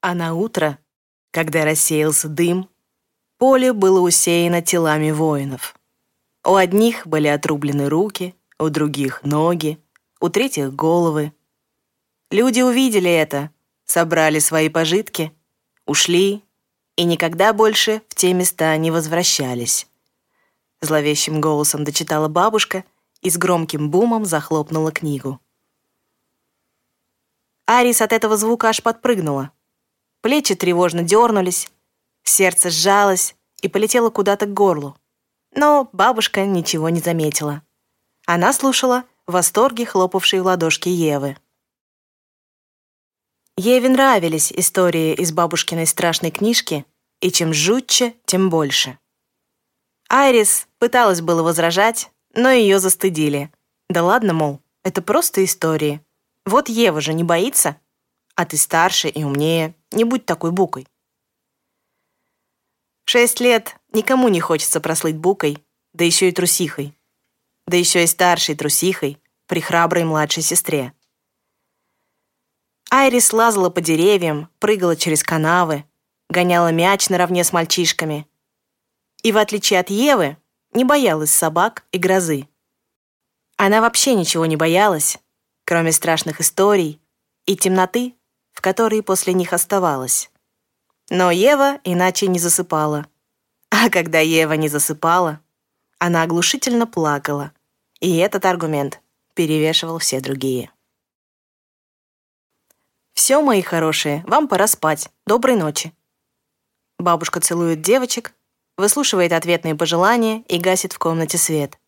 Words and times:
А 0.00 0.14
на 0.14 0.34
утро, 0.34 0.78
когда 1.32 1.64
рассеялся 1.64 2.28
дым, 2.28 2.68
поле 3.36 3.72
было 3.72 4.00
усеяно 4.00 4.62
телами 4.62 5.10
воинов. 5.10 5.74
У 6.44 6.54
одних 6.54 7.06
были 7.06 7.26
отрублены 7.26 7.88
руки, 7.88 8.34
у 8.58 8.68
других— 8.68 9.22
ноги, 9.24 9.82
у 10.20 10.28
третьих— 10.28 10.74
головы. 10.74 11.32
Люди 12.30 12.60
увидели 12.60 13.10
это, 13.10 13.50
собрали 13.84 14.38
свои 14.38 14.68
пожитки, 14.68 15.32
ушли 15.84 16.44
и 16.96 17.04
никогда 17.04 17.52
больше 17.52 18.02
в 18.08 18.14
те 18.14 18.32
места 18.32 18.76
не 18.76 18.90
возвращались. 18.90 19.88
Зловещим 20.80 21.40
голосом 21.40 21.84
дочитала 21.84 22.28
бабушка 22.28 22.84
и 23.20 23.30
с 23.30 23.36
громким 23.36 23.90
бумом 23.90 24.24
захлопнула 24.24 24.92
книгу. 24.92 25.40
Арис 27.66 28.00
от 28.00 28.12
этого 28.12 28.36
звука 28.36 28.68
аж 28.68 28.82
подпрыгнула. 28.82 29.52
Плечи 30.20 30.54
тревожно 30.54 31.02
дернулись, 31.02 31.68
сердце 32.24 32.70
сжалось 32.70 33.36
и 33.62 33.68
полетело 33.68 34.10
куда-то 34.10 34.46
к 34.46 34.52
горлу. 34.52 34.96
Но 35.54 35.88
бабушка 35.92 36.44
ничего 36.44 36.88
не 36.88 37.00
заметила. 37.00 37.62
Она 38.26 38.52
слушала 38.52 39.04
в 39.26 39.32
восторге 39.32 39.86
хлопавшей 39.86 40.40
в 40.40 40.44
ладошки 40.44 40.88
Евы. 40.88 41.36
Еве 43.56 43.88
нравились 43.88 44.52
истории 44.52 45.14
из 45.14 45.32
бабушкиной 45.32 45.86
страшной 45.86 46.30
книжки, 46.30 46.84
и 47.20 47.32
чем 47.32 47.52
жутче, 47.52 48.14
тем 48.24 48.50
больше. 48.50 48.98
Айрис 50.08 50.68
пыталась 50.78 51.20
было 51.20 51.42
возражать, 51.42 52.10
но 52.34 52.50
ее 52.50 52.78
застыдили. 52.78 53.52
Да 53.88 54.04
ладно, 54.04 54.32
мол, 54.32 54.60
это 54.84 55.02
просто 55.02 55.44
истории. 55.44 56.00
Вот 56.46 56.68
Ева 56.68 57.00
же 57.00 57.12
не 57.14 57.24
боится, 57.24 57.76
а 58.36 58.44
ты 58.46 58.56
старше 58.56 59.08
и 59.08 59.24
умнее, 59.24 59.74
не 59.92 60.04
будь 60.04 60.26
такой 60.26 60.52
букой. 60.52 60.86
Шесть 63.04 63.40
лет 63.40 63.76
никому 63.92 64.28
не 64.28 64.40
хочется 64.40 64.80
прослыть 64.80 65.16
букой, 65.16 65.64
да 65.94 66.04
еще 66.04 66.28
и 66.28 66.32
трусихой. 66.32 66.94
Да 67.66 67.76
еще 67.76 68.04
и 68.04 68.06
старшей 68.06 68.54
трусихой 68.54 69.18
при 69.46 69.60
храброй 69.60 70.04
младшей 70.04 70.42
сестре. 70.42 70.92
Айрис 72.90 73.32
лазала 73.32 73.70
по 73.70 73.80
деревьям, 73.80 74.50
прыгала 74.58 74.96
через 74.96 75.22
канавы, 75.22 75.84
гоняла 76.28 76.72
мяч 76.72 77.08
наравне 77.08 77.44
с 77.44 77.52
мальчишками. 77.52 78.26
И, 79.22 79.32
в 79.32 79.38
отличие 79.38 79.80
от 79.80 79.90
Евы, 79.90 80.36
не 80.72 80.84
боялась 80.84 81.30
собак 81.30 81.86
и 81.92 81.98
грозы. 81.98 82.48
Она 83.56 83.80
вообще 83.80 84.14
ничего 84.14 84.46
не 84.46 84.56
боялась, 84.56 85.18
кроме 85.64 85.92
страшных 85.92 86.40
историй 86.40 87.00
и 87.46 87.56
темноты, 87.56 88.17
в 88.58 88.60
которой 88.60 89.04
после 89.04 89.34
них 89.34 89.52
оставалась. 89.52 90.32
Но 91.10 91.30
Ева 91.30 91.78
иначе 91.84 92.26
не 92.26 92.40
засыпала. 92.40 93.06
А 93.70 93.88
когда 93.88 94.18
Ева 94.18 94.54
не 94.54 94.68
засыпала, 94.68 95.40
она 96.00 96.24
оглушительно 96.24 96.84
плакала, 96.84 97.52
и 98.00 98.16
этот 98.16 98.44
аргумент 98.46 99.00
перевешивал 99.34 99.98
все 99.98 100.20
другие. 100.20 100.72
«Все, 103.14 103.40
мои 103.40 103.62
хорошие, 103.62 104.24
вам 104.26 104.48
пора 104.48 104.66
спать. 104.66 105.08
Доброй 105.24 105.54
ночи». 105.54 105.92
Бабушка 106.98 107.38
целует 107.38 107.80
девочек, 107.80 108.34
выслушивает 108.76 109.32
ответные 109.32 109.76
пожелания 109.76 110.42
и 110.48 110.58
гасит 110.58 110.92
в 110.92 110.98
комнате 110.98 111.38
свет. 111.38 111.78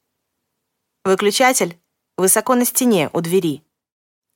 Выключатель 1.05 1.81
высоко 2.17 2.55
на 2.55 2.65
стене 2.65 3.11
у 3.13 3.21
двери. 3.23 3.65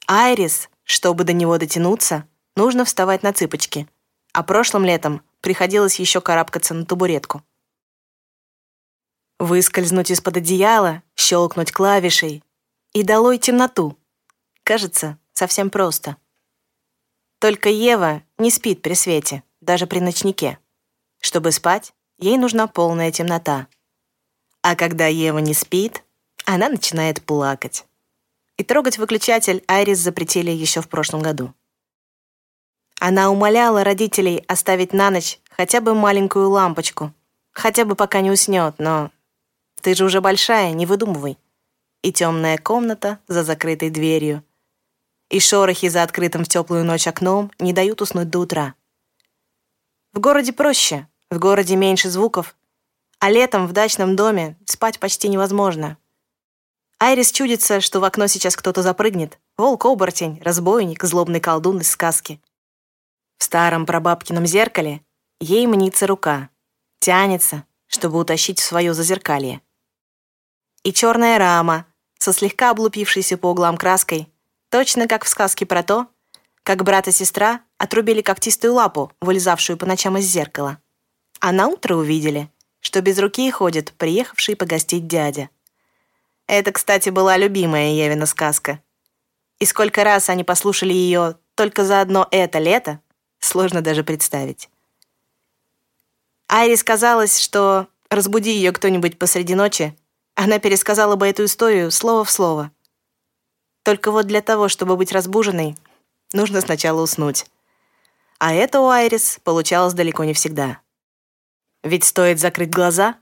Айрис, 0.08 0.68
чтобы 0.84 1.24
до 1.24 1.32
него 1.32 1.58
дотянуться, 1.58 2.28
нужно 2.56 2.84
вставать 2.84 3.22
на 3.22 3.32
цыпочки, 3.32 3.88
а 4.32 4.42
прошлым 4.42 4.84
летом 4.84 5.22
приходилось 5.40 5.98
еще 5.98 6.20
карабкаться 6.20 6.74
на 6.74 6.86
табуретку. 6.86 7.42
Выскользнуть 9.38 10.10
из-под 10.10 10.36
одеяла, 10.36 11.02
щелкнуть 11.17 11.72
клавишей 11.72 12.45
и 12.92 13.02
долой 13.02 13.39
темноту. 13.39 13.98
Кажется, 14.62 15.18
совсем 15.33 15.70
просто. 15.70 16.17
Только 17.40 17.68
Ева 17.68 18.22
не 18.39 18.51
спит 18.51 18.80
при 18.80 18.95
свете, 18.95 19.42
даже 19.61 19.86
при 19.86 19.98
ночнике. 19.98 20.58
Чтобы 21.20 21.52
спать, 21.52 21.92
ей 22.18 22.39
нужна 22.39 22.66
полная 22.66 23.11
темнота. 23.11 23.66
А 24.62 24.77
когда 24.77 25.08
Ева 25.08 25.39
не 25.39 25.52
спит, 25.52 26.05
она 26.46 26.68
начинает 26.68 27.22
плакать 27.22 27.86
и 28.56 28.64
трогать 28.64 28.98
выключатель 28.98 29.64
Айрис 29.66 29.98
запретили 29.98 30.50
еще 30.50 30.80
в 30.80 30.88
прошлом 30.88 31.22
году. 31.22 31.52
Она 33.00 33.30
умоляла 33.30 33.84
родителей 33.84 34.44
оставить 34.48 34.92
на 34.92 35.10
ночь 35.10 35.38
хотя 35.50 35.80
бы 35.80 35.94
маленькую 35.94 36.48
лампочку, 36.50 37.12
хотя 37.52 37.84
бы 37.84 37.96
пока 37.96 38.20
не 38.20 38.30
уснет, 38.30 38.76
но 38.78 39.10
ты 39.82 39.94
же 39.94 40.04
уже 40.04 40.20
большая, 40.20 40.72
не 40.72 40.86
выдумывай. 40.86 41.38
И 42.02 42.12
темная 42.12 42.58
комната 42.58 43.18
за 43.28 43.44
закрытой 43.44 43.90
дверью, 43.90 44.44
и 45.30 45.40
шорохи 45.40 45.88
за 45.88 46.02
открытым 46.02 46.44
в 46.44 46.48
теплую 46.48 46.84
ночь 46.84 47.06
окном 47.06 47.50
не 47.58 47.72
дают 47.72 48.02
уснуть 48.02 48.30
до 48.30 48.40
утра. 48.40 48.74
В 50.12 50.20
городе 50.20 50.52
проще, 50.52 51.08
в 51.30 51.38
городе 51.38 51.76
меньше 51.76 52.10
звуков, 52.10 52.56
а 53.18 53.30
летом 53.30 53.66
в 53.66 53.72
дачном 53.72 54.16
доме 54.16 54.56
спать 54.66 55.00
почти 55.00 55.28
невозможно, 55.28 55.96
Айрис 56.98 57.32
чудится, 57.32 57.80
что 57.80 58.00
в 58.00 58.05
окно 58.05 58.27
сейчас 58.27 58.56
кто-то 58.56 58.82
запрыгнет. 58.82 59.38
Волк-оборотень, 59.56 60.40
разбойник, 60.42 61.02
злобный 61.05 61.40
колдун 61.40 61.80
из 61.80 61.90
сказки. 61.90 62.40
В 63.38 63.44
старом 63.44 63.86
прабабкином 63.86 64.46
зеркале 64.46 65.02
ей 65.40 65.66
мнится 65.66 66.06
рука. 66.06 66.50
Тянется, 67.00 67.64
чтобы 67.86 68.18
утащить 68.18 68.58
в 68.58 68.64
свое 68.64 68.94
зазеркалье. 68.94 69.60
И 70.83 70.92
черная 70.92 71.38
рама, 71.38 71.86
со 72.18 72.33
слегка 72.33 72.70
облупившейся 72.70 73.36
по 73.36 73.48
углам 73.48 73.77
краской, 73.77 74.28
точно 74.70 75.06
как 75.08 75.24
в 75.24 75.28
сказке 75.28 75.66
про 75.66 75.83
то, 75.83 76.08
как 76.62 76.83
брат 76.83 77.08
и 77.08 77.12
сестра 77.12 77.60
отрубили 77.78 78.22
когтистую 78.22 78.74
лапу, 78.74 79.12
вылезавшую 79.20 79.77
по 79.77 79.86
ночам 79.86 80.16
из 80.16 80.24
зеркала. 80.24 80.78
А 81.40 81.52
на 81.52 81.68
утро 81.68 81.96
увидели, 81.96 82.50
что 82.80 83.02
без 83.02 83.18
руки 83.18 83.50
ходит 83.50 83.92
приехавший 83.92 84.56
погостить 84.56 85.06
дядя. 85.06 85.50
Это, 86.46 86.72
кстати, 86.72 87.08
была 87.08 87.36
любимая 87.36 87.92
Евина 87.92 88.27
сказка. 88.27 88.80
И 89.58 89.64
сколько 89.64 90.05
раз 90.05 90.28
они 90.28 90.44
послушали 90.44 90.92
ее 90.92 91.38
только 91.55 91.84
за 91.84 92.00
одно 92.00 92.28
это 92.30 92.58
лето, 92.58 93.00
сложно 93.38 93.80
даже 93.80 94.05
представить. 94.05 94.68
Айрис 96.48 96.84
казалось, 96.84 97.38
что 97.38 97.88
разбуди 98.10 98.50
ее 98.50 98.72
кто-нибудь 98.72 99.18
посреди 99.18 99.54
ночи, 99.54 99.96
она 100.34 100.58
пересказала 100.58 101.16
бы 101.16 101.27
эту 101.27 101.44
историю 101.44 101.90
слово 101.90 102.24
в 102.24 102.30
слово. 102.30 102.70
Только 103.83 104.10
вот 104.10 104.27
для 104.27 104.42
того, 104.42 104.68
чтобы 104.68 104.96
быть 104.96 105.12
разбуженной, 105.12 105.77
нужно 106.33 106.60
сначала 106.60 107.00
уснуть. 107.02 107.46
А 108.38 108.52
это 108.52 108.80
у 108.80 108.88
Айрис 108.88 109.38
получалось 109.44 109.94
далеко 109.94 110.24
не 110.24 110.34
всегда. 110.34 110.80
Ведь 111.83 112.04
стоит 112.04 112.40
закрыть 112.40 112.70
глаза, 112.70 113.16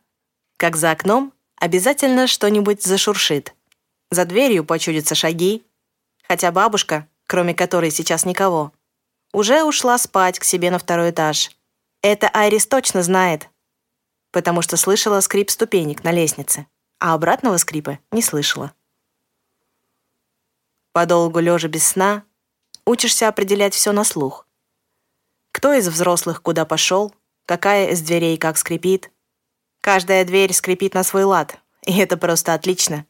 как 0.57 0.77
за 0.77 0.91
окном 0.91 1.33
обязательно 1.63 2.27
что-нибудь 2.27 2.83
зашуршит. 2.83 3.55
За 4.11 4.25
дверью 4.25 4.65
почудятся 4.65 5.15
шаги, 5.15 5.65
хотя 6.27 6.51
бабушка, 6.51 7.07
кроме 7.29 7.55
которой 7.55 7.93
сейчас 7.93 8.25
никого, 8.25 8.73
уже 9.33 9.63
ушла 9.63 9.97
спать 9.97 10.41
к 10.41 10.45
себе 10.45 10.73
на 10.73 10.81
второй 10.81 11.11
этаж. 11.11 11.53
Это 12.03 12.29
Айрис 12.31 12.67
точно 12.67 13.05
знает, 13.05 13.49
потому 14.33 14.61
что 14.61 14.77
слышала 14.77 15.21
скрип 15.21 15.51
ступенек 15.51 16.03
на 16.03 16.11
лестнице, 16.11 16.67
а 16.99 17.15
обратного 17.15 17.59
скрипа 17.59 18.01
не 18.11 18.23
слышала. 18.23 18.73
Подолгу 20.91 21.39
лежа 21.39 21.69
без 21.69 21.87
сна, 21.87 22.25
учишься 22.85 23.29
определять 23.29 23.75
все 23.75 23.93
на 23.93 24.03
слух. 24.03 24.49
Кто 25.53 25.73
из 25.75 25.87
взрослых 25.87 26.43
куда 26.43 26.65
пошел, 26.65 27.15
какая 27.47 27.91
из 27.91 28.03
дверей 28.03 28.37
как 28.37 28.59
скрипит, 28.59 29.13
Каждая 29.83 30.25
дверь 30.25 30.53
скрипит 30.53 30.95
на 30.95 31.03
свой 31.03 31.25
лад, 31.25 31.59
и 31.85 31.99
это 31.99 32.17
просто 32.17 32.55
отлично. 32.55 33.05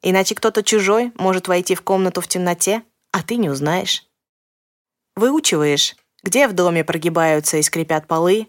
Иначе 0.00 0.36
кто-то 0.36 0.62
чужой 0.62 1.12
может 1.16 1.48
войти 1.48 1.74
в 1.74 1.82
комнату 1.82 2.20
в 2.20 2.28
темноте, 2.28 2.84
а 3.10 3.20
ты 3.24 3.34
не 3.34 3.50
узнаешь. 3.50 4.06
Выучиваешь, 5.16 5.96
где 6.22 6.46
в 6.46 6.52
доме 6.52 6.84
прогибаются 6.84 7.56
и 7.56 7.62
скрипят 7.62 8.06
полы, 8.06 8.46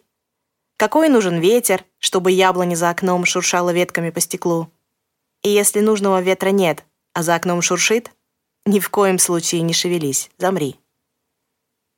какой 0.77 1.09
нужен 1.09 1.39
ветер, 1.39 1.83
чтобы 1.97 2.31
яблони 2.31 2.75
за 2.75 2.91
окном 2.91 3.25
шуршало 3.25 3.71
ветками 3.71 4.11
по 4.11 4.19
стеклу. 4.19 4.71
И 5.41 5.49
если 5.49 5.79
нужного 5.79 6.21
ветра 6.21 6.49
нет, 6.49 6.85
а 7.13 7.23
за 7.23 7.33
окном 7.33 7.63
шуршит, 7.63 8.11
ни 8.67 8.79
в 8.79 8.91
коем 8.91 9.17
случае 9.17 9.61
не 9.61 9.73
шевелись, 9.73 10.29
замри. 10.37 10.79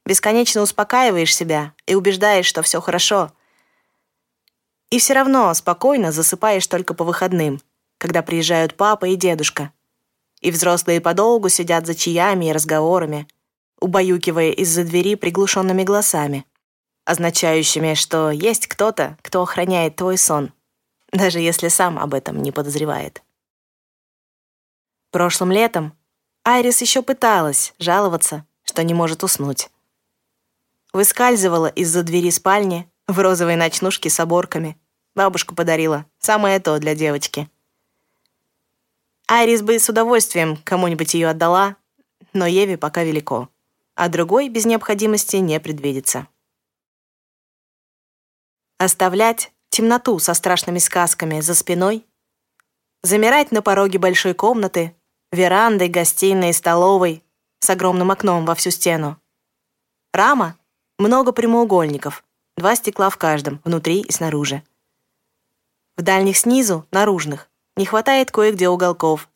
Бесконечно 0.05 0.61
успокаиваешь 0.61 1.35
себя 1.35 1.73
и 1.85 1.93
убеждаешь, 1.93 2.45
что 2.45 2.61
все 2.61 2.79
хорошо— 2.79 3.33
и 4.95 4.99
все 4.99 5.11
равно 5.11 5.53
спокойно 5.53 6.13
засыпаешь 6.13 6.65
только 6.67 6.93
по 6.93 7.03
выходным, 7.03 7.59
когда 7.97 8.21
приезжают 8.21 8.77
папа 8.77 9.03
и 9.07 9.17
дедушка. 9.17 9.73
И 10.39 10.51
взрослые 10.51 11.01
подолгу 11.01 11.49
сидят 11.49 11.85
за 11.85 11.95
чаями 11.95 12.45
и 12.45 12.53
разговорами, 12.53 13.27
убаюкивая 13.81 14.51
из-за 14.51 14.85
двери 14.85 15.15
приглушенными 15.15 15.83
голосами, 15.83 16.45
означающими, 17.03 17.93
что 17.93 18.31
есть 18.31 18.67
кто-то, 18.67 19.17
кто 19.21 19.41
охраняет 19.41 19.97
твой 19.97 20.17
сон, 20.17 20.53
даже 21.11 21.41
если 21.41 21.67
сам 21.67 21.99
об 21.99 22.13
этом 22.13 22.41
не 22.41 22.53
подозревает. 22.53 23.21
Прошлым 25.11 25.51
летом 25.51 25.91
Айрис 26.45 26.79
еще 26.79 27.01
пыталась 27.01 27.73
жаловаться, 27.79 28.45
что 28.63 28.81
не 28.81 28.93
может 28.93 29.25
уснуть. 29.25 29.69
Выскальзывала 30.93 31.67
из-за 31.67 32.01
двери 32.03 32.29
спальни 32.29 32.89
в 33.07 33.19
розовой 33.19 33.57
ночнушке 33.57 34.09
с 34.09 34.21
оборками. 34.21 34.77
Бабушка 35.15 35.55
подарила. 35.55 36.05
Самое 36.19 36.59
то 36.59 36.77
для 36.77 36.93
девочки. 36.93 37.49
Айрис 39.27 39.61
бы 39.61 39.79
с 39.79 39.89
удовольствием 39.89 40.57
кому-нибудь 40.57 41.13
ее 41.13 41.29
отдала, 41.29 41.77
но 42.33 42.45
Еве 42.45 42.77
пока 42.77 43.03
велико, 43.03 43.49
а 43.95 44.09
другой 44.09 44.49
без 44.49 44.65
необходимости 44.65 45.37
не 45.37 45.59
предвидится. 45.59 46.27
Оставлять 48.77 49.51
темноту 49.69 50.19
со 50.19 50.33
страшными 50.33 50.79
сказками 50.79 51.39
за 51.39 51.55
спиной, 51.55 52.05
замирать 53.03 53.51
на 53.51 53.61
пороге 53.61 53.97
большой 53.97 54.33
комнаты, 54.33 54.95
веранды, 55.31 55.87
гостиной, 55.87 56.53
столовой 56.53 57.23
с 57.59 57.69
огромным 57.69 58.11
окном 58.11 58.45
во 58.45 58.53
всю 58.53 58.69
стену. 58.69 59.19
Рама— 60.13 60.57
много 60.99 61.31
прямоугольников, 61.31 62.23
два 62.57 62.75
стекла 62.75 63.09
в 63.09 63.17
каждом, 63.17 63.61
внутри 63.63 64.01
и 64.01 64.11
снаружи. 64.11 64.61
В 65.97 66.01
дальних 66.01 66.37
снизу, 66.37 66.85
наружных, 66.91 67.49
не 67.77 67.85
хватает 67.85 68.31
кое-где 68.31 68.67
уголков, 68.69 69.29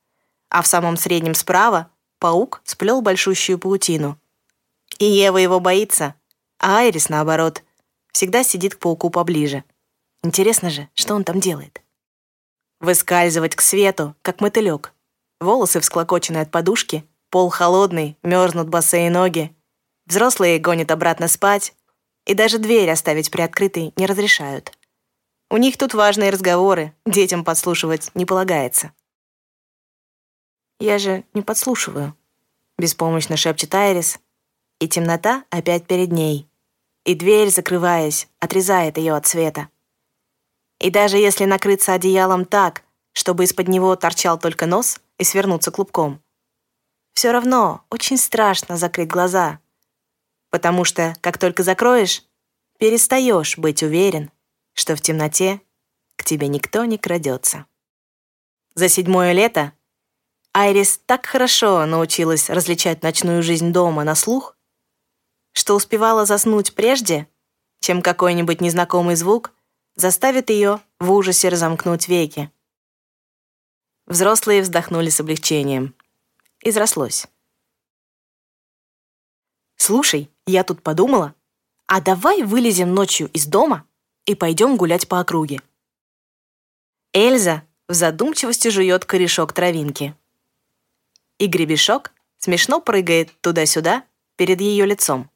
а 0.50 0.62
в 0.62 0.68
самом 0.68 0.98
среднем 0.98 1.34
справа 1.34 1.90
паук 2.20 2.62
сплел 2.66 3.02
большущую 3.02 3.60
паутину. 3.60 4.20
И 4.98 5.06
Ева 5.06 5.38
его 5.38 5.60
боится, 5.60 6.16
а 6.60 6.80
Айрис, 6.80 7.08
наоборот, 7.08 7.64
всегда 8.12 8.44
сидит 8.44 8.76
к 8.76 8.80
пауку 8.80 9.10
поближе. 9.10 9.64
Интересно 10.24 10.70
же, 10.70 10.90
что 10.96 11.16
он 11.16 11.24
там 11.24 11.40
делает. 11.40 11.82
Выскальзывать 12.82 13.56
к 13.56 13.62
свету, 13.62 14.16
как 14.22 14.42
мотылек. 14.42 14.94
Волосы 15.40 15.80
всклокочены 15.80 16.38
от 16.40 16.52
подушки, 16.52 17.06
пол 17.30 17.50
холодный, 17.50 18.18
мерзнут 18.24 18.68
босые 18.68 19.10
ноги. 19.10 19.56
Взрослые 20.06 20.60
гонят 20.60 20.92
обратно 20.92 21.30
спать, 21.30 21.74
и 22.26 22.34
даже 22.34 22.58
дверь 22.58 22.90
оставить 22.92 23.32
приоткрытой 23.32 23.94
не 23.96 24.06
разрешают. 24.06 24.74
У 25.51 25.57
них 25.57 25.78
тут 25.78 25.96
важные 25.96 26.30
разговоры, 26.30 26.94
детям 27.07 27.44
подслушивать 27.44 28.12
не 28.13 28.25
полагается. 28.25 28.94
«Я 30.80 31.00
же 31.00 31.25
не 31.34 31.42
подслушиваю»,— 31.42 32.16
беспомощно 32.78 33.36
шепчет 33.36 33.74
Айрис, 33.74 34.19
и 34.80 34.88
темнота 34.88 35.44
опять 35.50 35.88
перед 35.88 36.12
ней, 36.12 36.48
и 37.04 37.16
дверь, 37.16 37.50
закрываясь, 37.50 38.30
отрезает 38.40 38.98
ее 38.98 39.16
от 39.16 39.25
света. 39.25 39.69
И 40.80 40.92
даже 40.92 41.18
если 41.18 41.46
накрыться 41.46 41.94
одеялом 41.94 42.45
так, 42.45 42.84
чтобы 43.13 43.44
из-под 43.44 43.68
него 43.68 43.95
торчал 43.95 44.40
только 44.40 44.68
нос 44.68 45.02
и 45.18 45.24
свернуться 45.24 45.72
клубком, 45.72 46.22
все 47.13 47.31
равно 47.31 47.84
очень 47.90 48.18
страшно 48.18 48.78
закрыть 48.78 49.10
глаза, 49.10 49.60
потому 50.52 50.86
что, 50.86 51.16
как 51.22 51.38
только 51.38 51.63
закроешь, 51.63 52.24
перестаешь 52.78 53.57
быть 53.57 53.84
уверен, 53.84 54.31
что 54.80 54.96
в 54.96 55.02
темноте 55.02 55.62
к 56.16 56.24
тебе 56.24 56.48
никто 56.48 56.86
не 56.86 56.98
крадется. 56.98 57.66
За 58.76 58.88
седьмое 58.88 59.34
лето 59.34 59.74
Айрис 60.54 61.02
так 61.06 61.26
хорошо 61.26 61.86
научилась 61.86 62.50
различать 62.50 63.04
ночную 63.04 63.44
жизнь 63.44 63.74
дома 63.74 64.06
на 64.06 64.16
слух, 64.16 64.56
что 65.52 65.76
успевала 65.76 66.26
заснуть 66.26 66.76
прежде, 66.76 67.28
чем 67.81 68.02
какой-нибудь 68.02 68.62
незнакомый 68.62 69.18
звук 69.18 69.52
заставит 69.96 70.50
ее 70.50 70.80
в 70.98 71.12
ужасе 71.12 71.50
разомкнуть 71.50 72.08
веки. 72.08 72.50
Взрослые 74.06 74.62
вздохнули 74.62 75.10
с 75.10 75.20
облегчением. 75.20 75.94
Изрослось. 76.62 77.28
«Слушай, 79.76 80.31
я 80.46 80.64
тут 80.64 80.81
подумала, 80.81 81.36
а 81.86 82.00
давай 82.00 82.44
вылезем 82.44 82.94
ночью 82.94 83.30
из 83.31 83.46
дома 83.46 83.86
и 84.30 84.36
пойдем 84.36 84.78
гулять 84.78 85.08
по 85.08 85.20
округе. 85.20 85.60
Эльза 87.14 87.64
в 87.88 87.94
задумчивости 87.96 88.68
жует 88.68 89.04
корешок 89.04 89.54
травинки. 89.54 90.16
И 91.40 91.48
гребешок 91.48 92.14
смешно 92.38 92.80
прыгает 92.80 93.31
туда-сюда 93.42 94.04
перед 94.36 94.62
ее 94.62 94.86
лицом. 94.86 95.31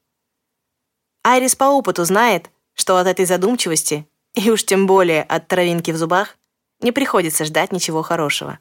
Айрис 1.24 1.56
по 1.56 1.64
опыту 1.64 2.06
знает, 2.06 2.52
что 2.76 2.98
от 2.98 3.08
этой 3.08 3.26
задумчивости, 3.26 4.08
и 4.36 4.52
уж 4.52 4.64
тем 4.64 4.86
более 4.86 5.24
от 5.24 5.48
травинки 5.48 5.90
в 5.90 5.98
зубах, 5.98 6.38
не 6.80 6.92
приходится 6.92 7.46
ждать 7.46 7.72
ничего 7.72 8.04
хорошего. 8.04 8.60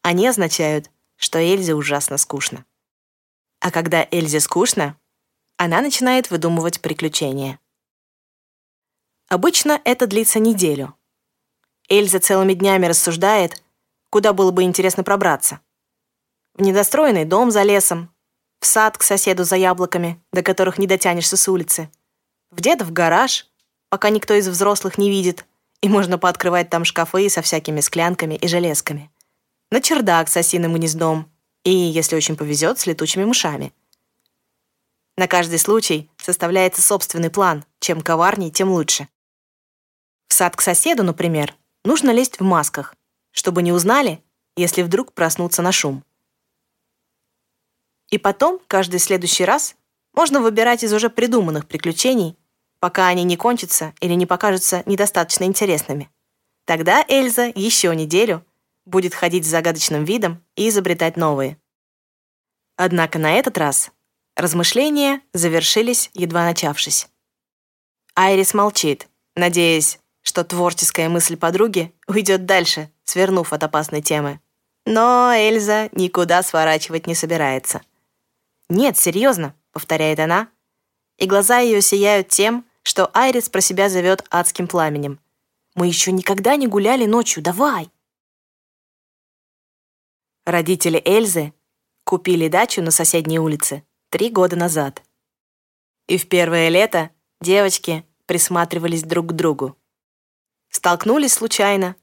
Они 0.00 0.26
означают, 0.26 0.90
что 1.16 1.38
Эльзе 1.38 1.74
ужасно 1.74 2.16
скучно. 2.16 2.64
А 3.60 3.70
когда 3.70 4.08
Эльзе 4.10 4.40
скучно, 4.40 4.96
она 5.58 5.82
начинает 5.82 6.30
выдумывать 6.30 6.80
приключения. 6.80 7.60
Обычно 9.28 9.78
это 9.84 10.06
длится 10.06 10.38
неделю. 10.38 10.94
Эльза 11.90 12.18
целыми 12.18 12.54
днями 12.54 12.86
рассуждает, 12.86 13.62
куда 14.08 14.32
было 14.32 14.52
бы 14.52 14.62
интересно 14.62 15.04
пробраться. 15.04 15.60
В 16.54 16.62
недостроенный 16.62 17.26
дом 17.26 17.50
за 17.50 17.62
лесом, 17.62 18.10
в 18.58 18.66
сад 18.66 18.96
к 18.96 19.02
соседу 19.02 19.44
за 19.44 19.56
яблоками, 19.56 20.18
до 20.32 20.42
которых 20.42 20.78
не 20.78 20.86
дотянешься 20.86 21.36
с 21.36 21.46
улицы, 21.46 21.90
в 22.50 22.62
дедов 22.62 22.90
гараж, 22.90 23.46
пока 23.90 24.08
никто 24.08 24.32
из 24.32 24.48
взрослых 24.48 24.96
не 24.96 25.10
видит, 25.10 25.44
и 25.82 25.90
можно 25.90 26.16
пооткрывать 26.16 26.70
там 26.70 26.86
шкафы 26.86 27.28
со 27.28 27.42
всякими 27.42 27.80
склянками 27.80 28.34
и 28.34 28.48
железками, 28.48 29.10
на 29.70 29.82
чердак 29.82 30.28
с 30.28 30.38
осиным 30.38 30.74
гнездом 30.74 31.30
и, 31.64 31.70
если 31.70 32.16
очень 32.16 32.36
повезет, 32.36 32.78
с 32.78 32.86
летучими 32.86 33.24
мышами. 33.24 33.74
На 35.18 35.28
каждый 35.28 35.58
случай 35.58 36.10
составляется 36.16 36.80
собственный 36.80 37.28
план, 37.28 37.64
чем 37.78 38.00
коварней, 38.00 38.50
тем 38.50 38.70
лучше. 38.70 39.06
В 40.28 40.34
сад 40.34 40.56
к 40.56 40.60
соседу, 40.60 41.02
например, 41.02 41.56
нужно 41.84 42.10
лезть 42.10 42.38
в 42.38 42.44
масках, 42.44 42.94
чтобы 43.32 43.62
не 43.62 43.72
узнали, 43.72 44.22
если 44.56 44.82
вдруг 44.82 45.12
проснуться 45.12 45.62
на 45.62 45.72
шум. 45.72 46.04
И 48.10 48.18
потом, 48.18 48.60
каждый 48.66 49.00
следующий 49.00 49.44
раз, 49.44 49.76
можно 50.14 50.40
выбирать 50.40 50.82
из 50.82 50.92
уже 50.92 51.10
придуманных 51.10 51.66
приключений, 51.66 52.36
пока 52.80 53.08
они 53.08 53.24
не 53.24 53.36
кончатся 53.36 53.94
или 54.00 54.14
не 54.14 54.26
покажутся 54.26 54.82
недостаточно 54.86 55.44
интересными. 55.44 56.10
Тогда 56.64 57.04
Эльза 57.08 57.52
еще 57.54 57.94
неделю 57.94 58.44
будет 58.84 59.14
ходить 59.14 59.44
с 59.44 59.48
загадочным 59.48 60.04
видом 60.04 60.42
и 60.56 60.68
изобретать 60.68 61.16
новые. 61.16 61.58
Однако 62.76 63.18
на 63.18 63.32
этот 63.32 63.58
раз 63.58 63.90
размышления 64.36 65.20
завершились, 65.32 66.10
едва 66.14 66.44
начавшись. 66.44 67.08
Айрис 68.14 68.54
молчит, 68.54 69.08
надеясь, 69.34 69.98
что 70.28 70.44
творческая 70.44 71.08
мысль 71.08 71.38
подруги 71.38 71.94
уйдет 72.06 72.44
дальше, 72.44 72.90
свернув 73.04 73.54
от 73.54 73.62
опасной 73.62 74.02
темы. 74.02 74.40
Но 74.84 75.32
Эльза 75.34 75.88
никуда 75.92 76.42
сворачивать 76.42 77.06
не 77.06 77.14
собирается. 77.14 77.80
«Нет, 78.68 78.98
серьезно»,— 78.98 79.54
повторяет 79.72 80.20
она, 80.20 80.48
и 81.16 81.24
глаза 81.24 81.60
ее 81.60 81.80
сияют 81.80 82.28
тем, 82.28 82.66
что 82.82 83.10
Айрис 83.14 83.48
про 83.48 83.62
себя 83.62 83.88
зовет 83.88 84.22
адским 84.28 84.68
пламенем. 84.68 85.18
«Мы 85.74 85.86
еще 85.86 86.12
никогда 86.12 86.56
не 86.56 86.66
гуляли 86.66 87.06
ночью, 87.06 87.42
давай!» 87.42 87.90
Родители 90.44 91.00
Эльзы 91.06 91.54
купили 92.04 92.48
дачу 92.48 92.82
на 92.82 92.90
соседней 92.90 93.38
улице 93.38 93.82
три 94.10 94.28
года 94.28 94.56
назад. 94.56 95.02
И 96.06 96.18
в 96.18 96.28
первое 96.28 96.68
лето 96.68 97.08
девочки 97.40 98.04
присматривались 98.26 99.04
друг 99.04 99.28
к 99.28 99.32
другу. 99.32 99.78
Столкнулись 100.70 101.32
случайно, 101.32 101.96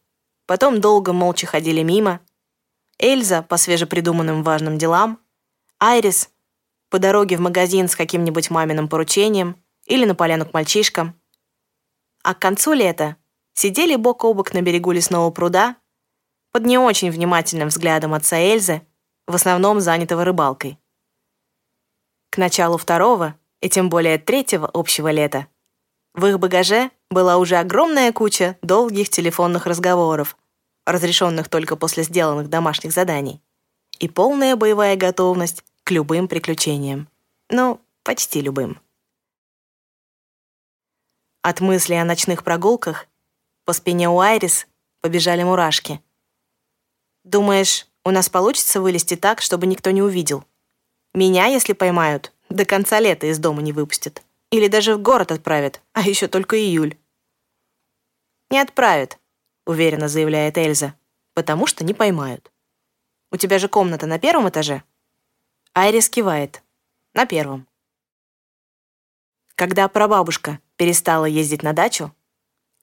потом 0.45 0.81
долго 0.81 1.13
молча 1.13 1.47
ходили 1.47 1.81
мимо. 1.81 2.19
Эльза 2.97 3.41
по 3.41 3.57
свежепридуманным 3.57 4.43
важным 4.43 4.77
делам, 4.77 5.19
Айрис 5.79 6.29
по 6.89 6.99
дороге 6.99 7.37
в 7.37 7.41
магазин 7.41 7.89
с 7.89 7.95
каким-нибудь 7.95 8.49
маминым 8.49 8.87
поручением 8.87 9.61
или 9.85 10.05
на 10.05 10.15
поляну 10.15 10.45
к 10.45 10.53
мальчишкам. 10.53 11.19
А 12.23 12.33
к 12.33 12.39
концу 12.39 12.73
лета 12.73 13.17
сидели 13.53 13.95
бок 13.95 14.23
о 14.23 14.33
бок 14.33 14.53
на 14.53 14.61
берегу 14.61 14.91
лесного 14.91 15.29
пруда 15.31 15.75
под 16.51 16.65
не 16.65 16.77
очень 16.77 17.11
внимательным 17.11 17.67
взглядом 17.67 18.13
отца 18.13 18.37
Эльзы, 18.37 18.81
в 19.27 19.35
основном 19.35 19.81
занятого 19.81 20.23
рыбалкой. 20.23 20.79
К 22.29 22.37
началу 22.37 22.77
второго, 22.77 23.37
и 23.59 23.69
тем 23.69 23.89
более 23.89 24.17
третьего 24.17 24.69
общего 24.73 25.11
лета, 25.11 25.47
в 26.13 26.25
их 26.25 26.39
багаже 26.39 26.91
была 27.09 27.37
уже 27.37 27.57
огромная 27.57 28.11
куча 28.11 28.57
долгих 28.61 29.09
телефонных 29.09 29.65
разговоров, 29.65 30.37
разрешенных 30.85 31.49
только 31.49 31.75
после 31.75 32.03
сделанных 32.03 32.49
домашних 32.49 32.91
заданий, 32.91 33.41
и 33.99 34.07
полная 34.07 34.55
боевая 34.55 34.95
готовность 34.95 35.63
к 35.83 35.91
любым 35.91 36.27
приключениям. 36.27 37.07
Ну, 37.49 37.79
почти 38.03 38.41
любым. 38.41 38.79
От 41.41 41.61
мысли 41.61 41.93
о 41.93 42.05
ночных 42.05 42.43
прогулках 42.43 43.07
по 43.65 43.73
спине 43.73 44.09
у 44.09 44.19
Айрис 44.19 44.67
побежали 45.01 45.43
мурашки. 45.43 46.01
«Думаешь, 47.23 47.87
у 48.03 48.11
нас 48.11 48.29
получится 48.29 48.81
вылезти 48.81 49.15
так, 49.15 49.41
чтобы 49.41 49.67
никто 49.67 49.91
не 49.91 50.01
увидел? 50.01 50.43
Меня, 51.13 51.45
если 51.45 51.73
поймают, 51.73 52.33
до 52.49 52.65
конца 52.65 52.99
лета 52.99 53.27
из 53.27 53.39
дома 53.39 53.61
не 53.61 53.73
выпустят. 53.73 54.23
Или 54.55 54.69
даже 54.69 54.95
в 54.95 55.01
город 55.01 55.33
отправят, 55.33 55.81
а 55.91 56.01
еще 56.01 56.29
только 56.29 56.57
июль». 56.57 56.97
«Не 58.49 58.59
отправят»,— 58.59 59.19
уверенно 59.65 60.07
заявляет 60.07 60.57
Эльза, 60.57 60.95
«потому 61.33 61.67
что 61.67 61.83
не 61.83 61.93
поймают. 61.93 62.53
У 63.33 63.35
тебя 63.35 63.59
же 63.59 63.67
комната 63.67 64.07
на 64.07 64.17
первом 64.17 64.47
этаже?» 64.47 64.83
Айрис 65.73 66.09
кивает. 66.09 66.63
«На 67.13 67.25
первом». 67.25 67.67
Когда 69.55 69.89
прабабушка 69.89 70.61
перестала 70.77 71.25
ездить 71.25 71.61
на 71.61 71.73
дачу, 71.73 72.15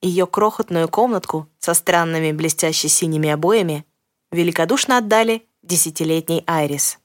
ее 0.03 0.27
крохотную 0.27 0.91
комнатку 0.91 1.49
со 1.59 1.73
странными 1.73 2.33
блестяще-синими 2.33 3.31
обоями 3.31 3.87
великодушно 4.31 4.99
отдали 4.99 5.49
десятилетней 5.63 6.45
Айрис. 6.47 6.99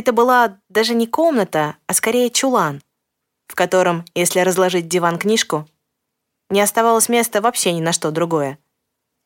Это 0.00 0.14
была 0.14 0.58
даже 0.70 0.94
не 0.94 1.06
комната, 1.06 1.76
а 1.86 1.92
скорее 1.92 2.30
чулан, 2.30 2.80
в 3.48 3.54
котором, 3.54 4.06
если 4.14 4.40
разложить 4.40 4.88
диван-книжку, 4.88 5.68
не 6.48 6.62
оставалось 6.62 7.10
места 7.10 7.42
вообще 7.42 7.74
ни 7.74 7.82
на 7.82 7.92
что 7.92 8.10
другое. 8.10 8.58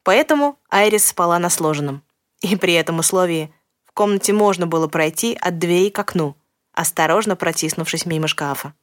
Поэтому 0.02 0.58
Айрис 0.68 1.06
спала 1.06 1.38
на 1.38 1.48
сложенном. 1.48 2.02
И 2.40 2.56
при 2.56 2.74
этом 2.74 2.98
условии 2.98 3.54
в 3.84 3.92
комнате 3.92 4.32
можно 4.32 4.66
было 4.66 4.88
пройти 4.88 5.38
от 5.40 5.60
двери 5.60 5.90
к 5.90 5.98
окну, 6.00 6.34
осторожно 6.72 7.36
протиснувшись 7.36 8.04
мимо 8.04 8.26
шкафа. 8.26 8.74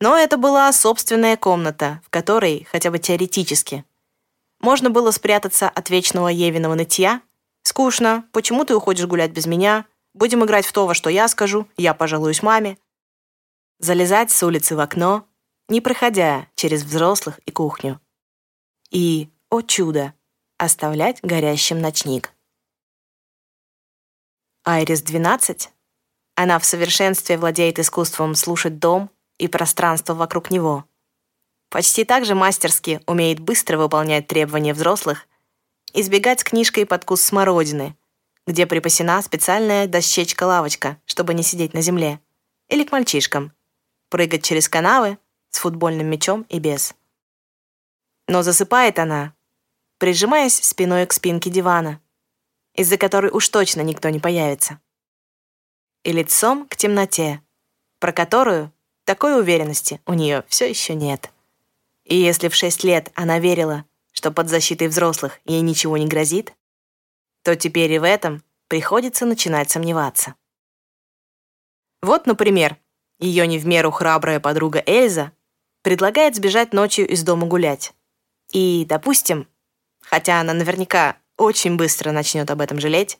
Но 0.00 0.16
это 0.16 0.38
была 0.38 0.72
собственная 0.72 1.36
комната, 1.36 2.00
в 2.06 2.08
которой, 2.08 2.66
хотя 2.72 2.90
бы 2.90 2.98
теоретически, 2.98 3.84
можно 4.60 4.88
было 4.88 5.10
спрятаться 5.10 5.68
от 5.68 5.90
вечного 5.90 6.28
Евиного 6.28 6.74
нытья. 6.74 7.20
«Скучно. 7.64 8.24
Почему 8.32 8.64
ты 8.64 8.74
уходишь 8.74 9.06
гулять 9.06 9.32
без 9.32 9.44
меня? 9.44 9.84
Будем 10.18 10.44
играть 10.44 10.66
в 10.66 10.72
то, 10.72 10.84
во 10.88 10.94
что 10.94 11.10
я 11.10 11.28
скажу. 11.28 11.68
Я 11.76 11.94
пожалуюсь 11.94 12.42
маме». 12.42 12.76
Залезать 13.78 14.32
с 14.32 14.42
улицы 14.42 14.74
в 14.74 14.80
окно, 14.80 15.28
не 15.68 15.80
проходя 15.80 16.48
через 16.56 16.82
взрослых 16.82 17.38
и 17.46 17.52
кухню. 17.52 18.00
И, 18.90 19.28
о 19.48 19.62
чудо, 19.62 20.14
оставлять 20.56 21.20
горящим 21.22 21.80
ночник. 21.80 22.32
Айрис 24.64 25.02
12. 25.02 25.70
Она 26.34 26.58
в 26.58 26.64
совершенстве 26.64 27.38
владеет 27.38 27.78
искусством 27.78 28.34
слушать 28.34 28.80
дом, 28.80 29.10
и 29.38 29.46
пространство 29.46 30.14
вокруг 30.14 30.50
него. 30.50 30.84
Почти 31.70 32.02
так 32.02 32.24
же 32.24 32.34
мастерски 32.34 33.00
умеет 33.06 33.38
быстро 33.38 33.78
выполнять 33.78 34.26
требования 34.26 34.74
взрослых, 34.74 35.28
избегать 35.92 36.42
книжкой 36.42 36.86
под 36.86 37.04
куст 37.04 37.22
смородины, 37.22 37.96
где 38.48 38.66
припасена 38.66 39.20
специальная 39.20 39.86
дощечка-лавочка, 39.86 40.98
чтобы 41.04 41.34
не 41.34 41.42
сидеть 41.42 41.74
на 41.74 41.82
земле, 41.82 42.18
или 42.68 42.82
к 42.82 42.92
мальчишкам, 42.92 43.52
прыгать 44.08 44.42
через 44.42 44.70
канавы 44.70 45.18
с 45.50 45.58
футбольным 45.58 46.06
мячом 46.06 46.46
и 46.48 46.58
без. 46.58 46.94
Но 48.26 48.42
засыпает 48.42 48.98
она, 48.98 49.34
прижимаясь 49.98 50.64
спиной 50.64 51.04
к 51.06 51.12
спинке 51.12 51.50
дивана, 51.50 52.00
из-за 52.72 52.96
которой 52.96 53.30
уж 53.30 53.46
точно 53.50 53.82
никто 53.82 54.08
не 54.08 54.18
появится. 54.18 54.80
И 56.02 56.10
лицом 56.10 56.66
к 56.66 56.76
темноте, 56.76 57.42
про 57.98 58.12
которую 58.12 58.72
такой 59.04 59.38
уверенности 59.38 60.00
у 60.06 60.14
нее 60.14 60.42
все 60.48 60.66
еще 60.66 60.94
нет. 60.94 61.30
И 62.04 62.16
если 62.16 62.48
в 62.48 62.54
шесть 62.54 62.82
лет 62.82 63.10
она 63.14 63.40
верила, 63.40 63.84
что 64.12 64.30
под 64.30 64.48
защитой 64.48 64.88
взрослых 64.88 65.38
ей 65.44 65.60
ничего 65.60 65.98
не 65.98 66.06
грозит, 66.06 66.54
то 67.42 67.56
теперь 67.56 67.92
и 67.92 67.98
в 67.98 68.04
этом 68.04 68.42
приходится 68.68 69.26
начинать 69.26 69.70
сомневаться. 69.70 70.34
Вот, 72.02 72.26
например, 72.26 72.76
ее 73.18 73.46
не 73.46 73.58
в 73.58 73.66
меру 73.66 73.90
храбрая 73.90 74.40
подруга 74.40 74.82
Эльза 74.86 75.32
предлагает 75.82 76.36
сбежать 76.36 76.72
ночью 76.72 77.08
из 77.08 77.22
дома 77.22 77.46
гулять. 77.46 77.94
И, 78.52 78.84
допустим, 78.88 79.48
хотя 80.00 80.40
она 80.40 80.54
наверняка 80.54 81.16
очень 81.36 81.76
быстро 81.76 82.12
начнет 82.12 82.50
об 82.50 82.60
этом 82.60 82.78
жалеть, 82.78 83.18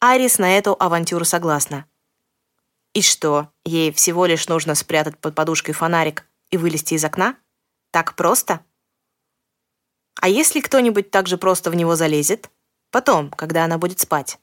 Арис 0.00 0.38
на 0.38 0.58
эту 0.58 0.76
авантюру 0.78 1.24
согласна. 1.24 1.86
И 2.92 3.02
что, 3.02 3.50
ей 3.64 3.92
всего 3.92 4.26
лишь 4.26 4.48
нужно 4.48 4.74
спрятать 4.74 5.16
под 5.18 5.34
подушкой 5.34 5.74
фонарик 5.74 6.26
и 6.50 6.56
вылезти 6.56 6.94
из 6.94 7.04
окна? 7.04 7.36
Так 7.90 8.16
просто? 8.16 8.64
А 10.20 10.28
если 10.28 10.60
кто-нибудь 10.60 11.10
так 11.10 11.26
же 11.26 11.38
просто 11.38 11.70
в 11.70 11.74
него 11.74 11.94
залезет? 11.96 12.50
Потом, 12.92 13.30
когда 13.30 13.64
она 13.64 13.78
будет 13.78 13.98
спать? 13.98 14.38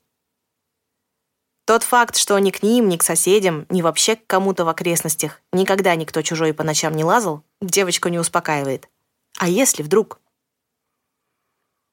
Тот 1.64 1.84
факт, 1.84 2.18
что 2.18 2.38
ни 2.40 2.52
к 2.52 2.62
ним, 2.62 2.90
ни 2.90 2.98
к 2.98 3.04
соседям, 3.04 3.66
ни 3.70 3.82
вообще 3.82 4.18
к 4.18 4.28
кому-то 4.28 4.66
в 4.66 4.68
окрестностях 4.68 5.42
никогда 5.54 5.96
никто 5.96 6.22
чужой 6.22 6.54
по 6.54 6.64
ночам 6.64 6.94
не 6.94 7.06
лазал, 7.06 7.44
девочку 7.62 8.10
не 8.10 8.20
успокаивает. 8.20 8.90
А 9.38 9.48
если 9.48 9.84
вдруг? 9.84 10.20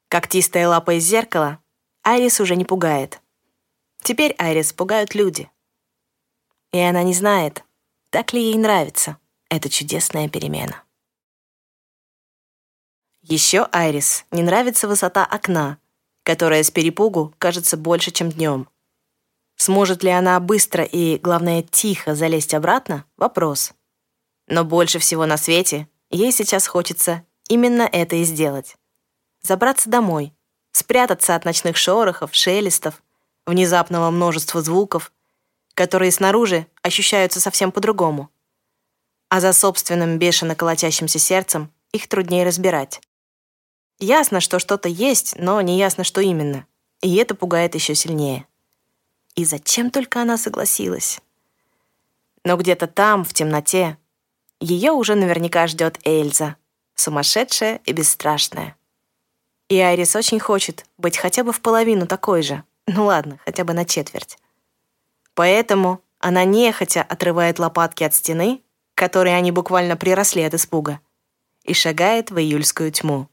Когтистая 0.08 0.66
лапа 0.68 0.98
из 0.98 1.04
зеркала 1.04 1.60
Айрис 2.02 2.40
уже 2.40 2.56
не 2.56 2.64
пугает. 2.64 3.20
Теперь 4.02 4.34
Айрис 4.38 4.72
пугают 4.72 5.14
люди 5.14 5.48
и 6.76 6.78
она 6.78 7.02
не 7.02 7.14
знает, 7.14 7.64
так 8.10 8.32
ли 8.32 8.42
ей 8.42 8.58
нравится 8.58 9.18
эта 9.48 9.68
чудесная 9.68 10.28
перемена. 10.28 10.82
Еще 13.22 13.66
Айрис 13.72 14.24
не 14.30 14.42
нравится 14.42 14.86
высота 14.86 15.24
окна, 15.24 15.78
которая 16.26 16.64
с 16.64 16.72
перепугу 16.72 17.32
кажется 17.38 17.76
больше, 17.76 18.10
чем 18.10 18.32
днем. 18.32 18.68
Сможет 19.56 20.02
ли 20.02 20.10
она 20.10 20.38
быстро 20.40 20.84
и, 20.84 21.18
главное, 21.18 21.62
тихо 21.62 22.16
залезть 22.16 22.52
обратно— 22.52 23.04
вопрос. 23.16 23.72
Но 24.48 24.64
больше 24.64 24.98
всего 24.98 25.24
на 25.24 25.36
свете 25.36 25.88
ей 26.10 26.32
сейчас 26.32 26.66
хочется 26.66 27.24
именно 27.48 27.88
это 27.90 28.16
и 28.16 28.24
сделать. 28.24 28.76
Забраться 29.42 29.88
домой, 29.88 30.34
спрятаться 30.72 31.36
от 31.36 31.44
ночных 31.44 31.76
шорохов, 31.76 32.34
шелестов, 32.34 33.02
внезапного 33.46 34.10
множества 34.10 34.60
звуков 34.60 35.12
которые 35.76 36.10
снаружи 36.10 36.66
ощущаются 36.82 37.38
совсем 37.38 37.70
по-другому. 37.70 38.30
А 39.28 39.40
за 39.40 39.52
собственным 39.52 40.18
бешено 40.18 40.54
колотящимся 40.56 41.18
сердцем 41.18 41.70
их 41.92 42.08
труднее 42.08 42.46
разбирать. 42.46 43.02
Ясно, 43.98 44.40
что 44.40 44.58
что-то 44.58 44.88
есть, 44.88 45.36
но 45.38 45.60
не 45.60 45.78
ясно, 45.78 46.04
что 46.04 46.20
именно. 46.20 46.66
И 47.00 47.16
это 47.16 47.34
пугает 47.34 47.74
еще 47.74 47.94
сильнее. 47.94 48.46
И 49.34 49.44
зачем 49.44 49.90
только 49.90 50.22
она 50.22 50.36
согласилась? 50.36 51.20
Но 52.44 52.56
где-то 52.56 52.86
там, 52.86 53.24
в 53.24 53.32
темноте, 53.32 53.98
ее 54.60 54.92
уже 54.92 55.14
наверняка 55.14 55.66
ждет 55.66 55.98
Эльза, 56.04 56.56
сумасшедшая 56.94 57.80
и 57.84 57.92
бесстрашная. 57.92 58.76
И 59.68 59.78
Айрис 59.78 60.14
очень 60.14 60.40
хочет 60.40 60.86
быть 60.96 61.18
хотя 61.18 61.42
бы 61.42 61.52
в 61.52 61.60
половину 61.60 62.06
такой 62.06 62.42
же. 62.42 62.62
Ну 62.86 63.06
ладно, 63.06 63.38
хотя 63.44 63.64
бы 63.64 63.72
на 63.72 63.84
четверть. 63.84 64.38
Поэтому 65.34 66.00
она 66.18 66.44
нехотя 66.44 67.02
отрывает 67.02 67.58
лопатки 67.58 68.04
от 68.04 68.14
стены, 68.14 68.62
к 68.94 68.98
которой 68.98 69.36
они 69.36 69.52
буквально 69.52 69.96
приросли 69.96 70.42
от 70.42 70.54
испуга, 70.54 71.00
и 71.64 71.74
шагает 71.74 72.30
в 72.30 72.38
июльскую 72.38 72.90
тьму. 72.92 73.28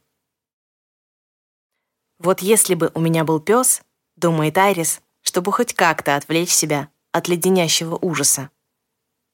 Вот 2.18 2.40
если 2.40 2.74
бы 2.74 2.90
у 2.94 3.00
меня 3.00 3.24
был 3.24 3.40
пес, 3.40 3.82
думает 4.16 4.56
Айрис, 4.58 5.00
чтобы 5.22 5.52
хоть 5.52 5.74
как-то 5.74 6.16
отвлечь 6.16 6.52
себя 6.52 6.88
от 7.12 7.28
леденящего 7.28 7.96
ужаса. 8.00 8.50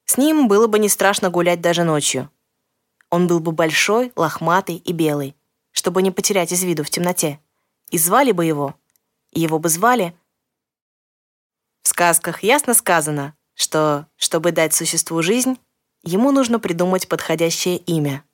С 0.06 0.16
ним 0.16 0.48
было 0.48 0.66
бы 0.66 0.78
не 0.78 0.88
страшно 0.88 1.30
гулять 1.30 1.60
даже 1.60 1.84
ночью. 1.84 2.30
Он 3.10 3.26
был 3.26 3.40
бы 3.40 3.52
большой, 3.52 4.12
лохматый 4.16 4.76
и 4.76 4.92
белый, 4.92 5.36
чтобы 5.72 6.02
не 6.02 6.10
потерять 6.10 6.52
из 6.52 6.62
виду 6.62 6.84
в 6.84 6.90
темноте. 6.90 7.40
И 7.90 7.98
звали 7.98 8.32
бы 8.32 8.44
его. 8.44 8.74
И 9.30 9.40
его 9.40 9.58
бы 9.58 9.68
звали 9.68 10.14
в 11.82 11.88
сказках 11.88 12.42
ясно 12.42 12.74
сказано, 12.74 13.34
что, 13.54 14.06
чтобы 14.16 14.52
дать 14.52 14.74
существу 14.74 15.22
жизнь, 15.22 15.58
ему 16.02 16.30
нужно 16.30 16.60
придумать 16.60 17.08
подходящее 17.08 17.78
имя. 17.78 18.24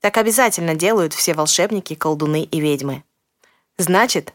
Так 0.00 0.16
обязательно 0.16 0.74
делают 0.74 1.12
все 1.12 1.34
волшебники, 1.34 1.94
колдуны 1.94 2.42
и 2.42 2.60
ведьмы. 2.60 3.04
Значит, 3.78 4.34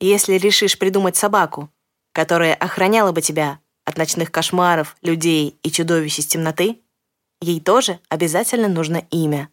если 0.00 0.34
решишь 0.34 0.78
придумать 0.78 1.16
собаку, 1.16 1.70
которая 2.12 2.54
охраняла 2.54 3.12
бы 3.12 3.22
тебя 3.22 3.60
от 3.84 3.96
ночных 3.98 4.32
кошмаров, 4.32 4.96
людей 5.02 5.58
и 5.62 5.70
чудовищ 5.70 6.18
из 6.18 6.26
темноты, 6.26 6.80
ей 7.40 7.60
тоже 7.60 8.00
обязательно 8.08 8.68
нужно 8.68 9.06
имя. 9.10 9.48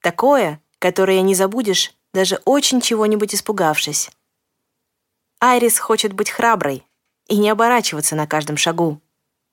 Такое, 0.00 0.62
которое 0.78 1.20
не 1.22 1.34
забудешь, 1.34 1.92
даже 2.14 2.40
очень 2.44 2.80
чего-нибудь 2.80 3.34
испугавшись. 3.34 4.10
Айрис 5.40 5.78
хочет 5.78 6.12
быть 6.12 6.30
храброй 6.30 6.84
и 7.26 7.36
не 7.36 7.50
оборачиваться 7.50 8.16
на 8.16 8.26
каждом 8.26 8.56
шагу, 8.56 9.00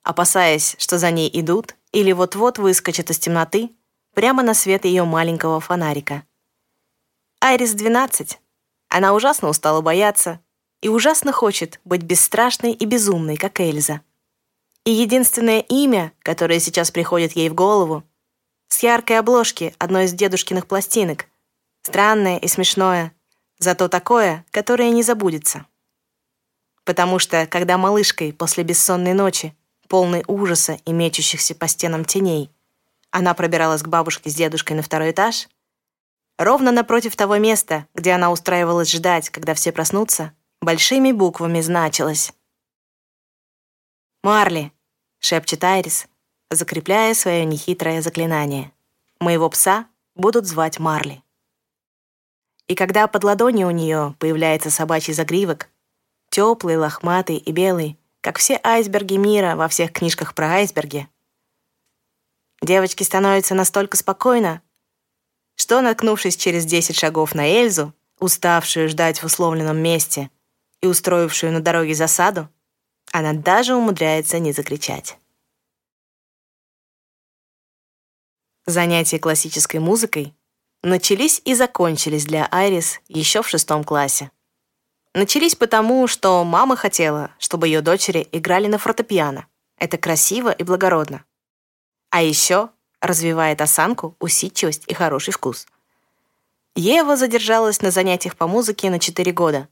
опасаясь, 0.04 0.76
что 0.80 0.98
за 0.98 1.12
ней 1.12 1.30
идут 1.34 1.76
или 1.92 2.12
вот-вот 2.12 2.58
выскочат 2.58 3.10
из 3.10 3.20
темноты 3.20 3.72
прямо 4.14 4.42
на 4.44 4.54
свет 4.54 4.86
ее 4.86 5.04
маленького 5.04 5.60
фонарика. 5.60 6.24
Айрис 7.48 7.76
12. 7.76 8.40
Она 8.90 9.14
ужасно 9.14 9.50
устала 9.50 9.82
бояться 9.82 10.40
и 10.82 10.90
ужасно 10.90 11.32
хочет 11.32 11.80
быть 11.86 12.02
бесстрашной 12.02 12.72
и 12.72 12.86
безумной, 12.86 13.38
как 13.38 13.60
Эльза. 13.60 14.02
И 14.84 14.90
единственное 14.90 15.60
имя, 15.60 16.12
которое 16.24 16.60
сейчас 16.60 16.90
приходит 16.90 17.34
ей 17.34 17.50
в 17.50 17.54
голову, 17.54 18.04
с 18.68 18.82
яркой 18.82 19.20
обложки 19.20 19.76
одной 19.78 20.06
из 20.06 20.14
дедушкиных 20.14 20.66
пластинок, 20.66 21.28
странное 21.84 22.40
и 22.40 22.48
смешное, 22.48 23.14
зато 23.60 23.90
такое, 23.90 24.44
которое 24.50 24.90
не 24.90 25.04
забудется. 25.04 25.68
Потому 26.84 27.20
что, 27.20 27.46
когда 27.46 27.78
малышкой 27.78 28.34
после 28.34 28.64
бессонной 28.64 29.14
ночи, 29.14 29.56
полной 29.88 30.24
ужаса 30.26 30.80
и 30.84 30.92
мечущихся 30.92 31.54
по 31.54 31.68
стенам 31.68 32.06
теней, 32.06 32.50
она 33.12 33.36
пробиралась 33.36 33.84
к 33.84 33.88
бабушке 33.88 34.32
с 34.32 34.34
дедушкой 34.34 34.76
на 34.78 34.82
второй 34.82 35.12
этаж, 35.12 35.48
ровно 36.38 36.72
напротив 36.72 37.16
того 37.16 37.38
места, 37.38 37.88
где 37.94 38.12
она 38.12 38.32
устраивалась 38.32 38.92
ждать, 38.92 39.30
когда 39.30 39.54
все 39.54 39.72
проснутся, 39.72 40.34
большими 40.62 41.12
буквами 41.12 41.62
значилось 41.62 42.34
«Марли, 44.24 44.72
шепчет 45.20 45.64
Айрис, 45.64 46.08
закрепляя 46.50 47.14
свое 47.14 47.46
нехитрое 47.46 48.02
заклинание. 48.02 48.72
Моего 49.20 49.50
пса 49.50 49.88
будут 50.16 50.46
звать 50.46 50.80
Марли. 50.80 51.24
И 52.68 52.76
когда 52.76 53.08
под 53.08 53.24
ладонью 53.24 53.68
у 53.68 53.72
нее 53.72 54.16
появляется 54.20 54.72
собачий 54.72 55.14
загривок, 55.14 55.70
теплый, 56.30 56.78
лохматый 56.78 57.38
и 57.38 57.52
белый, 57.52 58.00
как 58.22 58.40
все 58.40 58.60
айсберги 58.64 59.16
мира 59.16 59.56
во 59.56 59.68
всех 59.68 59.92
книжках 59.92 60.34
про 60.34 60.54
айсберги, 60.54 61.08
девочке 62.62 63.04
становится 63.04 63.54
настолько 63.54 63.98
спокойно, 63.98 64.62
что, 65.56 65.82
наткнувшись 65.82 66.38
через 66.38 66.66
10 66.66 66.96
шагов 66.96 67.36
на 67.36 67.48
Эльзу, 67.48 67.94
уставшую 68.20 68.90
ждать 68.90 69.22
в 69.22 69.26
условленном 69.26 69.78
месте 69.78 70.30
и 70.82 70.88
устроившую 70.88 71.52
на 71.52 71.60
дороге 71.60 71.96
засаду, 71.96 72.50
она 73.12 73.34
даже 73.34 73.76
умудряется 73.76 74.40
не 74.40 74.52
закричать. 74.52 75.18
Занятия 78.66 79.20
классической 79.20 79.80
музыкой 79.80 80.34
начались 80.82 81.42
и 81.46 81.54
закончились 81.54 82.26
для 82.26 82.48
Айрис 82.52 83.00
еще 83.08 83.42
в 83.42 83.48
шестом 83.48 83.84
классе. 83.84 84.32
Начались 85.14 85.56
потому, 85.56 86.08
что 86.08 86.44
мама 86.44 86.76
хотела, 86.76 87.32
чтобы 87.40 87.68
ее 87.68 87.82
дочери 87.82 88.28
играли 88.32 88.68
на 88.68 88.78
фортепиано. 88.78 89.48
Это 89.78 89.98
красиво 89.98 90.52
и 90.52 90.64
благородно. 90.64 91.24
А 92.10 92.22
еще 92.22 92.70
развивает 93.08 93.62
осанку, 93.62 94.16
усидчивость 94.20 94.84
и 94.88 94.94
хороший 94.94 95.34
вкус. 95.34 95.68
Ева 96.76 97.16
задержалась 97.16 97.82
на 97.82 97.92
занятиях 97.92 98.36
по 98.36 98.48
музыке 98.48 98.90
на 98.90 99.00
4 99.00 99.32
года. 99.32 99.68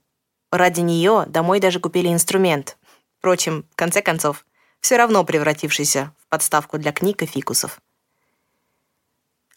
Ради 0.51 0.81
нее 0.81 1.25
домой 1.27 1.59
даже 1.59 1.79
купили 1.79 2.07
инструмент, 2.13 2.77
Впрочем, 3.23 3.65
в 3.71 3.75
конце 3.77 4.01
концов, 4.01 4.45
все 4.81 4.97
равно 4.97 5.23
превратившийся 5.23 6.13
в 6.19 6.27
подставку 6.27 6.77
для 6.77 6.91
книг 6.91 7.21
и 7.21 7.25
фикусов. 7.25 7.79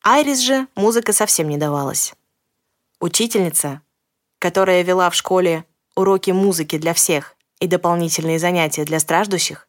Айрис 0.04 0.38
же 0.38 0.68
музыка 0.76 1.12
совсем 1.12 1.48
не 1.48 1.56
давалась. 1.56 2.14
Учительница, 3.00 3.82
которая 4.38 4.82
вела 4.82 5.10
в 5.10 5.16
школе 5.16 5.64
уроки 5.96 6.30
музыки 6.30 6.78
для 6.78 6.94
всех 6.94 7.34
и 7.58 7.66
дополнительные 7.66 8.38
занятия 8.38 8.84
для 8.84 9.00
страждущих, 9.00 9.66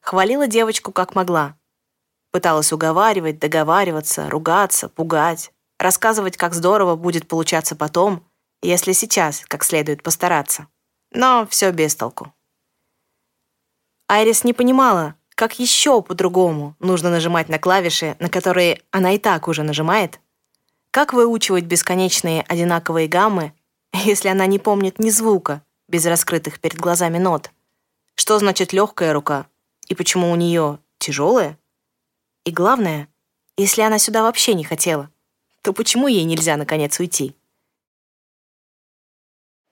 хвалила 0.00 0.46
девочку 0.46 0.90
как 0.90 1.14
могла. 1.14 1.54
Пыталась 2.34 2.72
уговаривать, 2.72 3.38
договариваться, 3.38 4.28
ругаться, 4.28 4.88
пугать, 4.88 5.52
рассказывать, 5.78 6.36
как 6.36 6.52
здорово 6.52 6.96
будет 6.96 7.28
получаться 7.28 7.76
потом, 7.76 8.24
если 8.60 8.90
сейчас 8.90 9.44
как 9.46 9.62
следует 9.62 10.02
постараться. 10.02 10.66
Но 11.12 11.46
все 11.48 11.70
без 11.70 11.94
толку. 11.94 12.34
Айрис 14.08 14.42
не 14.42 14.52
понимала, 14.52 15.14
как 15.36 15.60
еще 15.60 16.02
по-другому 16.02 16.74
нужно 16.80 17.08
нажимать 17.08 17.48
на 17.48 17.60
клавиши, 17.60 18.16
на 18.18 18.28
которые 18.28 18.82
она 18.90 19.12
и 19.12 19.18
так 19.18 19.46
уже 19.46 19.62
нажимает. 19.62 20.18
Как 20.90 21.12
выучивать 21.12 21.66
бесконечные 21.66 22.42
одинаковые 22.42 23.06
гаммы, 23.06 23.52
если 23.92 24.26
она 24.26 24.46
не 24.46 24.58
помнит 24.58 24.98
ни 24.98 25.10
звука 25.10 25.62
без 25.86 26.04
раскрытых 26.04 26.58
перед 26.58 26.80
глазами 26.80 27.18
нот? 27.18 27.52
Что 28.16 28.40
значит 28.40 28.72
легкая 28.72 29.12
рука? 29.12 29.46
И 29.86 29.94
почему 29.94 30.32
у 30.32 30.34
нее 30.34 30.80
тяжелая? 30.98 31.56
И 32.44 32.50
главное, 32.50 33.08
если 33.56 33.82
она 33.82 33.98
сюда 33.98 34.22
вообще 34.22 34.54
не 34.54 34.64
хотела, 34.64 35.10
то 35.62 35.72
почему 35.72 36.08
ей 36.08 36.24
нельзя 36.24 36.56
наконец 36.56 36.98
уйти? 37.00 37.34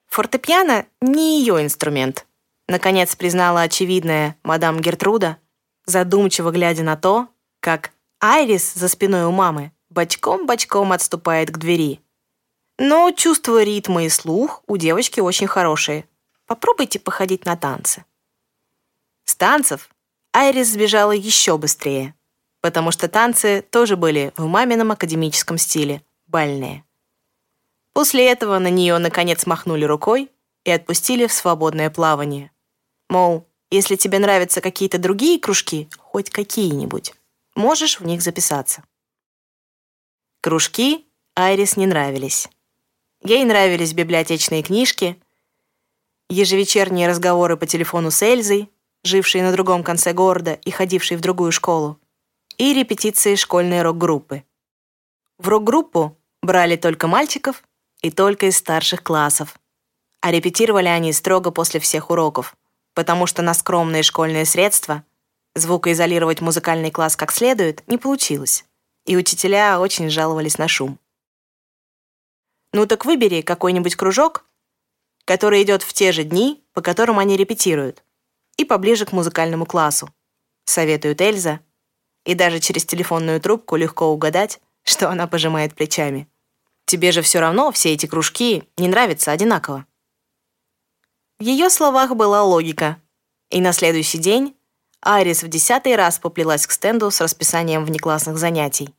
Фортепиано 0.08 0.86
не 1.00 1.40
ее 1.40 1.62
инструмент— 1.62 2.26
наконец 2.72 3.14
признала 3.14 3.62
очевидное 3.62 4.36
мадам 4.42 4.80
Гертруда, 4.80 5.38
задумчиво 5.84 6.50
глядя 6.50 6.82
на 6.82 6.96
то, 6.96 7.28
как 7.60 7.92
Айрис 8.20 8.74
за 8.74 8.88
спиной 8.88 9.24
у 9.24 9.30
мамы 9.30 9.72
бочком-бочком 9.90 10.92
отступает 10.92 11.50
к 11.50 11.58
двери. 11.58 12.00
Но 12.78 13.10
чувство 13.12 13.62
ритма 13.62 14.04
и 14.04 14.08
слух 14.08 14.62
у 14.66 14.76
девочки 14.76 15.20
очень 15.20 15.46
хорошие. 15.46 16.06
Попробуйте 16.46 16.98
походить 16.98 17.44
на 17.44 17.56
танцы. 17.56 18.04
С 19.24 19.36
танцев 19.36 19.90
Айрис 20.32 20.68
сбежала 20.68 21.12
еще 21.12 21.58
быстрее, 21.58 22.14
потому 22.62 22.92
что 22.92 23.08
танцы 23.08 23.62
тоже 23.70 23.96
были 23.96 24.32
в 24.36 24.46
мамином 24.46 24.92
академическом 24.92 25.58
стиле, 25.58 26.00
бальные. 26.28 26.84
После 27.92 28.26
этого 28.30 28.58
на 28.58 28.70
нее 28.70 28.96
наконец 28.96 29.44
махнули 29.44 29.84
рукой 29.84 30.30
и 30.64 30.70
отпустили 30.70 31.26
в 31.26 31.32
свободное 31.32 31.90
плавание. 31.90 32.52
Мол, 33.10 33.46
если 33.70 33.96
тебе 33.96 34.18
нравятся 34.18 34.60
какие-то 34.60 34.98
другие 34.98 35.38
кружки, 35.38 35.90
хоть 35.98 36.30
какие-нибудь, 36.30 37.14
можешь 37.54 38.00
в 38.00 38.06
них 38.06 38.22
записаться. 38.22 38.84
Кружки 40.40 41.04
Айрис 41.34 41.76
не 41.76 41.86
нравились. 41.86 42.48
Ей 43.24 43.44
нравились 43.44 43.92
библиотечные 43.92 44.62
книжки, 44.62 45.20
ежевечерние 46.28 47.08
разговоры 47.08 47.56
по 47.56 47.66
телефону 47.66 48.10
с 48.10 48.22
Эльзой, 48.22 48.70
жившей 49.02 49.42
на 49.42 49.52
другом 49.52 49.82
конце 49.82 50.12
города 50.12 50.54
и 50.54 50.70
ходившей 50.70 51.16
в 51.16 51.20
другую 51.20 51.52
школу, 51.52 51.98
и 52.62 52.74
репетиции 52.74 53.34
школьной 53.34 53.82
рок-группы. 53.82 54.44
В 55.38 55.48
рок-группу 55.48 56.16
брали 56.42 56.76
только 56.76 57.08
мальчиков 57.08 57.62
и 58.00 58.10
только 58.10 58.46
из 58.46 58.56
старших 58.56 59.02
классов, 59.02 59.58
а 60.20 60.30
репетировали 60.30 60.88
они 60.88 61.12
строго 61.12 61.50
после 61.50 61.80
всех 61.80 62.10
уроков 62.10 62.56
потому 62.94 63.26
что 63.26 63.42
на 63.42 63.54
скромные 63.54 64.02
школьные 64.02 64.44
средства 64.44 65.04
звукоизолировать 65.54 66.40
музыкальный 66.40 66.90
класс 66.90 67.16
как 67.16 67.32
следует 67.32 67.86
не 67.88 67.98
получилось, 67.98 68.64
и 69.04 69.16
учителя 69.16 69.80
очень 69.80 70.10
жаловались 70.10 70.58
на 70.58 70.68
шум. 70.68 70.98
Ну 72.72 72.86
так 72.86 73.04
выбери 73.04 73.42
какой-нибудь 73.42 73.96
кружок, 73.96 74.44
который 75.24 75.62
идет 75.62 75.82
в 75.82 75.92
те 75.92 76.12
же 76.12 76.24
дни, 76.24 76.64
по 76.72 76.80
которым 76.80 77.18
они 77.18 77.36
репетируют, 77.36 78.02
и 78.56 78.64
поближе 78.64 79.04
к 79.04 79.12
музыкальному 79.12 79.66
классу, 79.66 80.12
советует 80.64 81.20
Эльза, 81.20 81.60
и 82.24 82.34
даже 82.34 82.60
через 82.60 82.84
телефонную 82.84 83.40
трубку 83.40 83.76
легко 83.76 84.06
угадать, 84.06 84.60
что 84.84 85.08
она 85.08 85.26
пожимает 85.26 85.74
плечами. 85.74 86.28
Тебе 86.86 87.12
же 87.12 87.22
все 87.22 87.40
равно 87.40 87.70
все 87.72 87.92
эти 87.92 88.06
кружки 88.06 88.64
не 88.76 88.88
нравятся 88.88 89.32
одинаково. 89.32 89.86
В 91.38 91.42
ее 91.42 91.70
словах 91.70 92.14
была 92.14 92.42
логика. 92.42 92.98
И 93.50 93.60
на 93.60 93.72
следующий 93.72 94.18
день 94.18 94.56
Айрис 95.00 95.42
в 95.42 95.48
десятый 95.48 95.96
раз 95.96 96.18
поплелась 96.18 96.66
к 96.66 96.72
стенду 96.72 97.10
с 97.10 97.20
расписанием 97.20 97.84
внеклассных 97.84 98.38
занятий. 98.38 98.94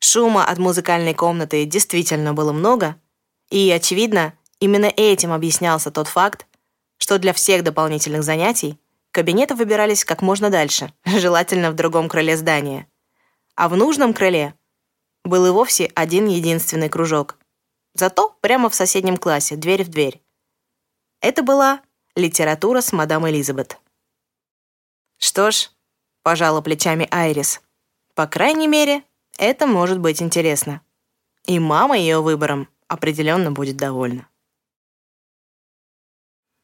Шума 0.00 0.44
от 0.44 0.58
музыкальной 0.58 1.14
комнаты 1.14 1.64
действительно 1.64 2.34
было 2.34 2.52
много, 2.52 2.96
и, 3.50 3.70
очевидно, 3.70 4.34
именно 4.60 4.86
этим 4.86 5.32
объяснялся 5.32 5.90
тот 5.90 6.08
факт, 6.08 6.46
что 6.98 7.18
для 7.18 7.32
всех 7.32 7.62
дополнительных 7.62 8.22
занятий 8.22 8.78
кабинеты 9.14 9.54
выбирались 9.54 10.04
как 10.04 10.22
можно 10.22 10.50
дальше, 10.50 10.92
желательно 11.04 11.70
в 11.70 11.74
другом 11.74 12.08
крыле 12.08 12.36
здания. 12.36 12.88
А 13.54 13.68
в 13.68 13.76
нужном 13.76 14.12
крыле 14.12 14.54
был 15.24 15.46
и 15.46 15.50
вовсе 15.50 15.86
один 15.94 16.26
единственный 16.26 16.88
кружок. 16.88 17.38
Зато 17.94 18.36
прямо 18.40 18.68
в 18.68 18.74
соседнем 18.74 19.16
классе, 19.16 19.54
дверь 19.54 19.84
в 19.84 19.88
дверь. 19.88 20.20
Это 21.20 21.44
была 21.44 21.80
литература 22.16 22.80
с 22.80 22.92
мадам 22.92 23.28
Элизабет. 23.30 23.78
Что 25.18 25.52
ж, 25.52 25.70
пожала 26.24 26.60
плечами 26.60 27.06
Айрис. 27.12 27.62
По 28.16 28.26
крайней 28.26 28.66
мере, 28.66 29.04
это 29.38 29.68
может 29.68 30.00
быть 30.00 30.20
интересно. 30.20 30.80
И 31.44 31.60
мама 31.60 31.96
ее 31.96 32.20
выбором 32.20 32.68
определенно 32.88 33.52
будет 33.52 33.76
довольна. 33.76 34.28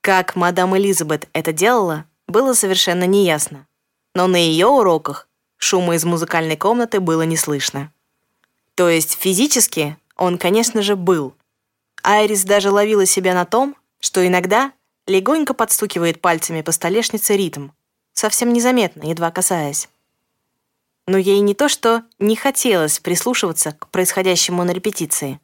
Как 0.00 0.34
мадам 0.34 0.76
Элизабет 0.76 1.28
это 1.32 1.52
делала, 1.52 2.09
было 2.30 2.54
совершенно 2.54 3.04
неясно. 3.04 3.66
Но 4.14 4.26
на 4.26 4.36
ее 4.36 4.66
уроках 4.66 5.28
шума 5.56 5.94
из 5.94 6.04
музыкальной 6.04 6.56
комнаты 6.56 7.00
было 7.00 7.22
не 7.22 7.36
слышно. 7.36 7.92
То 8.74 8.88
есть 8.88 9.18
физически 9.18 9.96
он, 10.16 10.38
конечно 10.38 10.82
же, 10.82 10.96
был. 10.96 11.34
Айрис 12.02 12.44
даже 12.44 12.70
ловила 12.70 13.06
себя 13.06 13.34
на 13.34 13.44
том, 13.44 13.76
что 14.00 14.26
иногда 14.26 14.72
легонько 15.06 15.54
подстукивает 15.54 16.20
пальцами 16.20 16.62
по 16.62 16.72
столешнице 16.72 17.36
ритм, 17.36 17.70
совсем 18.12 18.52
незаметно, 18.52 19.08
едва 19.08 19.30
касаясь. 19.30 19.88
Но 21.06 21.18
ей 21.18 21.40
не 21.40 21.54
то 21.54 21.68
что 21.68 22.04
не 22.18 22.36
хотелось 22.36 23.00
прислушиваться 23.00 23.72
к 23.72 23.88
происходящему 23.88 24.64
на 24.64 24.70
репетиции. 24.70 25.40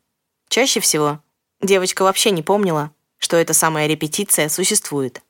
Чаще 0.49 0.81
всего 0.81 1.20
девочка 1.61 2.03
вообще 2.03 2.31
не 2.31 2.42
помнила, 2.42 2.92
что 3.18 3.37
эта 3.37 3.53
самая 3.53 3.87
репетиция 3.87 4.49
существует. 4.49 5.22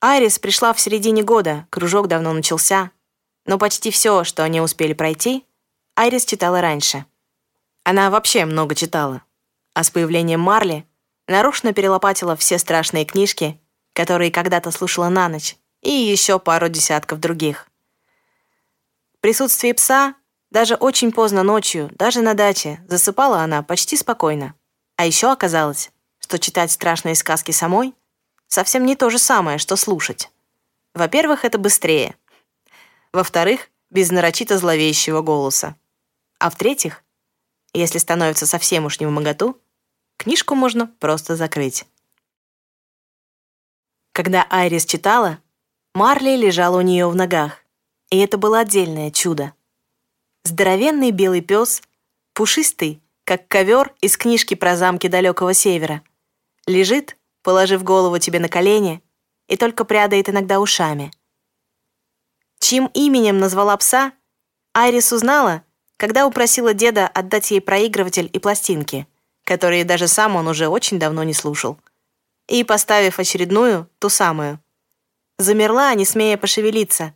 Айрис 0.00 0.38
пришла 0.38 0.72
в 0.72 0.80
середине 0.80 1.24
года, 1.24 1.66
кружок 1.70 2.06
давно 2.06 2.32
начался, 2.32 2.92
но 3.46 3.58
почти 3.58 3.90
все, 3.90 4.22
что 4.22 4.44
они 4.44 4.60
успели 4.60 4.92
пройти, 4.92 5.44
Айрис 5.96 6.24
читала 6.24 6.60
раньше. 6.60 7.04
Она 7.82 8.10
вообще 8.10 8.44
много 8.44 8.76
читала, 8.76 9.22
а 9.74 9.82
с 9.82 9.90
появлением 9.90 10.40
Марли 10.40 10.86
нарочно 11.26 11.72
перелопатила 11.72 12.36
все 12.36 12.58
страшные 12.58 13.04
книжки, 13.04 13.60
которые 13.92 14.30
когда-то 14.30 14.70
слушала 14.70 15.08
на 15.08 15.28
ночь, 15.28 15.56
и 15.82 15.90
еще 15.90 16.38
пару 16.38 16.68
десятков 16.68 17.18
других. 17.18 17.68
В 19.14 19.20
присутствии 19.20 19.72
пса 19.72 20.14
даже 20.52 20.76
очень 20.76 21.10
поздно 21.10 21.42
ночью, 21.42 21.90
даже 21.94 22.22
на 22.22 22.34
даче, 22.34 22.80
засыпала 22.86 23.40
она 23.40 23.64
почти 23.64 23.96
спокойно. 23.96 24.54
А 24.96 25.06
еще 25.06 25.32
оказалось, 25.32 25.90
что 26.20 26.38
читать 26.38 26.70
страшные 26.70 27.16
сказки 27.16 27.50
самой 27.50 27.94
совсем 28.48 28.84
не 28.84 28.96
то 28.96 29.10
же 29.10 29.18
самое, 29.18 29.58
что 29.58 29.76
слушать. 29.76 30.30
Во-первых, 30.94 31.44
это 31.44 31.58
быстрее. 31.58 32.16
Во-вторых, 33.12 33.70
без 33.90 34.10
нарочито 34.10 34.58
зловещего 34.58 35.22
голоса. 35.22 35.76
А 36.38 36.50
в-третьих, 36.50 37.04
если 37.72 37.98
становится 37.98 38.46
совсем 38.46 38.86
уж 38.86 39.00
не 39.00 39.06
в 39.06 39.10
моготу, 39.10 39.60
книжку 40.16 40.54
можно 40.54 40.86
просто 40.86 41.36
закрыть. 41.36 41.86
Когда 44.12 44.46
Айрис 44.50 44.84
читала, 44.84 45.38
Марли 45.94 46.36
лежала 46.36 46.78
у 46.78 46.80
нее 46.80 47.08
в 47.08 47.14
ногах, 47.14 47.64
и 48.10 48.18
это 48.18 48.36
было 48.38 48.60
отдельное 48.60 49.10
чудо. 49.10 49.52
Здоровенный 50.44 51.10
белый 51.10 51.40
пес, 51.40 51.82
пушистый, 52.32 53.02
как 53.24 53.46
ковер 53.48 53.94
из 54.00 54.16
книжки 54.16 54.54
про 54.54 54.76
замки 54.76 55.06
далекого 55.08 55.54
севера, 55.54 56.02
лежит, 56.66 57.17
положив 57.42 57.82
голову 57.82 58.18
тебе 58.18 58.38
на 58.38 58.48
колени, 58.48 59.02
и 59.46 59.56
только 59.56 59.84
прядает 59.84 60.28
иногда 60.28 60.60
ушами. 60.60 61.10
Чьим 62.60 62.90
именем 62.94 63.38
назвала 63.38 63.76
пса, 63.76 64.12
Айрис 64.74 65.12
узнала, 65.12 65.62
когда 65.96 66.26
упросила 66.26 66.74
деда 66.74 67.08
отдать 67.08 67.50
ей 67.50 67.60
проигрыватель 67.60 68.28
и 68.32 68.38
пластинки, 68.38 69.06
которые 69.44 69.84
даже 69.84 70.08
сам 70.08 70.36
он 70.36 70.46
уже 70.48 70.68
очень 70.68 70.98
давно 70.98 71.22
не 71.22 71.34
слушал 71.34 71.78
и, 72.48 72.64
поставив 72.64 73.18
очередную, 73.18 73.88
ту 73.98 74.08
самую. 74.08 74.60
Замерла, 75.38 75.94
не 75.94 76.04
смея 76.04 76.36
пошевелиться. 76.36 77.14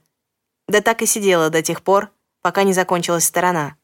Да 0.69 0.81
так 0.81 1.03
и 1.03 1.07
сидела 1.07 1.51
до 1.51 1.63
тех 1.63 1.83
пор, 1.83 2.13
пока 2.43 2.63
не 2.63 2.73
закончилась 2.73 3.25
сторона. 3.25 3.77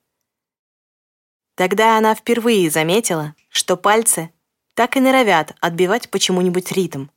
Тогда 1.56 1.98
она 1.98 2.14
впервые 2.14 2.70
заметила, 2.70 3.34
что 3.48 3.76
пальцы 3.76 4.30
так 4.78 4.96
и 4.96 5.00
норовят 5.00 5.56
отбивать 5.60 6.08
почему-нибудь 6.08 6.70
ритм. 6.70 7.08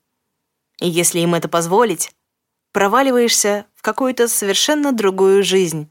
И 0.79 0.89
если 0.89 1.19
им 1.19 1.35
это 1.35 1.47
позволить, 1.47 2.11
проваливаешься 2.71 3.67
в 3.75 3.83
какую-то 3.83 4.27
совершенно 4.27 4.91
другую 4.91 5.43
жизнь, 5.43 5.87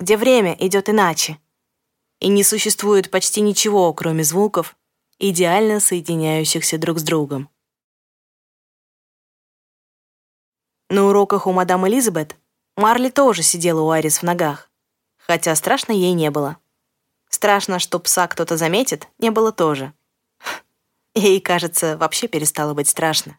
где 0.00 0.16
время 0.16 0.56
идет 0.58 0.88
иначе, 0.88 1.38
и 2.18 2.26
не 2.26 2.42
существует 2.42 3.12
почти 3.12 3.42
ничего, 3.42 3.92
кроме 3.94 4.24
звуков, 4.24 4.76
идеально 5.20 5.78
соединяющихся 5.78 6.78
друг 6.78 6.98
с 6.98 7.04
другом. 7.04 7.48
На 10.90 11.04
уроках 11.04 11.46
у 11.46 11.52
мадам 11.52 11.86
Элизабет 11.86 12.34
Марли 12.76 13.08
тоже 13.08 13.44
сидела 13.44 13.82
у 13.82 13.90
Арис 13.90 14.18
в 14.18 14.24
ногах, 14.24 14.68
хотя 15.16 15.54
страшно 15.54 15.92
ей 15.92 16.12
не 16.12 16.32
было. 16.32 16.56
Страшно, 17.28 17.78
что 17.78 18.00
пса 18.00 18.26
кто-то 18.26 18.56
заметит, 18.56 19.06
не 19.20 19.30
было 19.30 19.52
тоже. 19.52 19.94
Ей, 21.14 21.40
кажется, 21.40 21.96
вообще 21.96 22.28
перестало 22.28 22.74
быть 22.74 22.88
страшно. 22.88 23.38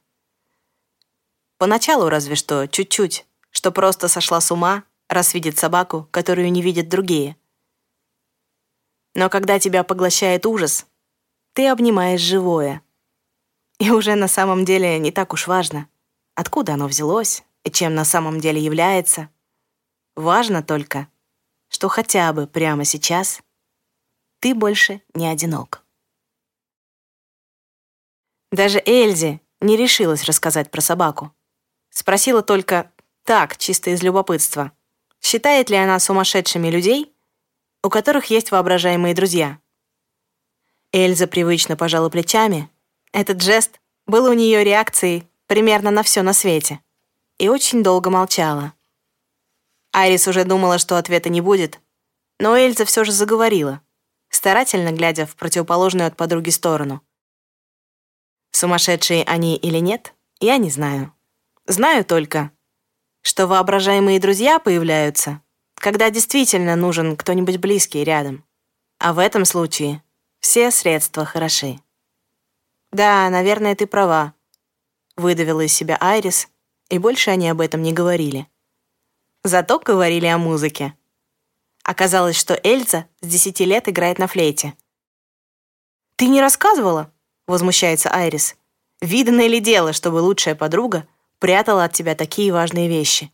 Поначалу 1.58 2.10
разве 2.10 2.36
что, 2.36 2.68
чуть-чуть, 2.68 3.26
что 3.50 3.72
просто 3.72 4.08
сошла 4.08 4.42
с 4.42 4.52
ума, 4.52 4.84
раз 5.10 5.34
видит 5.34 5.58
собаку, 5.58 6.08
которую 6.12 6.52
не 6.52 6.62
видят 6.62 6.90
другие. 6.90 7.38
Но 9.14 9.30
когда 9.30 9.60
тебя 9.60 9.84
поглощает 9.84 10.46
ужас, 10.46 10.86
ты 11.54 11.68
обнимаешь 11.68 12.22
живое. 12.22 12.82
И 13.80 13.92
уже 13.92 14.16
на 14.16 14.28
самом 14.28 14.66
деле 14.66 14.98
не 15.00 15.12
так 15.12 15.34
уж 15.34 15.48
важно— 15.48 15.88
откуда 16.36 16.74
оно 16.74 16.88
взялось 16.88 17.44
и 17.64 17.72
чем 17.72 17.96
на 17.96 18.06
самом 18.06 18.40
деле 18.40 18.62
является. 18.62 19.30
Важно 20.16 20.62
только, 20.62 21.08
что 21.70 21.90
хотя 21.90 22.32
бы 22.34 22.46
прямо 22.46 22.86
сейчас 22.86 23.42
ты 24.40 24.54
больше 24.54 25.02
не 25.14 25.28
одинок. 25.28 25.85
Даже 28.56 28.82
Эльзи 28.86 29.42
не 29.60 29.76
решилась 29.76 30.24
рассказать 30.24 30.72
про 30.72 30.80
собаку. 30.80 31.34
Спросила 31.90 32.42
только 32.42 32.90
так, 33.26 33.58
чисто 33.58 33.90
из 33.90 34.02
любопытства, 34.02 34.72
считает 35.22 35.70
ли 35.70 35.76
она 35.76 36.00
сумасшедшими 36.00 36.70
людей, 36.70 37.14
у 37.84 37.90
которых 37.90 38.28
есть 38.28 38.52
воображаемые 38.52 39.14
друзья. 39.14 39.60
Эльза 40.94 41.28
привычно 41.28 41.76
пожала 41.76 42.08
плечами. 42.10 42.70
Этот 43.12 43.42
жест 43.42 43.82
был 44.08 44.24
у 44.24 44.32
нее 44.34 44.64
реакцией 44.64 45.28
примерно 45.48 45.92
на 45.92 46.02
все 46.02 46.22
на 46.22 46.32
свете, 46.32 46.80
и 47.38 47.50
очень 47.50 47.84
долго 47.84 48.10
молчала. 48.10 48.72
Айрис 49.92 50.30
уже 50.30 50.46
думала, 50.46 50.78
что 50.78 50.96
ответа 50.96 51.28
не 51.28 51.42
будет, 51.42 51.82
но 52.40 52.58
Эльза 52.58 52.86
все 52.86 53.04
же 53.04 53.12
заговорила, 53.12 53.82
старательно 54.30 54.94
глядя 54.94 55.26
в 55.26 55.36
противоположную 55.36 56.08
от 56.08 56.16
подруги 56.16 56.52
сторону. 56.52 57.05
Сумасшедшие 58.56 59.26
они 59.26 59.58
или 59.58 59.80
нет, 59.80 60.14
я 60.40 60.56
не 60.56 60.70
знаю. 60.70 61.14
Знаю 61.68 62.06
только, 62.06 62.52
что 63.22 63.48
воображаемые 63.48 64.18
друзья 64.18 64.60
появляются, 64.60 65.42
когда 65.74 66.10
действительно 66.10 66.78
нужен 66.78 67.18
кто-нибудь 67.18 67.58
близкий 67.58 68.06
рядом. 68.06 68.46
А 68.98 69.12
в 69.12 69.20
этом 69.20 69.44
случае 69.44 70.02
все 70.40 70.72
средства 70.72 71.26
хороши. 71.26 71.82
Да, 72.94 73.30
наверное, 73.30 73.76
ты 73.76 73.88
права 73.88 74.34
выдавила 75.18 75.60
из 75.60 75.74
себя 75.74 75.98
Айрис, 76.00 76.48
и 76.88 76.98
больше 76.98 77.32
они 77.32 77.50
об 77.50 77.60
этом 77.60 77.82
не 77.82 77.92
говорили. 77.92 78.48
Зато 79.44 79.80
говорили 79.80 80.28
о 80.28 80.38
музыке. 80.38 80.96
Оказалось, 81.84 82.38
что 82.38 82.58
Эльза 82.64 83.06
с 83.20 83.28
десяти 83.28 83.66
лет 83.66 83.90
играет 83.90 84.18
на 84.18 84.28
флейте. 84.28 84.78
«Ты 86.16 86.28
не 86.28 86.40
рассказывала?»— 86.40 87.12
возмущается 87.48 88.10
Айрис. 88.10 88.56
«Виданное 89.02 89.48
ли 89.48 89.60
дело, 89.60 89.94
чтобы 89.94 90.18
лучшая 90.18 90.56
подруга 90.56 91.08
прятала 91.40 91.84
от 91.84 91.94
тебя 91.94 92.16
такие 92.16 92.52
важные 92.52 92.88
вещи?» 92.88 93.32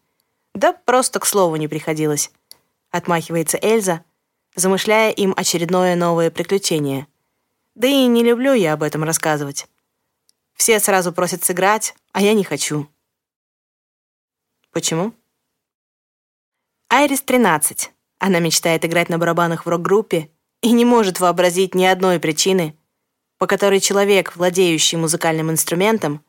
«Да 0.53 0.73
просто 0.73 1.19
к 1.19 1.25
слову 1.25 1.55
не 1.55 1.67
приходилось»,— 1.67 2.31
отмахивается 2.91 3.57
Эльза, 3.61 4.03
замышляя 4.55 5.11
им 5.11 5.33
очередное 5.37 5.95
новое 5.95 6.31
приключение. 6.31 7.07
«Да 7.75 7.87
и 7.87 8.05
не 8.07 8.23
люблю 8.23 8.53
я 8.53 8.73
об 8.73 8.83
этом 8.83 9.03
рассказывать. 9.03 9.67
Все 10.61 10.79
сразу 10.79 11.11
просят 11.11 11.43
сыграть, 11.43 11.95
а 12.11 12.21
я 12.21 12.33
не 12.33 12.43
хочу. 12.43 12.87
Почему? 14.71 15.13
Айрис 16.87 17.21
13. 17.21 17.91
Она 18.19 18.37
мечтает 18.37 18.85
играть 18.85 19.09
на 19.09 19.17
барабанах 19.17 19.65
в 19.65 19.69
рок-группе 19.69 20.29
и 20.61 20.71
не 20.71 20.85
может 20.85 21.19
вообразить 21.19 21.73
ни 21.73 21.83
одной 21.83 22.19
причины, 22.19 22.77
по 23.41 23.47
которой 23.47 23.79
человек, 23.79 24.35
владеющий 24.35 24.99
музыкальным 24.99 25.49
инструментом, 25.49 26.23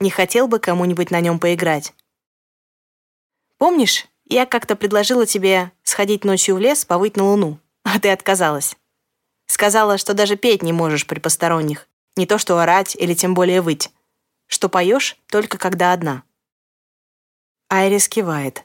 не 0.00 0.08
хотел 0.08 0.48
бы 0.48 0.58
кому-нибудь 0.58 1.10
на 1.10 1.20
нем 1.20 1.38
поиграть. 1.38 1.92
Помнишь, 3.58 4.06
я 4.24 4.46
как-то 4.46 4.74
предложила 4.74 5.26
тебе 5.26 5.70
сходить 5.82 6.24
ночью 6.24 6.54
в 6.54 6.58
лес 6.58 6.86
повыть 6.86 7.18
на 7.18 7.24
луну, 7.24 7.60
а 7.84 8.00
ты 8.00 8.08
отказалась. 8.08 8.74
Сказала, 9.44 9.98
что 9.98 10.14
даже 10.14 10.36
петь 10.36 10.62
не 10.62 10.72
можешь 10.72 11.06
при 11.06 11.18
посторонних. 11.18 11.90
Не 12.16 12.24
то 12.24 12.38
что 12.38 12.58
орать 12.58 12.96
или 12.96 13.12
тем 13.12 13.34
более 13.34 13.60
выть. 13.60 13.90
Что 14.46 14.70
поешь 14.70 15.18
только 15.26 15.58
когда 15.58 15.92
одна. 15.92 16.22
Айрис 17.68 18.08
кивает. 18.08 18.64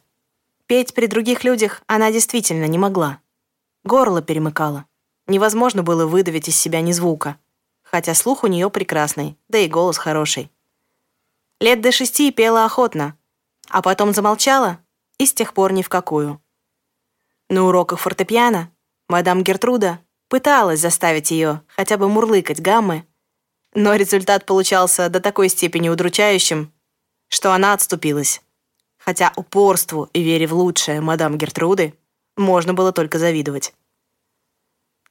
Петь 0.66 0.94
при 0.94 1.08
других 1.08 1.44
людях 1.44 1.82
она 1.88 2.10
действительно 2.10 2.68
не 2.68 2.78
могла. 2.78 3.20
Горло 3.84 4.22
перемыкало. 4.22 4.86
Невозможно 5.28 5.84
было 5.84 6.06
выдавить 6.06 6.48
из 6.48 6.56
себя 6.56 6.80
ни 6.80 6.94
звука. 6.94 7.38
Хотя 7.92 8.14
слух 8.14 8.46
у 8.46 8.48
нее 8.48 8.70
прекрасный, 8.70 9.38
да 9.50 9.58
и 9.58 9.68
голос 9.68 9.98
хороший. 9.98 10.50
Лет 11.60 11.82
до 11.82 11.92
шести 11.92 12.32
пела 12.32 12.64
охотно, 12.64 13.18
а 13.70 13.82
потом 13.82 14.14
замолчала 14.14 14.80
и 15.18 15.26
с 15.26 15.34
тех 15.34 15.54
пор 15.54 15.74
ни 15.74 15.82
в 15.82 15.90
какую. 15.90 16.42
На 17.50 17.66
уроках 17.66 18.00
фортепиано 18.00 18.72
мадам 19.10 19.44
Гертруда 19.44 20.00
пыталась 20.30 20.80
заставить 20.80 21.32
ее 21.32 21.64
хотя 21.68 21.98
бы 21.98 22.08
мурлыкать 22.08 22.62
гаммы, 22.62 23.06
но 23.74 23.96
результат 23.96 24.46
получался 24.46 25.10
до 25.10 25.20
такой 25.20 25.50
степени 25.50 25.90
удручающим, 25.90 26.72
что 27.28 27.52
она 27.52 27.74
отступилась. 27.74 28.42
Хотя 28.98 29.34
упорству 29.36 30.10
и 30.14 30.24
вере 30.24 30.48
в 30.48 30.54
лучшее 30.54 31.02
мадам 31.02 31.38
Гертруды 31.38 31.94
можно 32.38 32.74
было 32.74 32.94
только 32.94 33.20
завидовать. 33.20 33.74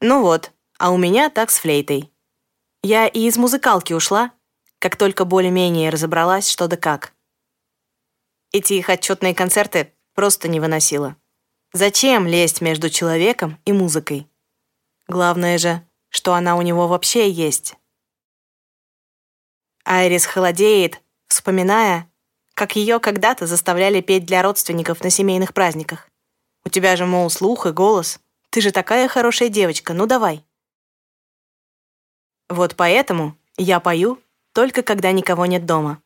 Ну 0.01 0.23
вот, 0.23 0.53
а 0.79 0.91
у 0.93 0.97
меня 0.97 1.29
так 1.29 1.51
с 1.51 1.59
флейтой. 1.59 2.11
Я 2.83 3.07
и 3.07 3.27
из 3.27 3.37
музыкалки 3.37 3.93
ушла, 3.93 4.33
как 4.79 4.97
только 4.97 5.25
более-менее 5.25 5.91
разобралась, 5.91 6.49
что 6.49 6.67
да 6.67 6.77
как. 6.77 7.13
Эти 8.53 8.75
их 8.75 8.89
отчетные 8.89 9.35
концерты 9.35 9.93
просто 10.15 10.49
не 10.49 10.61
выносила. 10.61 11.17
Зачем 11.73 12.27
лезть 12.27 12.61
между 12.61 12.89
человеком 12.89 13.61
и 13.65 13.73
музыкой? 13.73 14.27
Главное 15.07 15.59
же, 15.59 15.87
что 16.09 16.35
она 16.35 16.57
у 16.57 16.63
него 16.63 16.89
вообще 16.89 17.31
есть. 17.31 17.77
Айрис 19.85 20.25
холодеет, 20.25 21.03
вспоминая, 21.29 22.11
как 22.55 22.77
ее 22.77 22.99
когда-то 22.99 23.47
заставляли 23.47 24.01
петь 24.01 24.25
для 24.25 24.43
родственников 24.43 25.03
на 25.03 25.11
семейных 25.11 25.55
праздниках. 25.55 26.09
У 26.65 26.71
тебя 26.71 26.97
же, 26.97 27.07
мол, 27.07 27.31
слух 27.31 27.67
и 27.67 27.71
голос. 27.73 28.21
Ты 28.51 28.61
же 28.61 28.73
такая 28.73 29.07
хорошая 29.09 29.49
девочка, 29.49 29.93
ну 29.95 30.07
давай. 30.07 30.45
Вот 32.51 32.75
поэтому 32.75 33.39
я 33.57 33.79
пою 33.79 34.21
только 34.53 34.83
когда 34.83 35.13
никого 35.13 35.47
нет 35.47 35.67
дома. 35.67 36.03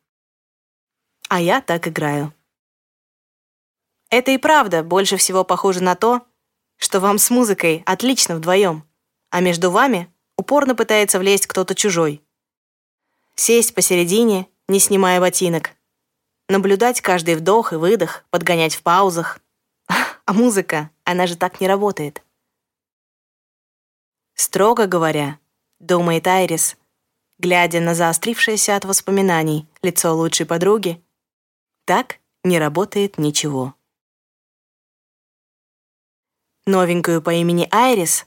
А 1.27 1.41
я 1.41 1.59
так 1.59 1.87
играю. 1.87 2.33
Это 4.11 4.29
и 4.29 4.37
правда 4.37 4.83
больше 4.83 5.17
всего 5.17 5.43
похоже 5.43 5.81
на 5.81 5.95
то, 5.95 6.21
что 6.77 6.99
вам 6.99 7.17
с 7.17 7.31
музыкой 7.31 7.81
отлично 7.87 8.35
вдвоем, 8.35 8.87
а 9.31 9.41
между 9.41 9.71
вами 9.71 10.13
упорно 10.37 10.75
пытается 10.75 11.17
влезть 11.17 11.47
кто-то 11.47 11.73
чужой. 11.73 12.21
Сесть 13.35 13.73
посередине, 13.73 14.47
не 14.67 14.79
снимая 14.79 15.19
ботинок. 15.19 15.71
Наблюдать 16.47 17.01
каждый 17.01 17.35
вдох 17.35 17.73
и 17.73 17.75
выдох, 17.75 18.23
подгонять 18.29 18.75
в 18.75 18.83
паузах. 18.83 19.39
А 20.27 20.33
музыка, 20.33 20.89
она 21.03 21.27
же 21.27 21.37
так 21.37 21.59
не 21.61 21.67
работает. 21.67 22.23
Строго 24.33 24.87
говоря, 24.87 25.39
думает 25.79 26.27
Айрис, 26.27 26.77
глядя 27.37 27.79
на 27.79 27.95
заострившееся 27.95 28.75
от 28.75 28.85
воспоминаний 28.85 29.67
лицо 29.81 30.15
лучшей 30.15 30.45
подруги. 30.45 31.03
Так 31.85 32.19
не 32.43 32.59
работает 32.59 33.17
ничего. 33.17 33.75
Новенькую 36.65 37.21
по 37.21 37.33
имени 37.33 37.67
Айрис 37.71 38.25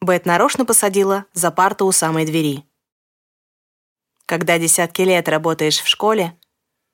Бет 0.00 0.26
нарочно 0.26 0.64
посадила 0.64 1.24
за 1.32 1.50
парту 1.50 1.86
у 1.86 1.92
самой 1.92 2.26
двери. 2.26 2.64
Когда 4.26 4.58
десятки 4.58 5.02
лет 5.02 5.28
работаешь 5.28 5.80
в 5.80 5.86
школе, 5.86 6.38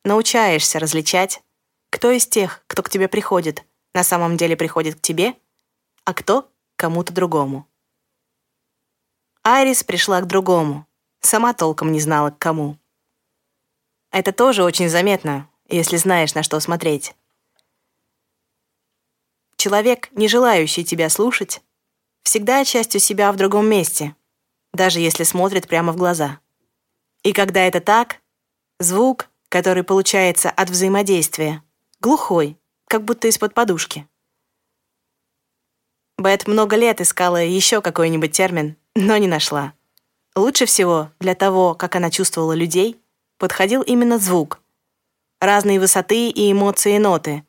научаешься 0.05 0.79
различать, 0.79 1.43
кто 1.91 2.11
из 2.11 2.27
тех, 2.27 2.63
кто 2.67 2.83
к 2.83 2.91
тебе 2.91 3.09
приходит, 3.09 3.65
на 3.95 4.05
самом 4.05 4.37
деле 4.37 4.57
приходит 4.57 4.97
к 4.97 5.01
тебе, 5.01 5.35
а 6.05 6.15
кто— 6.15 6.51
кому-то 6.77 7.13
другому. 7.13 7.67
Айрис 9.45 9.83
пришла 9.83 10.21
к 10.21 10.29
другому, 10.29 10.87
сама 11.21 11.53
толком 11.53 11.91
не 11.91 11.99
знала, 11.99 12.31
к 12.31 12.39
кому. 12.39 12.79
Это 14.13 14.31
тоже 14.33 14.63
очень 14.63 14.89
заметно, 14.89 15.49
если 15.69 15.97
знаешь, 15.97 16.35
на 16.35 16.45
что 16.45 16.61
смотреть. 16.61 17.17
Человек, 19.57 20.13
не 20.13 20.29
желающий 20.29 20.85
тебя 20.85 21.09
слушать, 21.09 21.61
всегда 22.23 22.65
частью 22.65 23.01
себя 23.01 23.33
в 23.33 23.37
другом 23.37 23.67
месте, 23.67 24.15
даже 24.73 25.01
если 25.01 25.25
смотрит 25.25 25.67
прямо 25.67 25.93
в 25.93 25.97
глаза. 25.97 26.39
И 27.25 27.33
когда 27.33 27.63
это 27.63 27.81
так, 27.81 28.21
звук, 28.79 29.29
который 29.49 29.83
получается 29.83 30.51
от 30.51 30.71
взаимодействия, 30.71 31.65
глухой, 32.01 32.59
как 32.87 33.05
будто 33.05 33.27
из-под 33.27 33.55
подушки. 33.55 34.07
Бет 36.17 36.47
много 36.47 36.77
лет 36.77 37.01
искала 37.01 37.43
еще 37.43 37.83
какой-нибудь 37.83 38.31
термин, 38.31 38.77
но 38.95 39.17
не 39.17 39.27
нашла. 39.27 39.75
Лучше 40.35 40.67
всего 40.67 41.11
для 41.21 41.35
того, 41.35 41.75
как 41.75 41.97
она 41.97 42.11
чувствовала 42.11 42.53
людей, 42.53 43.01
подходил 43.39 43.83
именно 43.83 44.19
звук. 44.19 44.61
Разные 45.41 45.81
высоты 45.81 46.31
и 46.31 46.53
эмоции 46.53 46.99
ноты. 46.99 47.45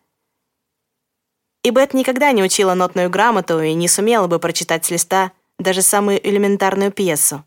И 1.63 1.69
Бет 1.69 1.93
никогда 1.93 2.31
не 2.31 2.43
учила 2.43 2.73
нотную 2.73 3.09
грамоту 3.09 3.61
и 3.61 3.73
не 3.73 3.87
сумела 3.87 4.27
бы 4.27 4.39
прочитать 4.39 4.85
с 4.85 4.89
листа 4.89 5.31
даже 5.59 5.81
самую 5.81 6.25
элементарную 6.27 6.91
пьесу. 6.91 7.45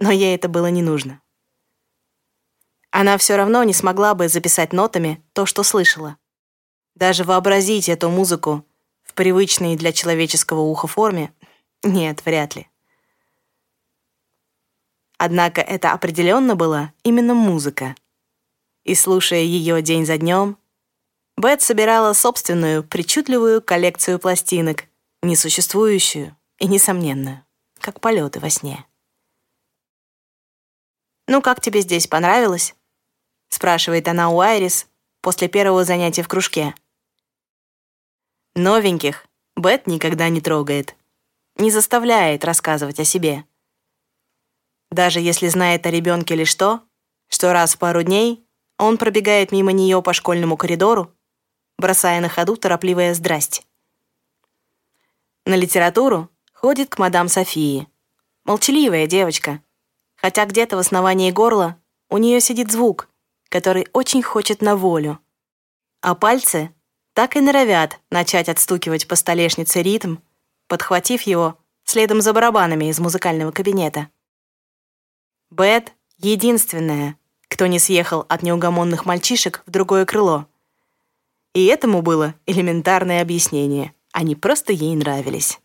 Но 0.00 0.10
ей 0.10 0.34
это 0.34 0.48
было 0.48 0.66
не 0.66 0.82
нужно. 0.82 1.20
Она 2.90 3.16
все 3.18 3.36
равно 3.36 3.62
не 3.64 3.72
смогла 3.72 4.14
бы 4.14 4.28
записать 4.28 4.72
нотами 4.72 5.22
то, 5.32 5.46
что 5.46 5.62
слышала. 5.62 6.16
Даже 6.94 7.24
вообразить 7.24 7.88
эту 7.88 8.08
музыку 8.08 8.64
в 9.02 9.14
привычной 9.14 9.76
для 9.76 9.92
человеческого 9.92 10.60
уха 10.60 10.86
форме— 10.86 11.32
нет, 11.84 12.24
вряд 12.24 12.56
ли. 12.56 12.68
Однако 15.24 15.62
это 15.62 15.92
определенно 15.92 16.54
была 16.54 16.92
именно 17.02 17.32
музыка. 17.32 17.94
И 18.84 18.94
слушая 18.94 19.40
ее 19.40 19.80
день 19.80 20.04
за 20.04 20.18
днем, 20.18 20.58
Бет 21.38 21.62
собирала 21.62 22.12
собственную 22.12 22.84
причудливую 22.84 23.62
коллекцию 23.62 24.18
пластинок, 24.18 24.84
несуществующую 25.22 26.36
и 26.58 26.66
несомненную, 26.66 27.42
как 27.80 28.02
полеты 28.02 28.38
во 28.38 28.50
сне. 28.50 28.84
«Ну, 31.26 31.40
как 31.40 31.62
тебе 31.62 31.80
здесь 31.80 32.06
понравилось?»— 32.06 32.74
спрашивает 33.48 34.06
она 34.08 34.28
у 34.28 34.40
Айрис 34.40 34.88
после 35.22 35.48
первого 35.48 35.84
занятия 35.84 36.22
в 36.22 36.28
кружке. 36.28 36.74
Новеньких 38.54 39.26
Бет 39.56 39.86
никогда 39.86 40.28
не 40.28 40.42
трогает, 40.42 40.94
не 41.56 41.70
заставляет 41.70 42.44
рассказывать 42.44 43.00
о 43.00 43.04
себе. 43.04 43.46
Даже 44.90 45.20
если 45.20 45.48
знает 45.48 45.86
о 45.86 45.90
ребенке 45.90 46.34
лишь 46.34 46.54
то, 46.54 46.82
что 47.28 47.52
раз 47.52 47.74
в 47.74 47.78
пару 47.78 48.02
дней 48.02 48.44
он 48.78 48.98
пробегает 48.98 49.52
мимо 49.52 49.72
нее 49.72 50.02
по 50.02 50.12
школьному 50.12 50.56
коридору, 50.56 51.12
бросая 51.78 52.20
на 52.20 52.28
ходу 52.28 52.56
торопливое 52.56 53.14
«здрасте». 53.14 53.62
На 55.46 55.56
литературу 55.56 56.30
ходит 56.52 56.90
к 56.90 56.98
мадам 56.98 57.28
Софии. 57.28 57.88
Молчаливая 58.44 59.06
девочка. 59.06 59.60
Хотя 60.16 60.46
где-то 60.46 60.76
в 60.76 60.78
основании 60.78 61.30
горла 61.30 61.76
у 62.08 62.18
нее 62.18 62.40
сидит 62.40 62.70
звук, 62.70 63.08
который 63.50 63.86
очень 63.92 64.22
хочет 64.22 64.62
на 64.62 64.76
волю. 64.76 65.18
А 66.00 66.14
пальцы 66.14 66.74
так 67.12 67.36
и 67.36 67.40
норовят 67.40 68.00
начать 68.10 68.48
отстукивать 68.48 69.06
по 69.06 69.16
столешнице 69.16 69.82
ритм, 69.82 70.16
подхватив 70.66 71.22
его 71.22 71.58
следом 71.84 72.20
за 72.20 72.32
барабанами 72.32 72.86
из 72.86 72.98
музыкального 72.98 73.52
кабинета. 73.52 74.08
Бет— 75.54 75.92
единственная, 76.18 77.16
кто 77.46 77.68
не 77.68 77.78
съехал 77.78 78.26
от 78.28 78.42
неугомонных 78.42 79.06
мальчишек 79.06 79.62
в 79.66 79.70
другое 79.70 80.04
крыло. 80.04 80.48
И 81.54 81.66
этому 81.66 82.02
было 82.02 82.34
элементарное 82.44 83.22
объяснение. 83.22 83.94
Они 84.10 84.34
просто 84.34 84.72
ей 84.72 84.96
нравились. 84.96 85.60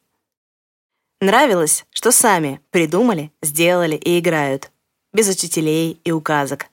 Нравилось, 1.21 1.88
что 1.89 2.12
сами 2.12 2.62
придумали, 2.69 3.32
сделали 3.41 3.95
и 3.95 4.19
играют, 4.19 4.71
без 5.12 5.28
учителей 5.28 5.99
и 6.04 6.12
указок. 6.12 6.67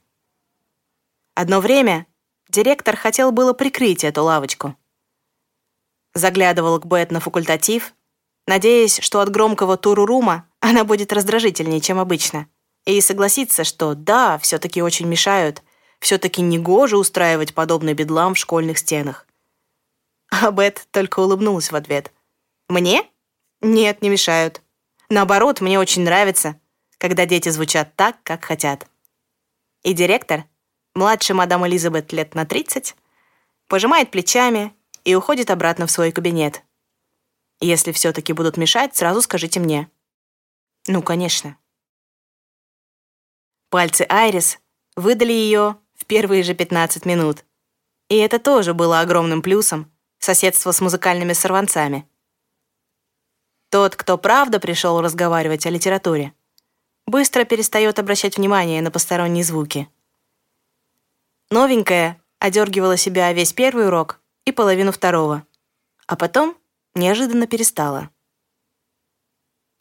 Одно 1.35 1.61
время 1.61 2.07
директор 2.50 2.96
хотел 2.96 3.33
было 3.33 3.55
прикрыть 3.55 4.05
эту 4.05 4.24
лавочку. 4.24 4.76
Заглядывал 6.12 6.79
к 6.81 6.85
Бет 6.85 7.11
на 7.11 7.20
факультатив, 7.20 7.94
надеясь, 8.46 8.98
что 9.00 9.20
от 9.20 9.31
громкого 9.31 9.79
турурума 9.79 10.46
она 10.61 10.85
будет 10.85 11.14
раздражительнее, 11.14 11.81
чем 11.81 11.98
обычно— 11.98 12.46
и 12.87 13.01
согласиться, 13.01 13.64
что 13.64 13.94
да, 13.94 14.38
все-таки 14.38 14.81
очень 14.81 15.07
мешают, 15.07 15.62
все-таки 15.99 16.40
негоже 16.40 16.96
устраивать 16.96 17.53
подобный 17.53 17.94
бедлам 17.94 18.35
в 18.35 18.38
школьных 18.38 18.79
стенах. 18.79 19.27
А 20.31 20.51
Бет 20.51 20.87
только 20.92 21.20
улыбнулась 21.20 21.70
в 21.70 21.77
ответ. 21.77 22.12
«Мне? 22.68 23.05
Нет, 23.61 24.03
не 24.03 24.09
мешают. 24.09 24.62
Наоборот, 25.09 25.61
мне 25.61 25.79
очень 25.79 26.03
нравится, 26.03 26.59
когда 26.99 27.27
дети 27.27 27.49
звучат 27.49 27.94
так, 27.96 28.16
как 28.22 28.44
хотят». 28.44 28.87
И 29.83 29.92
директор, 29.92 30.44
младше 30.94 31.35
мадам 31.35 31.66
Элизабет 31.66 32.12
лет 32.12 32.35
на 32.35 32.44
30, 32.44 32.96
пожимает 33.68 34.11
плечами 34.11 34.75
и 35.05 35.14
уходит 35.14 35.51
обратно 35.51 35.87
в 35.87 35.90
свой 35.90 36.12
кабинет. 36.12 36.62
Если 37.61 37.92
все-таки 37.92 38.33
будут 38.33 38.57
мешать, 38.57 38.96
сразу 38.96 39.22
скажите 39.22 39.61
мне. 39.61 39.88
Ну, 40.88 41.03
конечно. 41.03 41.57
Пальцы 43.68 44.07
Айрис 44.09 44.59
выдали 44.94 45.33
ее 45.33 45.76
в 45.94 46.07
первые 46.07 46.42
же 46.42 46.55
15 46.55 47.05
минут. 47.05 47.44
И 48.09 48.16
это 48.16 48.38
тоже 48.38 48.74
было 48.74 49.00
огромным 49.00 49.42
плюсом 49.42 49.90
соседство 50.18 50.72
с 50.72 50.81
музыкальными 50.81 51.33
сорванцами. 51.33 52.09
Тот, 53.70 53.96
кто 53.96 54.16
правда 54.16 54.61
пришел 54.61 55.00
разговаривать 55.00 55.66
о 55.66 55.70
литературе, 55.70 56.33
быстро 57.07 57.44
перестает 57.44 57.98
обращать 57.98 58.37
внимание 58.37 58.81
на 58.83 58.90
посторонние 58.90 59.44
звуки. 59.44 59.88
Новенькая 61.50 62.20
одергивала 62.38 62.96
себя 62.96 63.33
весь 63.33 63.52
первый 63.52 63.87
урок 63.87 64.20
и 64.44 64.52
половину 64.52 64.92
второго, 64.92 65.44
а 66.07 66.16
потом 66.16 66.57
неожиданно 66.94 67.46
перестала. 67.46 68.11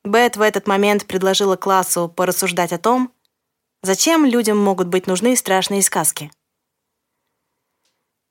Бет 0.04 0.38
в 0.38 0.41
этот 0.41 0.67
момент 0.67 1.08
предложила 1.08 1.56
классу 1.56 2.08
порассуждать 2.08 2.74
о 2.74 2.78
том, 2.78 3.12
зачем 3.86 4.26
людям 4.26 4.58
могут 4.58 4.88
быть 4.88 5.08
нужны 5.08 5.36
страшные 5.36 5.82
сказки. 5.82 6.32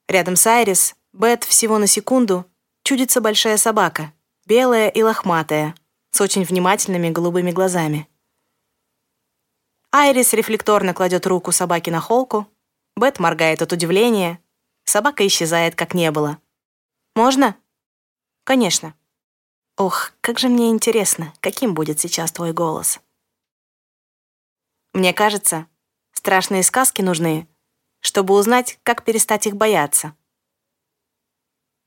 Рядом 0.08 0.36
с 0.36 0.46
Айрис 0.46 0.94
Бет 1.12 1.44
всего 1.44 1.78
на 1.78 1.86
секунду 1.86 2.44
чудится 2.82 3.20
большая 3.20 3.56
собака, 3.56 4.12
белая 4.46 4.88
и 4.88 5.02
лохматая, 5.02 5.74
с 6.10 6.20
очень 6.20 6.44
внимательными 6.44 7.08
голубыми 7.08 7.52
глазами. 7.52 8.08
Айрис 9.92 10.32
рефлекторно 10.32 10.92
кладет 10.92 11.26
руку 11.26 11.52
собаки 11.52 11.90
на 11.90 12.00
холку, 12.00 12.48
Бет 12.96 13.18
моргает 13.20 13.62
от 13.62 13.72
удивления, 13.72 14.40
собака 14.84 15.26
исчезает, 15.26 15.74
как 15.76 15.94
не 15.94 16.10
было. 16.10 16.38
«Можно?» 17.14 17.56
«Конечно». 18.42 18.94
«Ох, 19.76 20.12
как 20.20 20.38
же 20.38 20.48
мне 20.48 20.70
интересно, 20.70 21.32
каким 21.40 21.74
будет 21.74 22.00
сейчас 22.00 22.32
твой 22.32 22.52
голос?» 22.52 23.00
«Мне 24.94 25.12
кажется, 25.12 25.66
страшные 26.12 26.62
сказки 26.62 27.02
нужны, 27.02 27.46
чтобы 28.00 28.32
узнать, 28.34 28.78
как 28.82 29.04
перестать 29.04 29.46
их 29.46 29.56
бояться». 29.56 30.16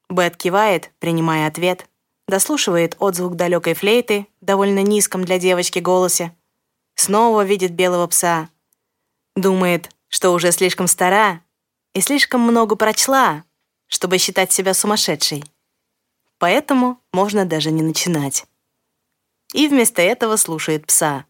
Бет 0.10 0.38
кивает, 0.38 0.92
принимая 1.00 1.48
ответ, 1.48 1.90
дослушивает 2.28 2.96
отзвук 3.00 3.36
далекой 3.36 3.74
флейты, 3.74 4.28
довольно 4.42 4.84
низком 4.84 5.26
для 5.26 5.40
девочки 5.40 5.80
голосе, 5.80 6.36
снова 6.96 7.44
видит 7.44 7.72
белого 7.72 8.08
пса, 8.08 8.50
думает, 9.36 9.90
что 10.10 10.32
уже 10.32 10.52
слишком 10.52 10.88
стара 10.88 11.42
и 11.94 12.02
слишком 12.02 12.42
много 12.42 12.76
прочла, 12.76 13.44
чтобы 13.88 14.18
считать 14.18 14.52
себя 14.52 14.74
сумасшедшей. 14.74 15.44
Поэтому 16.40 17.02
можно 17.14 17.46
даже 17.46 17.72
не 17.72 17.82
начинать. 17.82 18.46
И 19.54 19.68
вместо 19.68 20.02
этого 20.02 20.36
слушает 20.36 20.86
пса. 20.86 21.26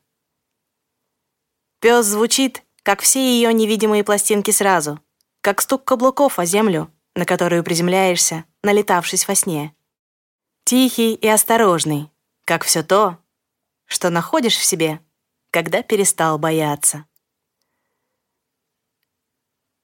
Пес 1.79 2.05
звучит, 2.05 2.63
как 2.83 3.01
все 3.01 3.19
ее 3.19 3.53
невидимые 3.53 4.03
пластинки 4.03 4.51
сразу, 4.51 4.99
как 5.41 5.61
стук 5.61 5.83
каблуков 5.83 6.39
о 6.39 6.45
землю, 6.45 6.91
на 7.15 7.25
которую 7.25 7.63
приземляешься, 7.63 8.45
налетавшись 8.63 9.27
во 9.27 9.35
сне. 9.35 9.75
Тихий 10.63 11.13
и 11.13 11.27
осторожный, 11.27 12.11
как 12.45 12.63
все 12.63 12.83
то, 12.83 13.17
что 13.85 14.09
находишь 14.09 14.57
в 14.57 14.63
себе, 14.63 14.99
когда 15.51 15.83
перестал 15.83 16.37
бояться. 16.37 17.05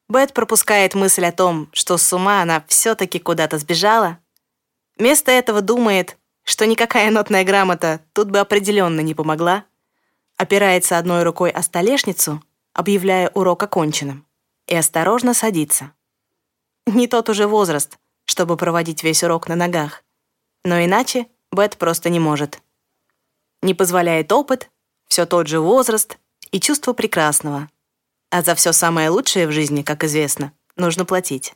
Бет 0.10 0.34
пропускает 0.34 0.94
мысль 0.94 1.26
о 1.26 1.32
том, 1.32 1.70
что 1.74 1.98
с 1.98 2.12
ума 2.14 2.42
она 2.42 2.64
все-таки 2.68 3.20
куда-то 3.20 3.58
сбежала. 3.58 4.20
Вместо 4.98 5.32
этого 5.32 5.62
думает, 5.62 6.18
что 6.44 6.66
никакая 6.66 7.10
нотная 7.10 7.44
грамота 7.44 8.02
тут 8.14 8.30
бы 8.30 8.40
определенно 8.40 9.00
не 9.00 9.16
помогла. 9.16 9.66
Опирается 10.38 10.98
одной 10.98 11.24
рукой 11.24 11.52
о 11.52 11.62
столешницу, 11.62 12.44
объявляя 12.74 13.30
урок 13.30 13.64
оконченным, 13.64 14.26
и 14.68 14.76
осторожно 14.76 15.34
садится. 15.34 15.94
Не 16.86 17.08
тот 17.08 17.30
уже 17.30 17.48
возраст, 17.48 17.98
чтобы 18.26 18.58
проводить 18.58 19.04
весь 19.04 19.24
урок 19.24 19.48
на 19.48 19.56
ногах. 19.56 20.04
Но 20.64 20.84
иначе 20.84 21.28
Бет 21.52 21.78
просто 21.78 22.10
не 22.10 22.20
может. 22.20 22.62
Не 23.62 23.74
позволяет 23.74 24.32
опыт, 24.32 24.72
все 25.08 25.26
тот 25.26 25.48
же 25.48 25.60
возраст 25.60 26.18
и 26.52 26.60
чувство 26.60 26.94
прекрасного, 26.94 27.70
а 28.32 28.42
за 28.42 28.56
все 28.56 28.74
самое 28.74 29.10
лучшее 29.10 29.48
в 29.48 29.52
жизни, 29.52 29.84
как 29.84 30.04
известно, 30.04 30.52
нужно 30.76 31.06
платить. 31.06 31.54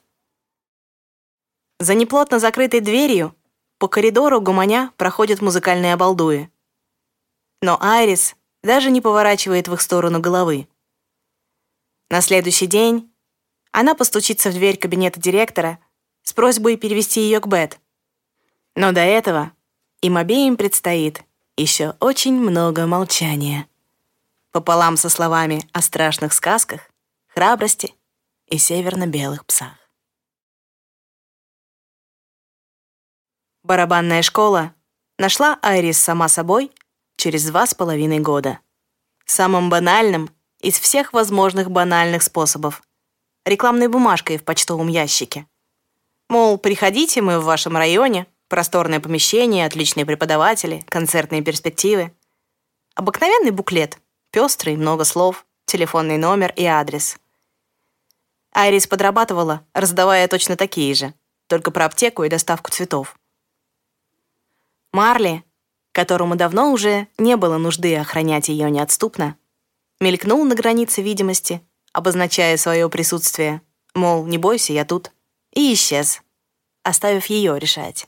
За 1.80 1.94
неплотно 1.94 2.40
закрытой 2.40 2.80
дверью 2.80 3.36
по 3.80 3.88
коридору 3.88 4.40
гуманя 4.40 4.92
проходят 4.98 5.42
музыкальные 5.42 5.94
обалдуи. 5.94 6.50
Но 7.62 7.78
Айрис 7.82 8.37
даже 8.68 8.92
не 8.92 9.02
поворачивает 9.02 9.68
в 9.68 9.74
их 9.74 9.82
сторону 9.82 10.20
головы. 10.20 10.68
На 12.10 12.22
следующий 12.22 12.68
день 12.68 13.12
она 13.72 13.96
постучится 13.96 14.52
в 14.52 14.54
дверь 14.54 14.78
кабинета 14.78 15.20
директора 15.20 15.80
с 16.22 16.34
просьбой 16.34 16.78
перевести 16.78 17.22
ее 17.22 17.40
к 17.40 17.48
Бет. 17.48 17.80
Но 18.76 18.92
до 18.92 19.02
этого 19.02 19.54
им 20.02 20.18
обеим 20.18 20.58
предстоит 20.58 21.24
еще 21.56 21.96
очень 22.00 22.36
много 22.36 22.86
молчания 22.86 23.68
пополам 24.52 24.98
со 24.98 25.10
словами 25.10 25.62
о 25.72 25.82
страшных 25.82 26.34
сказках, 26.34 26.82
храбрости 27.28 27.94
и 28.48 28.58
северно-белых 28.58 29.46
псах. 29.46 29.78
Барабанная 33.64 34.24
школа 34.24 34.74
нашла 35.18 35.60
Айрис 35.62 36.02
сама 36.02 36.28
собой 36.28 36.72
через 37.18 37.46
два 37.46 37.68
с 37.68 37.74
половиной 37.74 38.20
года. 38.20 38.60
Самым 39.26 39.70
банальным 39.70 40.30
из 40.62 40.80
всех 40.80 41.12
возможных 41.12 41.70
банальных 41.70 42.24
способов. 42.24 42.82
Рекламной 43.46 43.90
бумажкой 43.90 44.38
в 44.38 44.44
почтовом 44.44 44.88
ящике. 44.88 45.46
Мол, 46.30 46.58
приходите, 46.58 47.22
мы 47.22 47.40
в 47.40 47.44
вашем 47.44 47.76
районе, 47.76 48.26
просторное 48.48 49.02
помещение, 49.02 49.66
отличные 49.66 50.06
преподаватели, 50.06 50.86
концертные 50.88 51.42
перспективы. 51.42 52.14
Обыкновенный 52.96 53.52
буклет— 53.52 54.00
Пестрый, 54.32 54.76
много 54.76 55.04
слов, 55.06 55.46
телефонный 55.66 56.18
номер 56.18 56.54
и 56.56 56.66
адрес. 56.66 57.18
Айрис 58.52 58.86
подрабатывала, 58.86 59.66
раздавая 59.74 60.28
точно 60.28 60.58
такие 60.58 60.94
же, 60.94 61.14
только 61.48 61.72
про 61.72 61.86
аптеку 61.86 62.24
и 62.24 62.30
доставку 62.30 62.70
цветов. 62.70 63.18
Марли, 64.92 65.44
которому 65.98 66.36
давно 66.36 66.72
уже 66.72 67.08
не 67.18 67.38
было 67.38 67.58
нужды 67.58 67.98
охранять 67.98 68.50
ее 68.50 68.70
неотступно, 68.70 69.36
мелькнул 70.00 70.46
на 70.46 70.54
границе 70.54 71.02
видимости, 71.02 71.60
обозначая 71.92 72.56
свое 72.58 72.88
присутствие, 72.88 73.64
мол, 73.96 74.28
не 74.28 74.38
бойся, 74.38 74.74
я 74.74 74.86
тут, 74.86 75.12
и 75.54 75.74
исчез, 75.74 76.22
оставив 76.84 77.26
ее 77.26 77.58
решать. 77.58 78.08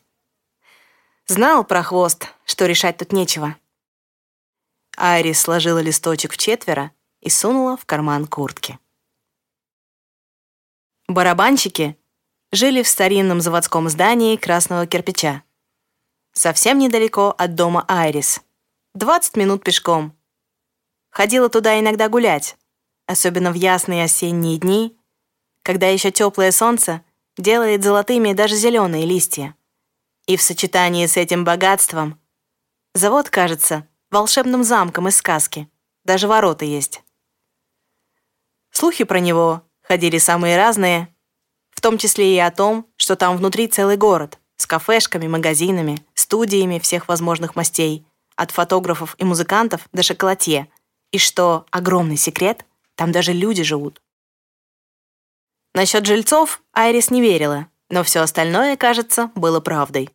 Знал 1.26 1.64
про 1.64 1.82
хвост, 1.82 2.28
что 2.46 2.68
решать 2.68 2.98
тут 2.98 3.12
нечего. 3.12 3.56
Айрис 4.96 5.42
сложила 5.42 5.80
листочек 5.80 6.34
в 6.34 6.38
четверо 6.38 6.92
и 7.22 7.32
сунула 7.32 7.76
в 7.76 7.86
карман 7.88 8.28
куртки. 8.28 8.78
Барабанщики 11.08 11.98
жили 12.52 12.84
в 12.84 12.88
старинном 12.88 13.42
заводском 13.42 13.90
здании 13.90 14.36
красного 14.36 14.86
кирпича. 14.86 15.42
Совсем 16.42 16.80
недалеко 16.80 17.36
от 17.38 17.56
дома 17.56 17.84
Айрис. 17.90 18.40
20 18.94 19.36
минут 19.36 19.62
пешком. 19.62 20.18
Ходила 21.10 21.50
туда 21.50 21.78
иногда 21.78 22.08
гулять, 22.08 22.56
особенно 23.08 23.52
в 23.52 23.56
ясные 23.56 24.06
осенние 24.06 24.58
дни, 24.58 24.98
когда 25.64 25.88
еще 25.88 26.12
теплое 26.12 26.54
солнце 26.54 27.04
делает 27.38 27.84
золотыми 27.84 28.32
даже 28.32 28.56
зеленые 28.56 29.06
листья. 29.06 29.54
И 30.28 30.38
в 30.38 30.42
сочетании 30.42 31.08
с 31.08 31.18
этим 31.18 31.44
богатством 31.44 32.18
завод 32.94 33.30
кажется 33.30 33.86
волшебным 34.10 34.64
замком 34.64 35.10
из 35.10 35.18
сказки. 35.18 35.70
Даже 36.06 36.30
ворота 36.30 36.64
есть. 36.64 37.04
Слухи 38.72 39.04
про 39.04 39.20
него 39.20 39.64
ходили 39.82 40.18
самые 40.18 40.56
разные, 40.56 41.14
в 41.72 41.82
том 41.82 41.98
числе 41.98 42.34
и 42.34 42.40
о 42.40 42.50
том, 42.50 42.88
что 42.96 43.18
там 43.18 43.36
внутри 43.36 43.68
целый 43.68 43.98
город 43.98 44.40
с 44.56 44.66
кафешками, 44.66 45.28
магазинами, 45.28 45.98
студиями 46.30 46.80
всех 46.80 47.08
возможных 47.08 47.56
мастей, 47.56 48.06
от 48.36 48.52
фотографов 48.52 49.16
и 49.18 49.26
музыкантов 49.26 49.90
до 49.92 50.04
шоколадье, 50.04 50.70
и 51.12 51.18
что, 51.18 51.66
огромный 51.72 52.18
секрет, 52.18 52.66
там 52.96 53.12
даже 53.12 53.34
люди 53.34 53.64
живут. 53.64 54.02
Насчет 55.74 56.06
жильцов 56.06 56.62
Айрис 56.72 57.10
не 57.10 57.22
верила, 57.22 57.68
но 57.90 58.04
все 58.04 58.20
остальное, 58.22 58.78
кажется, 58.78 59.32
было 59.36 59.60
правдой. 59.60 60.10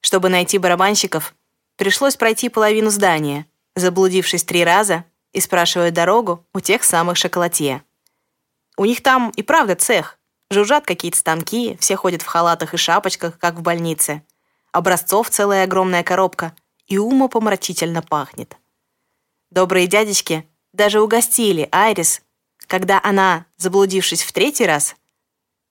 Чтобы 0.00 0.28
найти 0.28 0.58
барабанщиков, 0.58 1.34
Пришлось 1.76 2.16
пройти 2.16 2.48
половину 2.48 2.90
здания, 2.90 3.46
заблудившись 3.74 4.44
три 4.44 4.64
раза 4.64 5.04
и 5.32 5.40
спрашивая 5.40 5.90
дорогу 5.90 6.46
у 6.54 6.60
тех 6.60 6.84
самых 6.84 7.16
шоколадье. 7.16 7.82
У 8.76 8.84
них 8.84 9.02
там 9.02 9.30
и 9.30 9.42
правда 9.42 9.74
цех. 9.74 10.18
Жужжат 10.50 10.86
какие-то 10.86 11.18
станки, 11.18 11.76
все 11.80 11.96
ходят 11.96 12.22
в 12.22 12.26
халатах 12.26 12.74
и 12.74 12.76
шапочках, 12.76 13.38
как 13.38 13.56
в 13.56 13.62
больнице. 13.62 14.22
Образцов 14.74 15.30
целая 15.30 15.64
огромная 15.64 16.02
коробка, 16.02 16.52
и 16.88 16.98
ума 16.98 17.28
помрачительно 17.28 18.02
пахнет. 18.02 18.56
Добрые 19.52 19.86
дядечки 19.86 20.48
даже 20.72 21.00
угостили 21.00 21.68
Айрис, 21.70 22.22
когда 22.66 23.00
она, 23.00 23.46
заблудившись 23.56 24.24
в 24.24 24.32
третий 24.32 24.66
раз, 24.66 24.96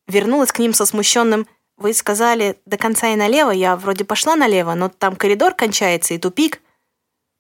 вернулась 0.08 0.54
к 0.54 0.60
ним 0.60 0.74
со 0.74 0.86
смущенным 0.86 1.50
«Вы 1.76 1.94
сказали 1.94 2.58
до 2.66 2.78
конца 2.78 3.10
и 3.10 3.18
налево, 3.18 3.52
я 3.52 3.76
вроде 3.76 4.06
пошла 4.06 4.38
налево, 4.38 4.74
но 4.74 4.88
там 4.88 5.18
коридор 5.18 5.54
кончается 5.54 6.14
и 6.14 6.18
тупик». 6.18 6.62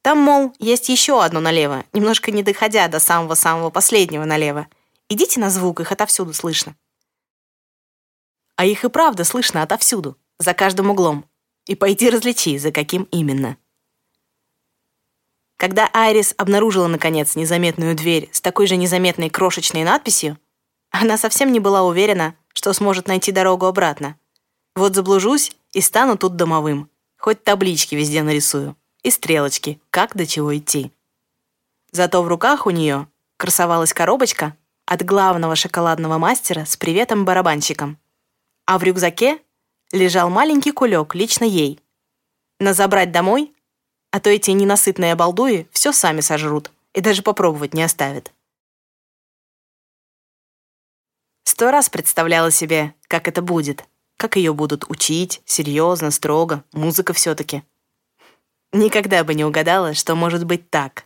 Там, 0.01 0.17
мол, 0.17 0.53
есть 0.59 0.89
еще 0.89 1.23
одно 1.23 1.39
налево, 1.39 1.85
немножко 1.93 2.31
не 2.31 2.43
доходя 2.43 2.89
до 2.89 2.99
самого-самого 2.99 3.69
последнего 3.69 4.25
налево. 4.25 4.67
Идите 5.07 5.39
на 5.39 5.49
звук, 5.49 5.79
их 5.79 5.93
отовсюду 5.93 6.33
слышно. 6.33 6.75
А 8.57 8.65
их 8.65 8.83
и 8.83 8.89
правда 8.89 9.23
слышно 9.23 9.63
отовсюду, 9.63 10.17
за 10.39 10.53
каждым 10.53 10.89
углом. 10.89 11.25
И 11.65 11.75
пойти 11.75 12.09
различи, 12.09 12.57
за 12.57 12.71
каким 12.71 13.03
именно. 13.11 13.57
Когда 15.57 15.89
Айрис 15.93 16.33
обнаружила, 16.37 16.87
наконец, 16.87 17.35
незаметную 17.35 17.95
дверь 17.95 18.29
с 18.33 18.41
такой 18.41 18.67
же 18.67 18.75
незаметной 18.75 19.29
крошечной 19.29 19.83
надписью, 19.83 20.37
она 20.91 21.17
совсем 21.17 21.51
не 21.51 21.59
была 21.59 21.83
уверена, 21.83 22.35
что 22.53 22.73
сможет 22.73 23.07
найти 23.07 23.31
дорогу 23.31 23.65
обратно. 23.65 24.17
Вот 24.75 24.93
заблужусь 24.93 25.55
и 25.71 25.81
стану 25.81 26.17
тут 26.17 26.35
домовым. 26.35 26.89
Хоть 27.17 27.43
таблички 27.43 27.95
везде 27.95 28.23
нарисую. 28.23 28.75
И 29.03 29.09
стрелочки, 29.09 29.79
как 29.89 30.15
до 30.15 30.25
чего 30.25 30.55
идти. 30.55 30.91
Зато 31.91 32.21
в 32.21 32.27
руках 32.27 32.65
у 32.65 32.69
нее 32.69 33.07
красовалась 33.37 33.93
коробочка 33.93 34.57
от 34.85 35.03
главного 35.03 35.55
шоколадного 35.55 36.17
мастера 36.17 36.65
с 36.65 36.75
приветом-барабанщиком. 36.75 37.97
А 38.65 38.77
в 38.77 38.83
рюкзаке 38.83 39.39
лежал 39.93 40.29
маленький 40.29 40.73
кулек 40.73 41.15
лично 41.15 41.45
ей. 41.45 41.79
На 42.59 42.73
забрать 42.73 43.13
домой 43.13 43.53
а 44.13 44.19
то 44.19 44.29
эти 44.29 44.51
ненасытные 44.51 45.13
обалдуи 45.13 45.67
все 45.71 45.91
сами 45.91 46.21
сожрут 46.21 46.71
и 46.93 47.01
даже 47.01 47.23
попробовать 47.23 47.73
не 47.73 47.81
оставят. 47.81 48.31
Сто 51.45 51.71
раз 51.71 51.89
представляла 51.89 52.51
себе, 52.51 52.93
как 53.07 53.27
это 53.27 53.41
будет, 53.41 53.85
как 54.17 54.35
ее 54.35 54.53
будут 54.53 54.87
учить, 54.87 55.41
серьезно, 55.45 56.11
строго, 56.11 56.63
музыка 56.73 57.13
все-таки. 57.13 57.63
Никогда 58.71 59.23
бы 59.23 59.33
не 59.33 59.45
угадала, 59.45 59.95
что 59.95 60.13
может 60.13 60.45
быть 60.45 60.69
так. 60.69 61.05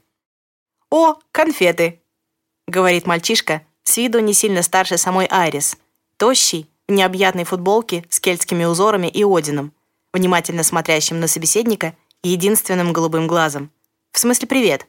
«О, 0.90 1.16
конфеты!»— 1.32 2.02
говорит 2.68 3.08
мальчишка, 3.08 3.66
с 3.84 3.96
виду 3.96 4.20
не 4.20 4.34
сильно 4.34 4.64
старше 4.64 4.98
самой 4.98 5.28
Айрис, 5.28 5.78
тощий, 6.18 6.70
необъятной 6.92 7.44
футболке 7.44 8.06
с 8.10 8.20
кельтскими 8.20 8.64
узорами 8.64 9.08
и 9.08 9.24
Одином, 9.24 9.74
внимательно 10.14 10.64
смотрящим 10.64 11.20
на 11.20 11.28
собеседника 11.28 11.96
единственным 12.24 12.94
голубым 12.94 13.28
глазом. 13.28 13.72
«В 14.12 14.20
смысле 14.20 14.48
привет? 14.48 14.88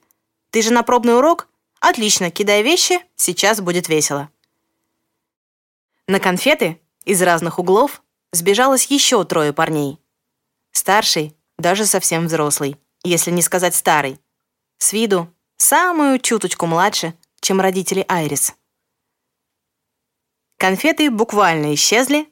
Ты 0.51 0.63
же 0.63 0.73
на 0.73 0.83
пробный 0.83 1.17
урок? 1.17 1.49
Отлично, 1.81 2.31
кидай 2.31 2.63
вещи, 2.63 3.01
сейчас 3.17 3.61
будет 3.61 3.89
весело». 3.89 4.31
На 6.07 6.21
конфеты 6.21 6.81
из 7.05 7.21
разных 7.23 7.59
углов 7.59 8.03
сбежалось 8.33 8.87
еще 8.87 9.25
трое 9.25 9.53
парней. 9.53 9.99
Старший, 10.73 11.37
даже 11.59 11.87
совсем 11.87 12.27
взрослый, 12.27 12.77
если 13.03 13.31
не 13.31 13.43
сказать 13.43 13.75
старый. 13.75 14.19
С 14.79 14.93
виду 14.93 15.33
самую 15.57 16.19
чуточку 16.19 16.67
младше, 16.67 17.15
чем 17.41 17.61
родители 17.61 18.05
Айрис. 18.09 18.55
Конфеты 20.59 21.09
буквально 21.11 21.73
исчезли, 21.75 22.29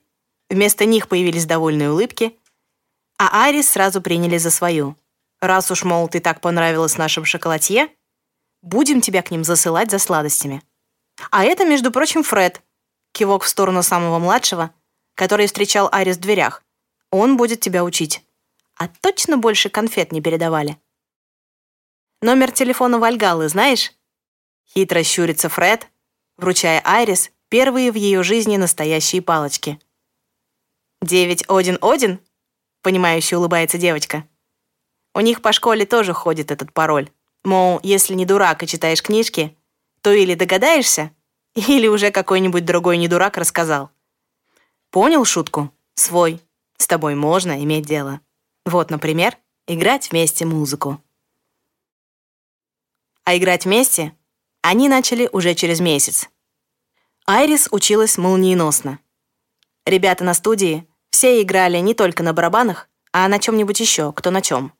вместо 0.50 0.84
них 0.84 1.08
появились 1.08 1.46
довольные 1.46 1.92
улыбки, 1.92 2.36
а 3.18 3.44
Айрис 3.44 3.70
сразу 3.70 4.02
приняли 4.02 4.36
за 4.36 4.50
свою. 4.50 4.96
Раз 5.40 5.70
уж, 5.70 5.84
мол, 5.84 6.08
ты 6.08 6.18
так 6.18 6.40
понравилась 6.40 6.98
нашим 6.98 7.24
шоколадье, 7.24 7.88
будем 8.62 9.00
тебя 9.00 9.22
к 9.22 9.30
ним 9.30 9.44
засылать 9.44 9.92
за 9.92 10.00
сладостями. 10.00 10.62
А 11.30 11.44
это, 11.44 11.64
между 11.64 11.92
прочим, 11.92 12.24
Фред. 12.24 12.62
Кивок 13.12 13.44
в 13.44 13.48
сторону 13.48 13.82
самого 13.84 14.18
младшего, 14.18 14.74
который 15.14 15.46
встречал 15.46 15.88
Айрис 15.92 16.16
в 16.16 16.20
дверях. 16.20 16.64
Он 17.12 17.36
будет 17.36 17.60
тебя 17.60 17.84
учить. 17.84 18.22
А 18.76 18.88
точно 18.88 19.38
больше 19.38 19.70
конфет 19.70 20.10
не 20.10 20.20
передавали. 20.20 20.76
Номер 22.20 22.50
телефона 22.50 22.98
Вальгалы 22.98 23.48
знаешь? 23.48 23.92
Хитро 24.74 25.02
щурится 25.02 25.48
Фред, 25.48 25.86
вручая 26.36 26.82
Айрис 26.84 27.30
первые 27.48 27.92
в 27.92 27.96
ее 27.96 28.22
жизни 28.22 28.56
настоящие 28.56 29.22
палочки. 29.22 29.78
«Девять 31.02 31.44
один-один?» 31.48 32.20
понимающе 32.86 33.36
улыбается 33.36 33.78
девочка. 33.78 34.28
У 35.12 35.18
них 35.18 35.42
по 35.42 35.52
школе 35.52 35.86
тоже 35.86 36.12
ходит 36.12 36.52
этот 36.52 36.72
пароль. 36.72 37.10
Мол, 37.42 37.80
если 37.82 38.14
не 38.14 38.24
дурак 38.24 38.62
и 38.62 38.68
читаешь 38.68 39.02
книжки, 39.02 39.56
то 40.02 40.12
или 40.12 40.34
догадаешься, 40.36 41.10
или 41.56 41.88
уже 41.88 42.12
какой-нибудь 42.12 42.64
другой 42.64 42.98
недурак 42.98 43.38
рассказал. 43.38 43.90
Понял 44.90 45.24
шутку? 45.24 45.72
Свой. 45.94 46.40
С 46.76 46.86
тобой 46.86 47.16
можно 47.16 47.60
иметь 47.64 47.86
дело. 47.86 48.20
Вот, 48.64 48.90
например, 48.90 49.36
играть 49.66 50.12
вместе 50.12 50.44
музыку. 50.44 51.02
А 53.24 53.36
играть 53.36 53.64
вместе 53.64 54.14
они 54.62 54.88
начали 54.88 55.28
уже 55.32 55.56
через 55.56 55.80
месяц. 55.80 56.28
Айрис 57.28 57.66
училась 57.72 58.18
молниеносно. 58.18 59.00
Ребята 59.84 60.22
на 60.22 60.32
студии 60.32 60.86
все 61.10 61.42
играли 61.42 61.78
не 61.78 61.92
только 61.92 62.22
на 62.22 62.32
барабанах, 62.32 62.88
а 63.10 63.26
на 63.26 63.40
чем-нибудь 63.40 63.80
еще, 63.80 64.12
кто 64.12 64.30
на 64.30 64.40
чем. 64.40 64.72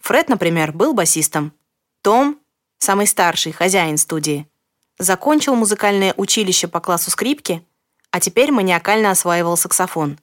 Фред, 0.00 0.30
например, 0.30 0.72
был 0.72 0.94
басистом. 0.94 1.52
Том, 2.00 2.40
самый 2.78 3.06
старший, 3.06 3.52
хозяин 3.52 3.98
студии, 3.98 4.48
закончил 4.98 5.56
музыкальное 5.56 6.14
училище 6.16 6.68
по 6.68 6.80
классу 6.80 7.10
скрипки, 7.10 7.62
а 8.10 8.18
теперь 8.18 8.50
маниакально 8.50 9.10
осваивал 9.10 9.58
саксофон. 9.58 10.18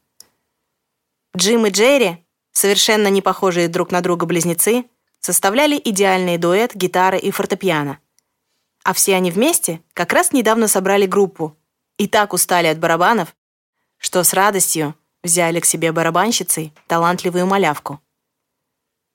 Джим 1.37 1.67
и 1.67 1.69
Джерри, 1.69 2.25
совершенно 2.51 3.07
не 3.09 3.21
похожие 3.21 3.67
друг 3.67 3.91
на 3.91 4.01
друга 4.01 4.25
близнецы, 4.25 4.85
составляли 5.19 5.79
идеальный 5.83 6.39
дуэт 6.39 6.73
гитары 6.73 7.19
и 7.19 7.29
фортепиано. 7.29 7.99
А 8.83 8.93
все 8.93 9.15
они 9.15 9.31
вместе 9.31 9.81
как 9.93 10.13
раз 10.13 10.31
недавно 10.31 10.67
собрали 10.67 11.05
группу 11.05 11.55
и 11.97 12.07
так 12.07 12.33
устали 12.33 12.67
от 12.67 12.79
барабанов, 12.79 13.35
что 13.97 14.23
с 14.23 14.33
радостью 14.33 14.95
взяли 15.23 15.59
к 15.59 15.65
себе 15.65 15.91
барабанщицей 15.91 16.73
талантливую 16.87 17.45
малявку. 17.45 18.01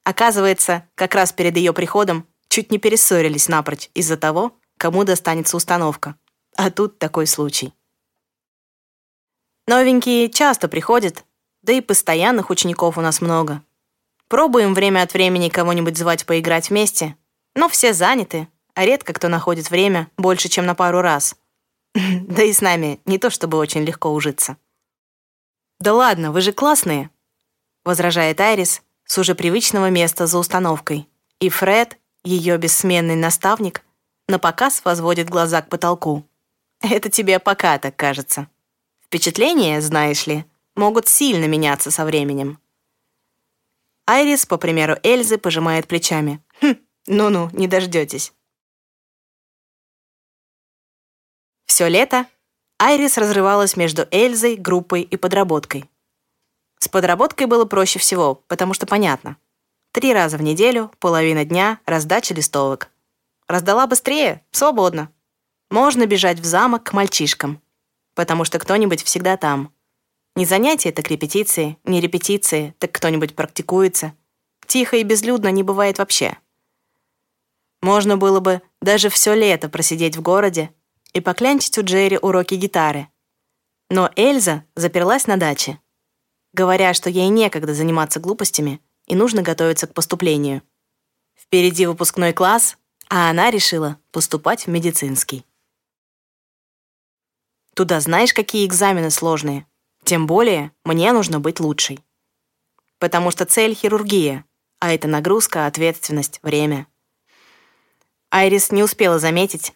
Оказывается, 0.05 0.89
как 0.95 1.14
раз 1.14 1.33
перед 1.33 1.57
ее 1.57 1.73
приходом 1.73 2.27
чуть 2.49 2.71
не 2.71 2.79
перессорились 2.79 3.49
напрочь 3.49 3.91
из-за 3.95 4.17
того, 4.17 4.57
кому 4.79 5.03
достанется 5.03 5.57
установка. 5.57 6.17
А 6.57 6.71
тут 6.71 6.99
такой 6.99 7.27
случай. 7.27 7.75
Новенькие 9.67 10.29
часто 10.31 10.69
приходят, 10.69 11.25
да 11.62 11.73
и 11.73 11.81
постоянных 11.81 12.51
учеников 12.51 12.99
у 12.99 13.01
нас 13.01 13.21
много. 13.21 13.62
Пробуем 14.29 14.75
время 14.75 15.03
от 15.03 15.12
времени 15.12 15.49
кого-нибудь 15.49 15.97
звать 15.97 16.25
поиграть 16.25 16.71
вместе, 16.71 17.17
но 17.57 17.69
все 17.69 17.93
заняты, 17.93 18.49
а 18.77 18.85
редко 18.85 19.12
кто 19.12 19.29
находит 19.29 19.70
время 19.70 20.09
больше, 20.16 20.49
чем 20.49 20.66
на 20.66 20.77
пару 20.77 21.01
раз. 21.01 21.35
Да 21.95 22.43
и 22.43 22.53
с 22.53 22.61
нами 22.61 23.01
не 23.07 23.18
то 23.18 23.31
чтобы 23.31 23.57
очень 23.59 23.83
легко 23.83 24.12
ужиться. 24.12 24.59
«Да 25.81 25.95
ладно, 25.95 26.31
вы 26.31 26.43
же 26.43 26.53
классные!» 26.53 27.11
возражает 27.85 28.41
Айрис 28.41 28.83
с 29.05 29.18
уже 29.18 29.35
привычного 29.35 29.89
места 29.91 30.27
за 30.27 30.39
установкой. 30.39 31.09
И 31.41 31.49
Фред, 31.49 31.99
ее 32.24 32.59
бессменный 32.59 33.16
наставник, 33.16 33.83
на 34.29 34.39
показ 34.39 34.83
возводит 34.85 35.31
глаза 35.31 35.62
к 35.62 35.68
потолку. 35.68 36.24
Это 36.81 37.09
тебе 37.09 37.39
пока 37.39 37.79
так 37.79 37.97
кажется. 37.97 38.49
Впечатления, 39.05 39.81
знаешь 39.81 40.27
ли, 40.27 40.45
могут 40.74 41.09
сильно 41.09 41.47
меняться 41.47 41.91
со 41.91 42.05
временем. 42.05 42.59
Айрис, 44.07 44.47
по 44.47 44.59
примеру 44.59 44.97
Эльзы, 45.03 45.39
пожимает 45.39 45.87
плечами. 45.87 46.43
Хм, 46.61 46.74
ну-ну, 47.07 47.51
не 47.53 47.68
дождетесь. 47.68 48.33
Все 51.77 51.89
лето 51.89 52.24
Айрис 52.79 53.18
разрывалась 53.18 53.77
между 53.77 54.09
Эльзой, 54.11 54.57
группой 54.57 55.03
и 55.03 55.18
подработкой. 55.18 55.85
С 56.79 56.89
подработкой 56.89 57.47
было 57.47 57.66
проще 57.66 57.99
всего, 57.99 58.37
потому 58.49 58.72
что 58.72 58.87
понятно. 58.87 59.37
Три 59.93 60.14
раза 60.14 60.39
в 60.39 60.43
неделю, 60.43 60.91
половина 61.01 61.45
дня, 61.45 61.79
раздача 61.85 62.33
листовок. 62.33 62.89
Раздала 63.47 63.87
быстрее, 63.87 64.43
свободно. 64.53 65.11
Можно 65.70 66.07
бежать 66.07 66.41
в 66.41 66.47
замок 66.47 66.83
к 66.83 66.95
мальчишкам, 66.95 67.61
потому 68.14 68.45
что 68.45 68.59
кто-нибудь 68.59 69.03
всегда 69.03 69.37
там. 69.37 69.70
Не 70.35 70.47
занятия, 70.47 70.93
так 70.93 71.11
репетиции, 71.11 71.77
не 71.85 72.01
репетиции, 72.01 72.74
так 72.79 72.91
кто-нибудь 72.93 73.37
практикуется. 73.37 74.14
Тихо 74.66 74.97
и 74.97 75.03
безлюдно 75.03 75.49
не 75.49 75.62
бывает 75.62 75.99
вообще. 75.99 76.39
Можно 77.83 78.16
было 78.16 78.41
бы 78.41 78.62
даже 78.81 79.11
все 79.11 79.35
лето 79.35 79.68
просидеть 79.68 80.16
в 80.16 80.22
городе, 80.22 80.70
и 81.17 81.21
поклянчить 81.21 81.79
у 81.79 81.83
Джерри 81.83 82.19
уроки 82.19 82.57
гитары. 82.57 83.09
Но 83.89 84.11
Эльза 84.17 84.64
заперлась 84.75 85.27
на 85.27 85.39
даче, 85.39 85.81
говоря, 86.53 86.93
что 86.93 87.09
ей 87.09 87.29
некогда 87.29 87.73
заниматься 87.73 88.21
глупостями 88.21 88.83
и 89.07 89.14
нужно 89.14 89.41
готовиться 89.41 89.87
к 89.87 89.95
поступлению. 89.95 90.61
Впереди 91.35 91.87
выпускной 91.87 92.35
класс, 92.35 92.77
а 93.09 93.31
она 93.31 93.51
решила 93.51 93.99
поступать 94.11 94.67
в 94.67 94.71
медицинский. 94.71 95.47
Туда 97.75 98.01
знаешь, 98.01 98.35
какие 98.35 98.67
экзамены 98.67 99.11
сложные. 99.11 99.67
Тем 100.05 100.27
более, 100.27 100.71
мне 100.85 101.12
нужно 101.12 101.41
быть 101.41 101.61
лучшей. 101.61 102.05
Потому 102.99 103.31
что 103.31 103.47
цель— 103.47 103.75
хирургия, 103.75 104.45
а 104.81 104.93
это 104.93 105.09
нагрузка, 105.09 105.64
ответственность, 105.64 106.41
время. 106.43 106.87
Айрис 108.31 108.71
не 108.71 108.83
успела 108.83 109.19
заметить, 109.19 109.73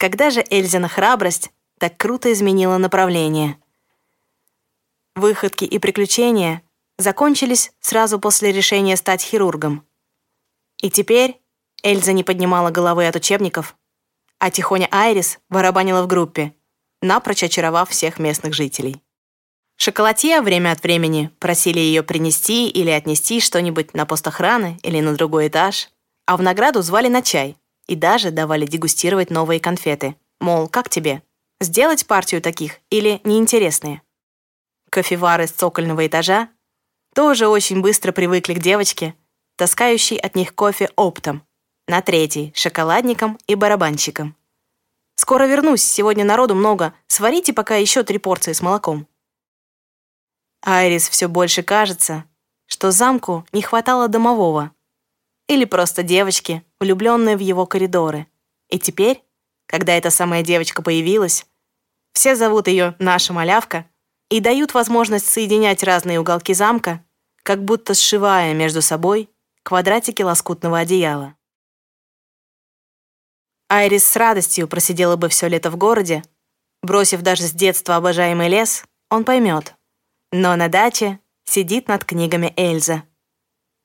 когда 0.00 0.30
же 0.30 0.42
Эльзина 0.48 0.88
храбрость 0.88 1.50
так 1.78 1.98
круто 1.98 2.32
изменила 2.32 2.78
направление. 2.78 3.58
Выходки 5.14 5.66
и 5.66 5.78
приключения 5.78 6.62
закончились 6.96 7.70
сразу 7.80 8.18
после 8.18 8.50
решения 8.50 8.96
стать 8.96 9.20
хирургом. 9.20 9.86
И 10.80 10.90
теперь 10.90 11.38
Эльза 11.82 12.12
не 12.12 12.24
поднимала 12.24 12.70
головы 12.70 13.06
от 13.06 13.16
учебников, 13.16 13.76
а 14.38 14.50
тихоня 14.50 14.88
Айрис 14.90 15.38
барабанила 15.50 16.02
в 16.02 16.06
группе, 16.06 16.54
напрочь 17.02 17.42
очаровав 17.42 17.90
всех 17.90 18.18
местных 18.18 18.54
жителей. 18.54 19.02
Шоколатье 19.76 20.40
время 20.40 20.72
от 20.72 20.82
времени 20.82 21.30
просили 21.38 21.78
ее 21.78 22.02
принести 22.02 22.70
или 22.70 22.88
отнести 22.88 23.38
что-нибудь 23.38 23.92
на 23.92 24.06
пост 24.06 24.26
охраны 24.26 24.78
или 24.82 25.02
на 25.02 25.14
другой 25.14 25.48
этаж, 25.48 25.90
а 26.24 26.38
в 26.38 26.42
награду 26.42 26.80
звали 26.80 27.08
на 27.08 27.20
чай 27.20 27.59
и 27.90 27.96
даже 27.96 28.30
давали 28.30 28.66
дегустировать 28.66 29.30
новые 29.30 29.58
конфеты. 29.58 30.14
Мол, 30.38 30.68
как 30.68 30.88
тебе? 30.88 31.24
Сделать 31.60 32.06
партию 32.06 32.40
таких 32.40 32.78
или 32.88 33.20
неинтересные? 33.24 34.00
Кофевары 34.90 35.48
с 35.48 35.50
цокольного 35.50 36.06
этажа 36.06 36.50
тоже 37.16 37.48
очень 37.48 37.82
быстро 37.82 38.12
привыкли 38.12 38.54
к 38.54 38.60
девочке, 38.60 39.16
таскающей 39.56 40.16
от 40.16 40.36
них 40.36 40.54
кофе 40.54 40.88
оптом, 40.94 41.44
на 41.88 42.00
третий— 42.00 42.52
шоколадником 42.54 43.40
и 43.48 43.56
барабанщиком. 43.56 44.36
«Скоро 45.16 45.46
вернусь, 45.46 45.82
сегодня 45.82 46.24
народу 46.24 46.54
много, 46.54 46.94
сварите 47.08 47.52
пока 47.52 47.74
еще 47.74 48.04
три 48.04 48.18
порции 48.18 48.52
с 48.52 48.62
молоком». 48.62 49.08
Айрис 50.62 51.08
все 51.08 51.26
больше 51.26 51.64
кажется, 51.64 52.24
что 52.66 52.92
замку 52.92 53.44
не 53.50 53.62
хватало 53.62 54.06
домового. 54.06 54.70
Или 55.50 55.64
просто 55.64 56.04
девочки, 56.04 56.62
влюбленные 56.78 57.36
в 57.36 57.40
его 57.40 57.66
коридоры. 57.66 58.28
И 58.68 58.78
теперь, 58.78 59.24
когда 59.66 59.94
эта 59.94 60.08
самая 60.08 60.44
девочка 60.44 60.80
появилась, 60.80 61.44
все 62.12 62.36
зовут 62.36 62.68
ее 62.68 62.94
«наша 63.00 63.32
малявка» 63.32 63.90
и 64.28 64.38
дают 64.38 64.74
возможность 64.74 65.28
соединять 65.28 65.82
разные 65.82 66.20
уголки 66.20 66.54
замка, 66.54 67.04
как 67.42 67.64
будто 67.64 67.94
сшивая 67.94 68.54
между 68.54 68.80
собой 68.80 69.28
квадратики 69.64 70.22
лоскутного 70.22 70.78
одеяла. 70.78 71.34
Айрис 73.68 74.06
с 74.06 74.14
радостью 74.14 74.68
просидела 74.68 75.16
бы 75.16 75.28
все 75.28 75.48
лето 75.48 75.72
в 75.72 75.76
городе, 75.76 76.22
бросив 76.80 77.22
даже 77.22 77.42
с 77.42 77.50
детства 77.50 77.96
обожаемый 77.96 78.48
лес, 78.48 78.84
он 79.10 79.24
поймет, 79.24 79.74
но 80.30 80.54
на 80.54 80.68
даче 80.68 81.18
сидит 81.42 81.88
над 81.88 82.04
книгами 82.04 82.54
Эльза. 82.56 83.02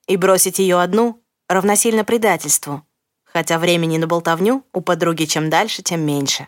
И 0.05 0.15
бросить 0.15 0.59
ее 0.59 0.79
одну 0.79 1.24
равносильно 1.47 2.03
предательству, 2.03 2.85
хотя 3.23 3.59
времени 3.59 3.97
на 3.97 4.07
болтовню 4.07 4.65
у 4.73 4.81
подруги 4.81 5.25
чем 5.25 5.49
дальше, 5.49 5.81
тем 5.81 6.01
меньше. 6.01 6.47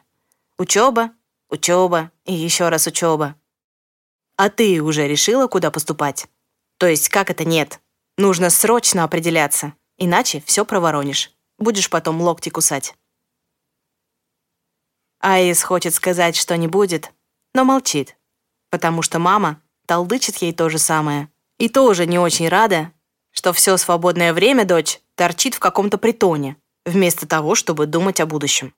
Учеба, 0.57 1.11
учеба 1.49 2.11
и 2.25 2.33
еще 2.33 2.69
раз 2.69 2.87
учеба. 2.87 3.35
А 4.35 4.49
ты 4.49 4.81
уже 4.81 5.07
решила, 5.07 5.47
куда 5.47 5.71
поступать? 5.71 6.27
То 6.77 6.87
есть 6.87 7.09
как 7.09 7.29
это 7.29 7.45
нет? 7.45 7.79
Нужно 8.17 8.49
срочно 8.49 9.03
определяться, 9.03 9.73
иначе 9.97 10.41
все 10.45 10.65
проворонишь. 10.65 11.31
Будешь 11.57 11.89
потом 11.89 12.21
локти 12.21 12.49
кусать. 12.49 12.95
Аис 15.19 15.63
хочет 15.63 15.95
сказать, 15.95 16.35
что 16.35 16.55
не 16.55 16.67
будет, 16.67 17.11
но 17.53 17.65
молчит, 17.65 18.15
потому 18.69 19.01
что 19.01 19.17
мама 19.17 19.61
толдычит 19.87 20.37
ей 20.37 20.53
то 20.53 20.69
же 20.69 20.77
самое. 20.77 21.29
И 21.57 21.69
тоже 21.69 22.05
не 22.05 22.19
очень 22.19 22.47
рада, 22.47 22.91
что 23.37 23.53
все 23.53 23.77
свободное 23.77 24.33
время 24.33 24.65
дочь 24.65 24.99
торчит 25.13 25.53
в 25.53 25.59
каком-то 25.59 25.99
притоне, 25.99 26.57
вместо 26.87 27.27
того, 27.27 27.53
чтобы 27.53 27.85
думать 27.85 28.19
о 28.19 28.25
будущем. 28.25 28.73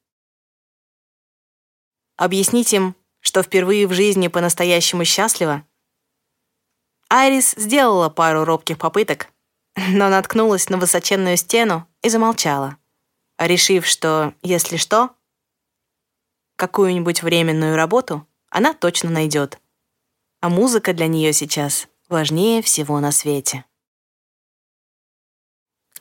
Объяснить 2.17 2.73
им, 2.73 2.93
что 3.21 3.41
впервые 3.41 3.87
в 3.87 3.93
жизни 3.93 4.27
по-настоящему 4.27 5.05
счастлива? 5.05 5.65
Айрис 7.09 7.53
сделала 7.55 8.09
пару 8.09 8.43
робких 8.43 8.77
попыток, 8.77 9.29
но 9.75 10.09
наткнулась 10.09 10.67
на 10.67 10.77
высоченную 10.77 11.37
стену 11.37 11.87
и 12.01 12.09
замолчала, 12.09 12.75
решив, 13.37 13.87
что, 13.87 14.33
если 14.41 14.75
что, 14.75 15.11
какую-нибудь 16.57 17.23
временную 17.23 17.77
работу 17.77 18.27
она 18.49 18.73
точно 18.73 19.09
найдет 19.09 19.57
а 20.41 20.49
музыка 20.49 20.93
для 20.93 21.07
нее 21.07 21.33
сейчас 21.33 21.87
важнее 22.07 22.61
всего 22.61 22.99
на 22.99 23.11
свете. 23.11 23.65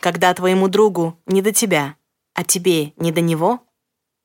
Когда 0.01 0.33
твоему 0.35 0.69
другу 0.69 1.19
не 1.27 1.43
до 1.43 1.53
тебя, 1.53 1.97
а 2.35 2.45
тебе 2.45 2.93
не 2.97 3.13
до 3.13 3.21
него, 3.21 3.61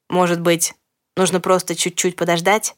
может 0.10 0.42
быть, 0.42 0.74
нужно 1.16 1.40
просто 1.40 1.76
чуть-чуть 1.76 2.16
подождать? 2.16 2.76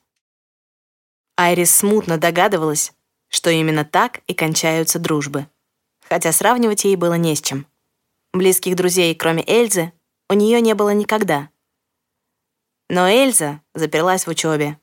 Айрис 1.37 1.75
смутно 1.75 2.17
догадывалась, 2.17 2.93
что 3.27 3.49
именно 3.49 3.83
так 3.83 4.21
и 4.27 4.33
кончаются 4.33 4.99
дружбы, 4.99 5.47
хотя 6.01 6.31
сравнивать 6.31 6.85
ей 6.85 6.95
было 6.95 7.15
не 7.15 7.35
с 7.35 7.41
чем. 7.41 7.67
Близких 8.33 8.75
друзей, 8.75 9.13
кроме 9.15 9.43
Эльзы, 9.45 9.91
у 10.29 10.33
нее 10.33 10.61
не 10.61 10.73
было 10.73 10.91
никогда. 10.91 11.49
Но 12.89 13.09
Эльза 13.09 13.61
заперлась 13.73 14.25
в 14.25 14.29
учебе, 14.29 14.79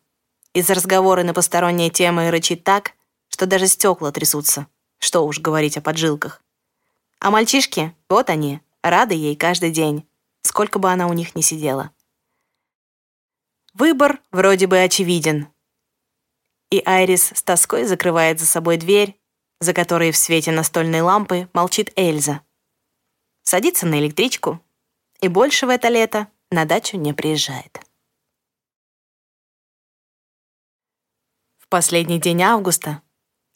из 0.55 0.69
разговора 0.69 1.23
на 1.23 1.33
посторонние 1.33 1.89
темы 1.89 2.31
рычит 2.31 2.63
так, 2.63 2.93
что 3.29 3.47
даже 3.47 3.67
стекла 3.69 4.13
трясутся. 4.13 4.67
Что 4.99 5.25
уж 5.27 5.41
говорить 5.41 5.79
о 5.79 5.81
поджилках. 5.81 6.42
А 7.23 7.31
мальчишки, 7.31 7.95
вот 8.09 8.31
они, 8.31 8.61
рады 8.83 9.15
ей 9.15 9.37
каждый 9.37 9.71
день, 9.71 10.09
сколько 10.43 10.81
бы 10.81 10.91
она 10.91 11.07
у 11.07 11.13
них 11.13 11.37
ни 11.37 11.41
сидела. 11.41 11.93
Выбор 13.75 14.21
вроде 14.33 14.67
бы 14.67 14.81
очевиден. 14.81 15.47
И 16.73 16.83
Айрис 16.85 17.31
с 17.33 17.41
тоской 17.45 17.85
закрывает 17.85 18.41
за 18.41 18.47
собой 18.47 18.77
дверь, 18.77 19.17
за 19.61 19.73
которой 19.73 20.11
в 20.11 20.17
свете 20.17 20.51
настольной 20.51 21.01
лампы 21.01 21.49
молчит 21.53 21.93
Эльза. 21.95 22.41
Садится 23.45 23.87
на 23.87 24.01
электричку 24.01 24.61
и 25.21 25.29
больше 25.29 25.67
в 25.67 25.69
это 25.69 25.91
лето 25.91 26.27
на 26.51 26.65
дачу 26.65 26.97
не 26.97 27.13
приезжает. 27.13 27.79
последний 31.69 32.21
день 32.21 32.43
августа 32.43 33.01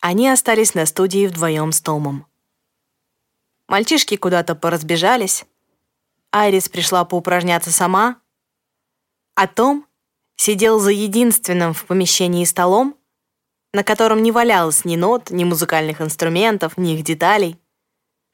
они 0.01 0.29
остались 0.29 0.75
на 0.75 0.87
студии 0.87 1.27
вдвоем 1.27 1.73
с 1.73 1.81
Томом. 1.81 2.27
Мальчишки 3.69 4.17
куда-то 4.17 4.55
поразбежались, 4.55 5.45
Айрис 6.31 6.69
пришла 6.69 7.05
поупражняться 7.05 7.73
сама, 7.73 8.21
а 9.35 9.47
Том 9.47 9.87
сидел 10.37 10.79
за 10.79 10.93
единственным 10.93 11.75
в 11.75 11.85
помещении 11.87 12.45
столом, 12.45 12.97
на 13.73 13.83
котором 13.83 14.23
не 14.23 14.31
валялось 14.33 14.85
ни 14.85 14.97
нот, 14.97 15.31
ни 15.31 15.45
музыкальных 15.45 16.01
инструментов, 16.01 16.77
ни 16.77 16.95
их 16.95 17.03
деталей, 17.03 17.59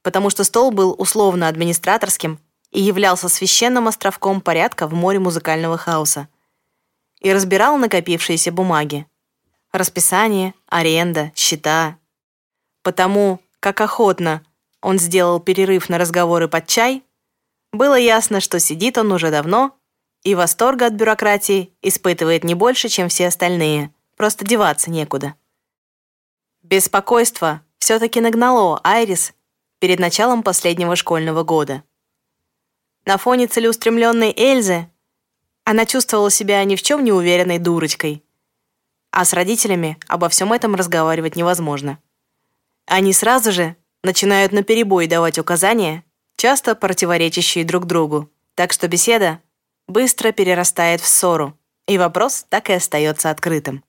потому 0.03 0.31
что 0.31 0.45
стол 0.45 0.71
был 0.71 0.95
условно 0.99 1.49
администраторским 1.49 2.39
и 2.71 2.81
являлся 2.81 3.29
священным 3.29 3.89
островком 3.89 4.41
порядка 4.41 4.87
в 4.87 4.95
море 4.95 5.19
музыкального 5.19 5.79
хаоса, 5.79 6.29
и 7.21 7.33
разбирал 7.33 7.79
накопившиеся 7.79 8.53
бумаги. 8.53 9.07
Расписание, 9.71 10.55
аренда, 10.67 11.33
счета. 11.35 11.99
Потому, 12.83 13.41
как 13.61 13.81
охотно 13.81 14.45
он 14.83 14.99
сделал 14.99 15.41
перерыв 15.41 15.89
на 15.89 15.97
разговоры 15.97 16.49
под 16.49 16.67
чай, 16.67 17.05
было 17.73 17.95
ясно, 17.95 18.41
что 18.41 18.61
сидит 18.61 18.99
он 18.99 19.13
уже 19.13 19.31
давно 19.31 19.79
и 20.25 20.35
восторга 20.35 20.87
от 20.87 20.93
бюрократии 20.93 21.73
испытывает 21.81 22.45
не 22.45 22.55
больше, 22.55 22.89
чем 22.89 23.09
все 23.09 23.29
остальные, 23.29 23.95
просто 24.17 24.45
деваться 24.45 24.91
некуда. 24.91 25.35
Беспокойство 26.63 27.63
все-таки 27.79 28.21
нагнало 28.21 28.81
Айрис 28.85 29.33
перед 29.81 29.99
началом 29.99 30.43
последнего 30.43 30.95
школьного 30.95 31.43
года. 31.43 31.83
На 33.05 33.17
фоне 33.17 33.49
целеустремленной 33.49 34.33
Эльзы 34.37 34.89
она 35.65 35.87
чувствовала 35.87 36.31
себя 36.31 36.63
ни 36.65 36.77
в 36.77 36.83
чем 36.83 37.03
не 37.03 37.11
уверенной 37.11 37.59
дурочкой, 37.59 38.25
а 39.11 39.25
с 39.25 39.33
родителями 39.33 39.99
обо 40.07 40.29
всем 40.29 40.53
этом 40.53 40.77
разговаривать 40.77 41.35
невозможно. 41.35 41.99
Они 42.87 43.13
сразу 43.13 43.51
же 43.51 43.77
начинают 44.03 44.53
наперебой 44.53 45.07
давать 45.07 45.39
указания, 45.39 46.05
часто 46.37 46.75
противоречащие 46.75 47.65
друг 47.65 47.87
другу, 47.87 48.31
так 48.55 48.73
что 48.73 48.89
беседа 48.89 49.41
быстро 49.87 50.33
перерастает 50.33 51.01
в 51.01 51.07
ссору, 51.07 51.59
и 51.87 51.99
вопрос 51.99 52.47
так 52.49 52.71
и 52.71 52.75
остается 52.75 53.31
открытым. 53.31 53.85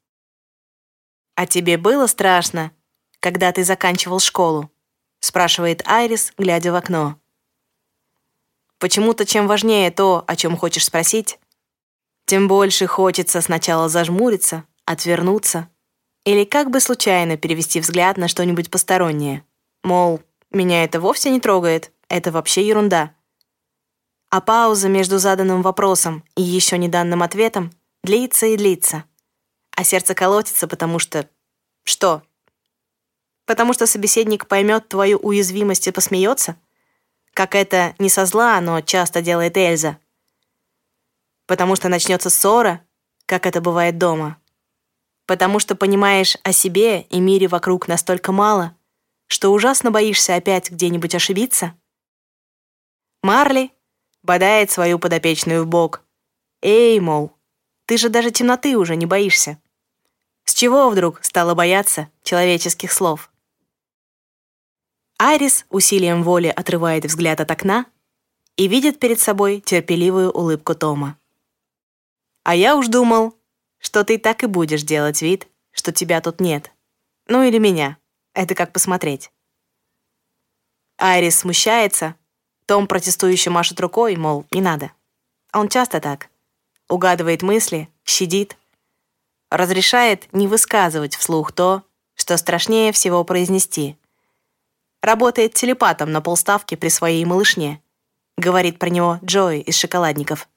«А 1.35 1.45
тебе 1.47 1.77
было 1.77 2.07
страшно, 2.07 2.71
когда 3.19 3.51
ты 3.51 3.63
заканчивал 3.63 4.19
школу?» 4.19 4.69
спрашивает 5.19 5.81
Айрис, 5.87 6.33
глядя 6.37 6.73
в 6.73 6.75
окно. 6.75 7.17
Почему-то 8.77 9.25
чем 9.25 9.47
важнее 9.47 9.89
то, 9.89 10.25
о 10.27 10.35
чем 10.35 10.57
хочешь 10.57 10.85
спросить, 10.85 11.39
тем 12.25 12.49
больше 12.49 12.87
хочется 12.87 13.39
сначала 13.39 13.87
зажмуриться, 13.87 14.65
отвернуться 14.83 15.69
или 16.25 16.43
как 16.43 16.69
бы 16.69 16.81
случайно 16.81 17.37
перевести 17.37 17.79
взгляд 17.79 18.17
на 18.17 18.27
что-нибудь 18.27 18.69
постороннее. 18.69 19.45
Мол, 19.83 20.21
меня 20.49 20.85
это 20.85 21.01
вовсе 21.01 21.29
не 21.29 21.41
трогает, 21.41 21.91
это 22.07 22.31
вообще 22.31 22.65
ерунда. 22.65 23.13
А 24.29 24.39
пауза 24.39 24.87
между 24.87 25.19
заданным 25.19 25.61
вопросом 25.61 26.23
и 26.35 26.41
еще 26.41 26.77
не 26.77 26.87
данным 26.87 27.21
ответом 27.21 27.71
длится 28.03 28.45
и 28.45 28.57
длится. 28.57 29.03
А 29.75 29.83
сердце 29.83 30.15
колотится, 30.15 30.67
потому 30.67 30.99
что... 30.99 31.29
Что? 31.83 32.23
Потому 33.45 33.73
что 33.73 33.85
собеседник 33.85 34.47
поймет 34.47 34.87
твою 34.87 35.17
уязвимость 35.17 35.87
и 35.87 35.91
посмеется? 35.91 36.55
Как 37.33 37.55
это 37.55 37.93
не 37.99 38.09
со 38.09 38.25
зла, 38.25 38.59
но 38.61 38.79
часто 38.81 39.21
делает 39.21 39.57
Эльза. 39.57 39.97
Потому 41.45 41.75
что 41.75 41.89
начнется 41.89 42.29
ссора, 42.29 42.81
как 43.25 43.45
это 43.45 43.59
бывает 43.59 43.97
дома. 43.97 44.37
Потому 45.25 45.59
что 45.59 45.75
понимаешь 45.75 46.37
о 46.43 46.53
себе 46.53 47.01
и 47.01 47.19
мире 47.19 47.47
вокруг 47.47 47.87
настолько 47.87 48.31
мало, 48.31 48.75
что 49.33 49.51
ужасно 49.51 49.89
боишься 49.89 50.35
опять 50.35 50.69
где-нибудь 50.69 51.15
ошибиться. 51.15 51.75
Марли 53.23 53.71
бодает 54.21 54.69
свою 54.69 54.99
подопечную 54.99 55.63
в 55.63 55.67
бок. 55.67 56.03
«Эй, 56.61 56.99
мол, 56.99 57.31
ты 57.87 57.97
же 57.97 58.09
даже 58.09 58.29
темноты 58.29 58.77
уже 58.77 58.95
не 58.95 59.07
боишься». 59.07 59.59
С 60.43 60.53
чего 60.53 60.87
вдруг 60.87 61.23
стала 61.23 61.55
бояться 61.55 62.11
человеческих 62.21 62.91
слов? 62.91 63.31
Айрис 65.17 65.65
усилием 65.71 66.21
воли 66.21 66.49
отрывает 66.49 67.05
взгляд 67.05 67.41
от 67.41 67.49
окна 67.49 67.87
и 68.55 68.67
видит 68.67 68.99
перед 68.99 69.19
собой 69.19 69.61
терпеливую 69.61 70.29
улыбку 70.29 70.75
Тома. 70.75 71.17
«А 72.43 72.55
я 72.55 72.75
уж 72.75 72.87
думал, 72.87 73.35
что 73.79 74.03
ты 74.03 74.19
так 74.19 74.43
и 74.43 74.45
будешь 74.45 74.83
делать 74.83 75.23
вид, 75.23 75.47
что 75.71 75.91
тебя 75.91 76.21
тут 76.21 76.39
нет. 76.39 76.71
Ну 77.27 77.41
или 77.41 77.57
меня. 77.57 77.97
Это 78.33 78.55
как 78.55 78.73
посмотреть». 78.73 79.31
Айрис 80.97 81.39
смущается, 81.39 82.15
том 82.65 82.87
протестующе 82.87 83.49
машет 83.49 83.79
рукой, 83.79 84.15
мол, 84.15 84.45
не 84.51 84.61
надо. 84.61 84.91
Он 85.51 85.67
часто 85.67 85.99
так. 85.99 86.29
Угадывает 86.87 87.41
мысли, 87.41 87.89
щадит. 88.05 88.57
Разрешает 89.49 90.31
не 90.33 90.47
высказывать 90.47 91.15
вслух 91.15 91.51
то, 91.51 91.83
что 92.15 92.37
страшнее 92.37 92.91
всего 92.91 93.23
произнести— 93.23 93.97
Работает 95.03 95.53
телепатом 95.53 96.13
на 96.13 96.21
полставки 96.21 96.75
при 96.75 96.87
своей 96.87 97.25
малышне. 97.25 97.81
Говорит 98.37 98.79
про 98.79 98.87
него 98.87 99.19
Джои 99.21 99.59
из 99.59 99.75
шоколадников. 99.75 100.47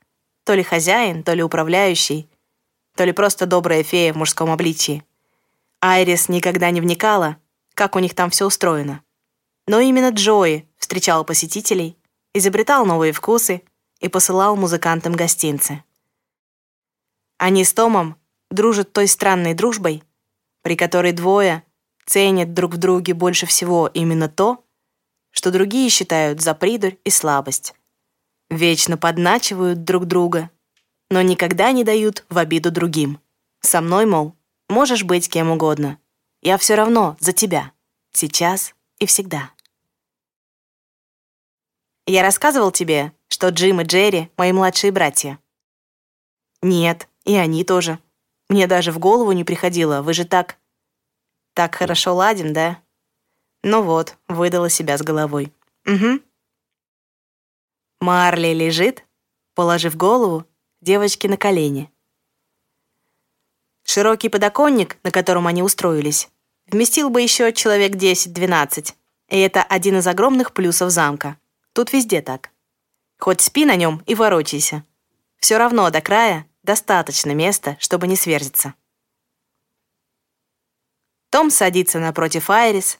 То 0.44 0.54
ли 0.54 0.62
хозяин, 0.62 1.24
то 1.24 1.34
ли 1.34 1.42
управляющий, 1.42 2.28
то 2.94 3.02
ли 3.02 3.10
просто 3.10 3.46
добрая 3.46 3.82
фея 3.82 4.12
в 4.12 4.16
мужском 4.16 4.52
обличии. 4.52 5.02
Айрис 5.80 6.28
никогда 6.28 6.70
не 6.70 6.80
вникала, 6.80 7.38
как 7.76 7.94
у 7.94 7.98
них 8.00 8.14
там 8.14 8.30
все 8.30 8.46
устроено. 8.46 9.02
Но 9.68 9.78
именно 9.78 10.08
Джои 10.08 10.66
встречал 10.78 11.24
посетителей, 11.24 11.96
изобретал 12.34 12.86
новые 12.86 13.12
вкусы 13.12 13.62
и 14.00 14.08
посылал 14.08 14.56
музыкантам 14.56 15.12
гостинцы. 15.12 15.84
Они 17.38 17.64
с 17.64 17.74
Томом 17.74 18.16
дружат 18.50 18.92
той 18.92 19.06
странной 19.06 19.52
дружбой, 19.52 20.02
при 20.62 20.74
которой 20.74 21.12
двое 21.12 21.62
ценят 22.06 22.54
друг 22.54 22.74
в 22.74 22.78
друге 22.78 23.12
больше 23.12 23.44
всего 23.44 23.90
именно 23.92 24.28
то, 24.28 24.64
что 25.30 25.50
другие 25.50 25.90
считают 25.90 26.40
за 26.40 26.54
придурь 26.54 26.96
и 27.04 27.10
слабость. 27.10 27.74
Вечно 28.48 28.96
подначивают 28.96 29.84
друг 29.84 30.06
друга, 30.06 30.50
но 31.10 31.20
никогда 31.20 31.72
не 31.72 31.84
дают 31.84 32.24
в 32.30 32.38
обиду 32.38 32.70
другим. 32.70 33.20
Со 33.60 33.82
мной, 33.82 34.06
мол, 34.06 34.34
можешь 34.68 35.04
быть 35.04 35.28
кем 35.28 35.50
угодно. 35.50 35.98
Я 36.46 36.58
все 36.58 36.76
равно 36.76 37.16
за 37.18 37.32
тебя. 37.32 37.72
Сейчас 38.12 38.72
и 39.00 39.06
всегда. 39.06 39.50
Я 42.06 42.22
рассказывал 42.22 42.70
тебе, 42.70 43.12
что 43.26 43.48
Джим 43.48 43.80
и 43.80 43.84
Джерри— 43.84 44.30
мои 44.36 44.52
младшие 44.52 44.92
братья. 44.92 45.40
Нет, 46.62 47.08
и 47.24 47.34
они 47.34 47.64
тоже. 47.64 47.98
Мне 48.48 48.68
даже 48.68 48.92
в 48.92 49.00
голову 49.00 49.32
не 49.32 49.42
приходило, 49.42 50.02
вы 50.02 50.14
же 50.14 50.24
так 50.24 50.56
так 51.52 51.74
хорошо 51.74 52.14
ладим, 52.14 52.52
да? 52.52 52.80
Ну 53.64 53.82
вот, 53.82 54.16
выдала 54.28 54.70
себя 54.70 54.96
с 54.98 55.02
головой. 55.02 55.52
Угу. 55.84 56.20
Марли 58.02 58.54
лежит, 58.54 59.04
положив 59.54 59.96
голову 59.96 60.46
девочки 60.80 61.26
на 61.26 61.36
колени. 61.36 61.90
Широкий 63.82 64.28
подоконник, 64.28 64.96
на 65.02 65.10
котором 65.10 65.48
они 65.48 65.64
устроились, 65.64 66.30
вместил 66.66 67.10
бы 67.10 67.22
еще 67.22 67.52
человек 67.52 67.92
10-12. 67.92 68.94
И 69.28 69.38
это 69.38 69.62
один 69.62 69.98
из 69.98 70.06
огромных 70.06 70.52
плюсов 70.52 70.90
замка. 70.90 71.38
Тут 71.72 71.92
везде 71.92 72.22
так. 72.22 72.50
Хоть 73.18 73.40
спи 73.40 73.64
на 73.64 73.76
нем 73.76 74.02
и 74.06 74.14
ворочайся. 74.14 74.84
Все 75.38 75.58
равно 75.58 75.90
до 75.90 76.00
края 76.00 76.46
достаточно 76.62 77.32
места, 77.32 77.76
чтобы 77.80 78.06
не 78.06 78.16
сверзиться. 78.16 78.74
Том 81.30 81.50
садится 81.50 81.98
напротив 81.98 82.50
Айрис, 82.50 82.98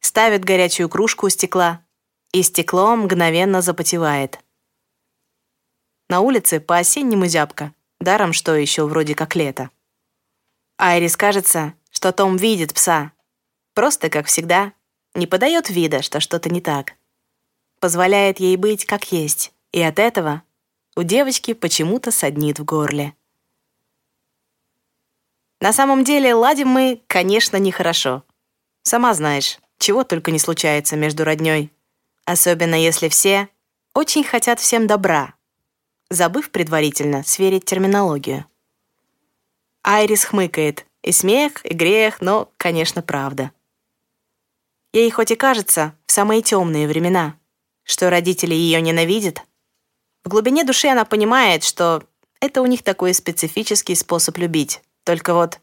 ставит 0.00 0.44
горячую 0.44 0.88
кружку 0.88 1.26
у 1.26 1.28
стекла, 1.28 1.84
и 2.32 2.42
стекло 2.42 2.96
мгновенно 2.96 3.60
запотевает. 3.60 4.40
На 6.08 6.20
улице 6.20 6.60
по-осеннему 6.60 7.26
зябко, 7.26 7.74
даром 8.00 8.32
что 8.32 8.54
еще 8.54 8.86
вроде 8.86 9.14
как 9.14 9.36
лето. 9.36 9.70
Айрис 10.78 11.16
кажется, 11.16 11.74
что 11.90 12.12
Том 12.12 12.36
видит 12.36 12.74
пса. 12.74 13.12
Просто, 13.74 14.10
как 14.10 14.26
всегда, 14.26 14.72
не 15.14 15.26
подает 15.26 15.70
вида, 15.70 16.02
что 16.02 16.20
что-то 16.20 16.48
не 16.48 16.60
так. 16.60 16.94
Позволяет 17.80 18.40
ей 18.40 18.56
быть 18.56 18.84
как 18.84 19.12
есть, 19.12 19.52
и 19.72 19.80
от 19.80 19.98
этого 19.98 20.42
у 20.96 21.02
девочки 21.02 21.54
почему-то 21.54 22.10
саднит 22.10 22.58
в 22.58 22.64
горле. 22.64 23.14
На 25.60 25.72
самом 25.72 26.04
деле, 26.04 26.34
ладим 26.34 26.68
мы, 26.68 27.02
конечно, 27.06 27.56
нехорошо. 27.56 28.24
Сама 28.82 29.14
знаешь, 29.14 29.58
чего 29.78 30.04
только 30.04 30.30
не 30.30 30.38
случается 30.38 30.96
между 30.96 31.24
роднёй. 31.24 31.72
Особенно 32.24 32.74
если 32.74 33.08
все 33.08 33.48
очень 33.94 34.24
хотят 34.24 34.60
всем 34.60 34.86
добра, 34.86 35.34
забыв 36.10 36.50
предварительно 36.50 37.24
сверить 37.24 37.64
терминологию. 37.64 38.46
Айрис 39.82 40.24
хмыкает. 40.24 40.86
И 41.02 41.12
смех, 41.12 41.64
и 41.64 41.74
грех, 41.74 42.20
но, 42.20 42.52
конечно, 42.56 43.02
правда. 43.02 43.52
Ей 44.92 45.10
хоть 45.10 45.30
и 45.30 45.36
кажется 45.36 45.96
в 46.06 46.12
самые 46.12 46.42
темные 46.42 46.88
времена, 46.88 47.38
что 47.84 48.10
родители 48.10 48.54
ее 48.54 48.80
ненавидят, 48.80 49.44
в 50.24 50.28
глубине 50.28 50.64
души 50.64 50.88
она 50.88 51.04
понимает, 51.04 51.64
что 51.64 52.02
это 52.40 52.60
у 52.60 52.66
них 52.66 52.82
такой 52.82 53.14
специфический 53.14 53.94
способ 53.94 54.36
любить. 54.36 54.82
Только 55.04 55.34
вот... 55.34 55.60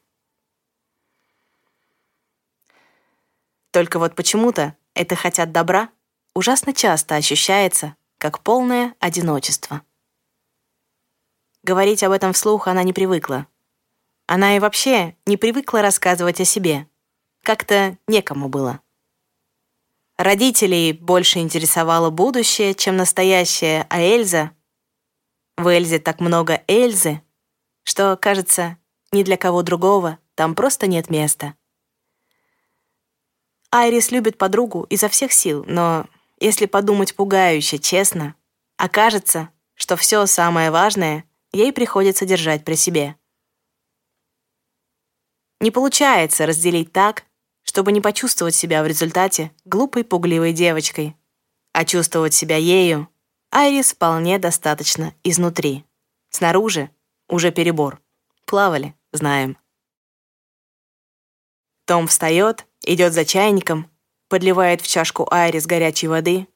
Только 3.71 3.99
вот 3.99 4.15
почему-то 4.15 4.75
это 4.95 5.15
«хотят 5.15 5.51
добра» 5.51 5.89
ужасно 6.33 6.73
часто 6.73 7.15
ощущается 7.15 7.95
как 8.17 8.41
полное 8.41 8.95
одиночество. 8.99 9.83
Говорить 11.61 12.01
об 12.01 12.11
этом 12.11 12.33
вслух 12.33 12.67
она 12.67 12.81
не 12.81 12.93
привыкла. 12.93 13.45
Она 14.27 14.57
и 14.57 14.59
вообще 14.59 15.15
не 15.25 15.37
привыкла 15.37 15.81
рассказывать 15.81 16.41
о 16.41 16.45
себе. 16.45 16.87
Как-то 17.43 17.97
некому 18.07 18.49
было. 18.49 18.81
Родителей 20.17 20.91
больше 20.93 21.39
интересовало 21.39 22.09
будущее, 22.09 22.73
чем 22.73 22.97
настоящее, 22.97 23.87
а 23.89 24.01
Эльза... 24.01 24.51
В 25.55 25.67
Эльзе 25.67 25.97
так 25.97 26.19
много 26.19 26.61
Эльзы, 26.67 27.21
что, 27.83 28.15
кажется, 28.15 28.77
ни 29.11 29.23
для 29.23 29.37
кого 29.37 29.63
другого 29.63 30.19
там 30.35 30.53
просто 30.53 30.85
нет 30.85 31.09
места. 31.09 31.55
Айрис 33.71 34.11
любит 34.11 34.37
подругу 34.37 34.83
изо 34.89 35.09
всех 35.09 35.33
сил, 35.33 35.65
но, 35.67 36.05
если 36.39 36.67
подумать 36.67 37.15
пугающе, 37.15 37.79
честно, 37.79 38.35
окажется, 38.77 39.49
что 39.73 39.95
все 39.95 40.25
самое 40.25 40.69
важное 40.69 41.25
ей 41.51 41.73
приходится 41.73 42.25
держать 42.25 42.63
при 42.63 42.75
себе. 42.75 43.16
Не 45.59 45.71
получается 45.71 46.45
разделить 46.45 46.91
так, 46.91 47.25
чтобы 47.63 47.91
не 47.91 48.01
почувствовать 48.01 48.55
себя 48.55 48.83
в 48.83 48.87
результате 48.87 49.51
глупой 49.65 50.03
пугливой 50.03 50.53
девочкой, 50.53 51.15
а 51.73 51.83
чувствовать 51.85 52.33
себя 52.33 52.57
ею 52.57 53.09
Айрис 53.51 53.93
вполне 53.93 54.39
достаточно 54.39 55.13
изнутри. 55.23 55.85
Снаружи 56.29 56.89
уже 57.27 57.51
перебор. 57.51 58.01
Плавали, 58.45 58.95
знаем. 59.11 59.57
Том 61.85 62.07
встает, 62.07 62.65
идет 62.83 63.13
за 63.13 63.25
чайником, 63.25 63.89
подливает 64.27 64.81
в 64.81 64.87
чашку 64.87 65.27
Айрис 65.31 65.65
горячей 65.65 66.07
воды. 66.07 66.47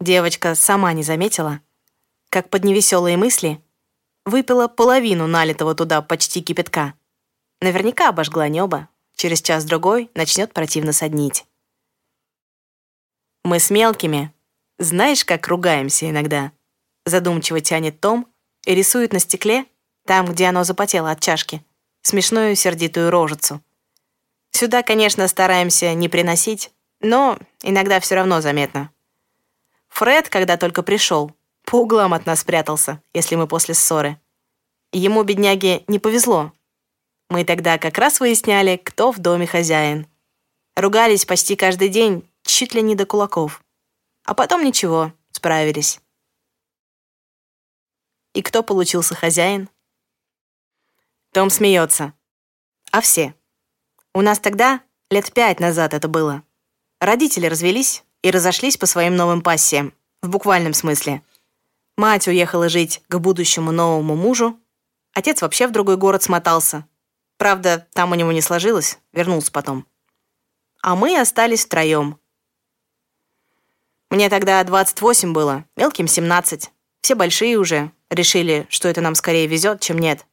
Девочка 0.00 0.54
сама 0.54 0.92
не 0.92 1.02
заметила, 1.02 1.60
как 2.30 2.48
под 2.48 2.64
невеселые 2.64 3.16
мысли 3.16 3.62
выпила 4.24 4.68
половину 4.68 5.26
налитого 5.26 5.74
туда 5.74 6.00
почти 6.02 6.42
кипятка. 6.42 6.94
Наверняка 7.60 8.08
обожгла 8.08 8.48
небо. 8.48 8.88
Через 9.16 9.42
час-другой 9.42 10.10
начнет 10.14 10.54
противно 10.54 10.92
соднить. 10.92 11.44
Мы 13.44 13.58
с 13.58 13.70
мелкими, 13.70 14.32
знаешь, 14.78 15.24
как 15.24 15.46
ругаемся 15.48 16.08
иногда? 16.08 16.52
Задумчиво 17.04 17.60
тянет 17.60 18.00
Том 18.00 18.26
и 18.64 18.74
рисует 18.74 19.12
на 19.12 19.18
стекле, 19.18 19.66
там, 20.06 20.26
где 20.26 20.46
оно 20.46 20.64
запотело 20.64 21.10
от 21.10 21.20
чашки, 21.20 21.64
смешную 22.02 22.56
сердитую 22.56 23.10
рожицу. 23.10 23.62
Сюда, 24.52 24.82
конечно, 24.82 25.28
стараемся 25.28 25.92
не 25.94 26.08
приносить, 26.08 26.70
но 27.00 27.38
иногда 27.62 28.00
все 28.00 28.16
равно 28.16 28.40
заметно. 28.40 28.90
Фред, 29.88 30.28
когда 30.28 30.56
только 30.56 30.82
пришел, 30.82 31.32
по 31.64 31.76
углам 31.76 32.14
от 32.14 32.26
нас 32.26 32.42
прятался, 32.44 33.02
если 33.12 33.36
мы 33.36 33.46
после 33.46 33.74
ссоры. 33.74 34.18
Ему, 34.92 35.22
бедняге, 35.22 35.84
не 35.88 35.98
повезло. 35.98 36.52
Мы 37.30 37.44
тогда 37.44 37.78
как 37.78 37.96
раз 37.96 38.18
выясняли, 38.18 38.76
кто 38.76 39.12
в 39.12 39.20
доме 39.20 39.46
хозяин. 39.46 40.08
Ругались 40.74 41.24
почти 41.24 41.54
каждый 41.54 41.88
день, 41.88 42.28
чуть 42.42 42.74
ли 42.74 42.82
не 42.82 42.96
до 42.96 43.06
кулаков. 43.06 43.62
А 44.24 44.34
потом 44.34 44.64
ничего, 44.64 45.12
справились. 45.30 46.00
И 48.34 48.42
кто 48.42 48.64
получился 48.64 49.14
хозяин? 49.14 49.68
Том 51.32 51.50
смеется. 51.50 52.14
А 52.90 53.00
все. 53.00 53.34
У 54.12 54.22
нас 54.22 54.40
тогда, 54.40 54.80
лет 55.08 55.32
пять 55.32 55.60
назад 55.60 55.94
это 55.94 56.08
было. 56.08 56.42
Родители 57.00 57.46
развелись 57.46 58.02
и 58.22 58.32
разошлись 58.32 58.76
по 58.76 58.86
своим 58.86 59.14
новым 59.14 59.40
пассиям, 59.40 59.94
в 60.20 60.28
буквальном 60.28 60.74
смысле. 60.74 61.22
Мать 61.96 62.26
уехала 62.26 62.68
жить 62.68 63.02
к 63.08 63.18
будущему 63.18 63.70
новому 63.70 64.16
мужу, 64.16 64.58
отец 65.12 65.42
вообще 65.42 65.68
в 65.68 65.70
другой 65.70 65.96
город 65.96 66.24
смотался. 66.24 66.86
Правда, 67.40 67.88
там 67.94 68.12
у 68.12 68.14
него 68.16 68.32
не 68.32 68.42
сложилось, 68.42 68.98
вернулся 69.14 69.50
потом. 69.50 69.86
А 70.82 70.94
мы 70.94 71.18
остались 71.18 71.64
втроем. 71.64 72.20
Мне 74.10 74.28
тогда 74.28 74.62
28 74.62 75.32
было, 75.32 75.64
мелким 75.74 76.06
17. 76.06 76.70
Все 77.00 77.14
большие 77.14 77.56
уже, 77.56 77.92
решили, 78.10 78.66
что 78.68 78.88
это 78.88 79.00
нам 79.00 79.14
скорее 79.14 79.46
везет, 79.46 79.80
чем 79.80 79.96
нет. 79.96 80.26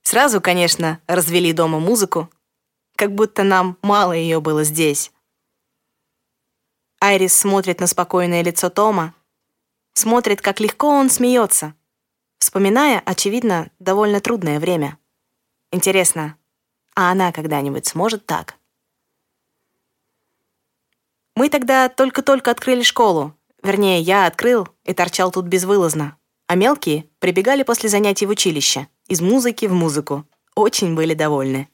Сразу, 0.00 0.40
конечно, 0.40 1.02
развели 1.06 1.52
дома 1.52 1.80
музыку, 1.80 2.30
как 2.96 3.14
будто 3.14 3.42
нам 3.42 3.76
мало 3.82 4.12
ее 4.12 4.40
было 4.40 4.64
здесь. 4.64 5.12
Айрис 6.98 7.36
смотрит 7.36 7.78
на 7.78 7.86
спокойное 7.86 8.42
лицо 8.42 8.70
Тома, 8.70 9.12
смотрит, 9.92 10.40
как 10.40 10.60
легко 10.60 10.88
он 10.88 11.10
смеется, 11.10 11.74
вспоминая, 12.38 13.02
очевидно, 13.04 13.70
довольно 13.78 14.22
трудное 14.22 14.58
время. 14.58 14.96
Интересно, 15.72 16.36
а 16.94 17.10
она 17.12 17.32
когда-нибудь 17.32 17.86
сможет 17.86 18.26
так? 18.26 18.56
Мы 21.36 21.48
тогда 21.48 21.88
только-только 21.88 22.50
открыли 22.50 22.82
школу. 22.82 23.34
Вернее, 23.62 24.00
я 24.00 24.26
открыл 24.26 24.68
и 24.84 24.92
торчал 24.92 25.30
тут 25.30 25.46
безвылазно. 25.46 26.16
А 26.48 26.56
мелкие 26.56 27.06
прибегали 27.20 27.62
после 27.62 27.88
занятий 27.88 28.26
в 28.26 28.30
училище, 28.30 28.88
из 29.06 29.20
музыки 29.20 29.66
в 29.66 29.72
музыку. 29.72 30.26
Очень 30.56 30.94
были 30.94 31.14
довольны. 31.14 31.68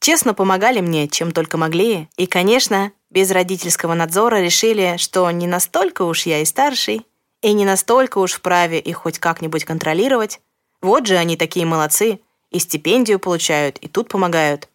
Честно 0.00 0.34
помогали 0.34 0.80
мне, 0.80 1.08
чем 1.08 1.32
только 1.32 1.56
могли, 1.56 2.08
и, 2.16 2.26
конечно, 2.26 2.92
без 3.08 3.30
родительского 3.30 3.94
надзора 3.94 4.42
решили, 4.42 4.96
что 4.98 5.30
не 5.30 5.46
настолько 5.46 6.02
уж 6.02 6.26
я 6.26 6.40
и 6.40 6.44
старший, 6.44 7.06
и 7.40 7.52
не 7.52 7.64
настолько 7.64 8.18
уж 8.18 8.32
вправе 8.32 8.78
их 8.80 8.98
хоть 8.98 9.18
как-нибудь 9.18 9.64
контролировать. 9.64 10.40
Вот 10.80 11.06
же 11.06 11.16
они 11.16 11.36
такие 11.36 11.64
молодцы, 11.64 12.20
и 12.52 12.58
стипендию 12.58 13.18
получают, 13.18 13.78
и 13.78 13.88
тут 13.88 14.08
помогают. 14.08 14.68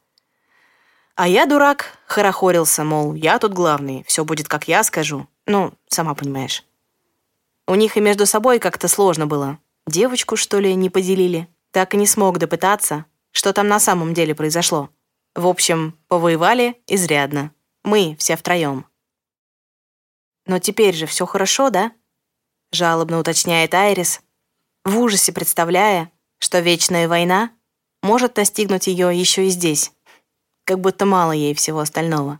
А 1.15 1.27
я, 1.27 1.45
дурак, 1.45 1.97
хорохорился, 2.05 2.83
мол, 2.83 3.13
я 3.13 3.39
тут 3.39 3.53
главный, 3.53 4.03
все 4.07 4.25
будет, 4.25 4.47
как 4.47 4.67
я 4.67 4.83
скажу. 4.83 5.27
Ну, 5.45 5.73
сама 5.87 6.13
понимаешь. 6.13 6.63
У 7.67 7.75
них 7.75 7.97
и 7.97 8.01
между 8.01 8.25
собой 8.25 8.59
как-то 8.59 8.87
сложно 8.87 9.27
было. 9.27 9.59
Девочку, 9.87 10.35
что 10.35 10.59
ли, 10.59 10.75
не 10.75 10.89
поделили. 10.89 11.47
Так 11.71 11.93
и 11.93 11.97
не 11.97 12.07
смог 12.07 12.37
допытаться, 12.37 13.05
что 13.31 13.53
там 13.53 13.67
на 13.67 13.79
самом 13.79 14.13
деле 14.13 14.35
произошло. 14.35 14.89
В 15.35 15.47
общем, 15.47 15.97
повоевали 16.07 16.81
изрядно. 16.87 17.51
Мы 17.83 18.15
все 18.19 18.35
втроем. 18.35 18.85
«Но 20.45 20.59
теперь 20.59 20.95
же 20.95 21.05
все 21.05 21.25
хорошо, 21.25 21.69
да?» 21.69 21.91
Жалобно 22.71 23.19
уточняет 23.19 23.73
Айрис, 23.73 24.21
в 24.85 24.97
ужасе 24.99 25.33
представляя, 25.33 26.11
что 26.39 26.59
вечная 26.59 27.07
война 27.07 27.51
может 28.01 28.35
достигнуть 28.35 28.87
ее 28.87 29.17
еще 29.17 29.47
и 29.47 29.49
здесь, 29.49 29.91
как 30.63 30.79
будто 30.79 31.05
мало 31.05 31.31
ей 31.31 31.53
всего 31.53 31.79
остального. 31.79 32.39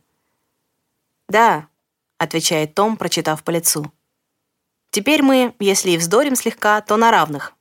«Да»,— 1.28 1.68
отвечает 2.18 2.74
Том, 2.74 2.98
прочитав 2.98 3.44
по 3.44 3.52
лицу. 3.52 3.92
«Теперь 4.92 5.22
мы, 5.22 5.54
если 5.60 5.92
и 5.92 5.98
вздорим 5.98 6.36
слегка, 6.36 6.82
то 6.82 6.98
на 6.98 7.12
равных. 7.12 7.54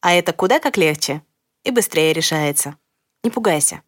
А 0.00 0.12
это 0.12 0.32
куда 0.32 0.60
как 0.60 0.76
легче 0.76 1.22
и 1.62 1.70
быстрее 1.70 2.12
решается. 2.12 2.76
Не 3.22 3.30
пугайся». 3.30 3.82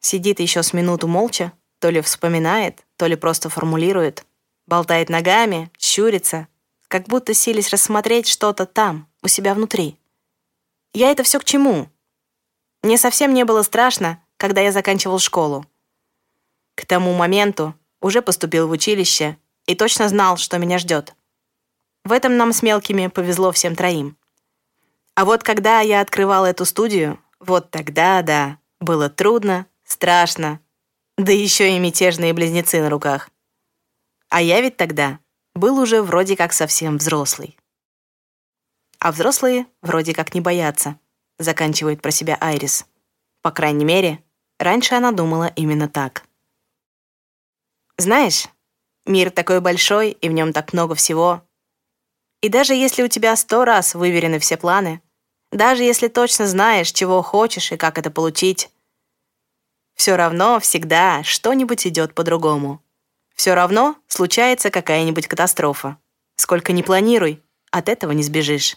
Сидит 0.00 0.40
еще 0.40 0.62
с 0.62 0.72
минуту 0.72 1.08
молча, 1.08 1.52
то 1.78 1.90
ли 1.90 2.00
вспоминает, 2.00 2.84
то 2.96 3.06
ли 3.06 3.16
просто 3.16 3.48
формулирует. 3.48 4.24
Болтает 4.66 5.08
ногами, 5.08 5.70
щурится, 5.78 6.46
как 6.88 7.06
будто 7.06 7.34
сились 7.34 7.70
рассмотреть 7.70 8.28
что-то 8.28 8.66
там, 8.66 9.08
у 9.22 9.28
себя 9.28 9.54
внутри. 9.54 9.98
Я 10.92 11.10
это 11.10 11.22
все 11.22 11.38
к 11.38 11.44
чему? 11.44 11.88
Мне 12.82 12.96
совсем 12.96 13.34
не 13.34 13.44
было 13.44 13.62
страшно, 13.62 14.22
когда 14.36 14.60
я 14.60 14.72
заканчивал 14.72 15.18
школу. 15.18 15.66
К 16.74 16.86
тому 16.86 17.12
моменту 17.14 17.74
уже 18.00 18.22
поступил 18.22 18.68
в 18.68 18.70
училище 18.70 19.36
и 19.66 19.74
точно 19.74 20.08
знал, 20.08 20.36
что 20.36 20.58
меня 20.58 20.78
ждет. 20.78 21.14
В 22.04 22.12
этом 22.12 22.36
нам 22.36 22.52
с 22.52 22.62
мелкими 22.62 23.08
повезло 23.08 23.50
всем 23.52 23.74
троим. 23.74 24.16
А 25.14 25.24
вот 25.24 25.42
когда 25.42 25.80
я 25.80 26.00
открывал 26.00 26.44
эту 26.44 26.64
студию, 26.64 27.18
вот 27.40 27.70
тогда, 27.70 28.22
да, 28.22 28.58
было 28.80 29.10
трудно, 29.10 29.66
страшно, 29.84 30.60
да 31.16 31.32
еще 31.32 31.74
и 31.74 31.78
мятежные 31.80 32.32
близнецы 32.32 32.80
на 32.80 32.88
руках. 32.88 33.28
А 34.28 34.40
я 34.40 34.60
ведь 34.60 34.76
тогда 34.76 35.18
был 35.54 35.78
уже 35.80 36.02
вроде 36.02 36.36
как 36.36 36.52
совсем 36.52 36.98
взрослый. 36.98 37.58
А 39.00 39.10
взрослые 39.10 39.66
вроде 39.82 40.14
как 40.14 40.34
не 40.34 40.40
боятся, 40.40 40.98
заканчивает 41.38 42.02
про 42.02 42.10
себя 42.10 42.36
Айрис. 42.40 42.86
По 43.42 43.50
крайней 43.50 43.84
мере, 43.84 44.22
раньше 44.58 44.94
она 44.94 45.12
думала 45.12 45.52
именно 45.56 45.88
так. 45.88 46.24
Знаешь, 47.96 48.46
мир 49.06 49.30
такой 49.30 49.60
большой, 49.60 50.10
и 50.12 50.28
в 50.28 50.32
нем 50.32 50.52
так 50.52 50.72
много 50.72 50.94
всего. 50.94 51.42
И 52.40 52.48
даже 52.48 52.74
если 52.74 53.02
у 53.02 53.08
тебя 53.08 53.34
сто 53.36 53.64
раз 53.64 53.94
выверены 53.94 54.38
все 54.38 54.56
планы, 54.56 55.02
даже 55.50 55.82
если 55.82 56.08
точно 56.08 56.46
знаешь, 56.46 56.92
чего 56.92 57.22
хочешь 57.22 57.72
и 57.72 57.76
как 57.76 57.98
это 57.98 58.10
получить, 58.10 58.70
все 59.94 60.14
равно 60.14 60.60
всегда 60.60 61.24
что-нибудь 61.24 61.86
идет 61.86 62.14
по-другому. 62.14 62.82
Все 63.34 63.54
равно 63.54 63.96
случается 64.06 64.70
какая-нибудь 64.70 65.26
катастрофа. 65.26 65.98
Сколько 66.36 66.72
ни 66.72 66.82
планируй, 66.82 67.42
от 67.70 67.88
этого 67.88 68.12
не 68.12 68.22
сбежишь. 68.22 68.76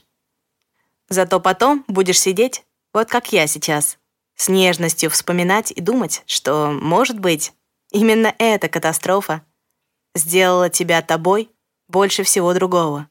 Зато 1.10 1.40
потом 1.40 1.84
будешь 1.88 2.20
сидеть, 2.20 2.66
вот 2.94 3.10
как 3.10 3.32
я 3.32 3.48
сейчас, 3.48 3.98
с 4.36 4.50
нежностью 4.50 5.10
вспоминать 5.10 5.72
и 5.72 5.82
думать, 5.82 6.24
что, 6.26 6.72
может 6.72 7.20
быть, 7.20 7.54
именно 7.92 8.34
эта 8.38 8.70
катастрофа 8.70 9.46
сделала 10.16 10.70
тебя 10.70 11.02
тобой 11.02 11.52
больше 11.88 12.24
всего 12.24 12.54
другого. 12.54 13.10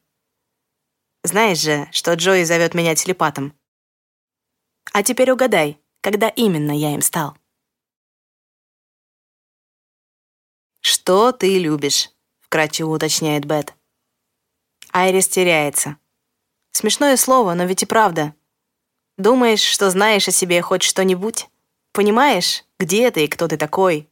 Знаешь 1.23 1.59
же, 1.59 1.89
что 1.93 2.15
Джои 2.15 2.45
зовет 2.45 2.75
меня 2.75 2.95
телепатом. 2.95 3.55
А 4.93 5.03
теперь 5.03 5.31
угадай, 5.31 5.79
когда 6.01 6.29
именно 6.29 6.73
я 6.73 6.95
им 6.95 7.03
стал. 7.03 7.37
«Что 10.81 11.33
ты 11.33 11.59
любишь?»— 11.59 12.11
вкратчиво 12.41 12.95
уточняет 12.95 13.45
Бет. 13.45 13.75
Айрис 14.93 15.29
теряется. 15.29 16.00
Смешное 16.73 17.17
слово, 17.17 17.55
но 17.55 17.65
ведь 17.65 17.83
и 17.83 17.87
правда. 17.87 18.35
Думаешь, 19.17 19.61
что 19.61 19.91
знаешь 19.91 20.29
о 20.29 20.33
себе 20.33 20.63
хоть 20.63 20.83
что-нибудь? 20.83 21.49
Понимаешь, 21.93 22.65
где 22.79 23.11
ты 23.11 23.25
и 23.25 23.29
кто 23.29 23.49
ты 23.49 23.57
такой? 23.57 24.09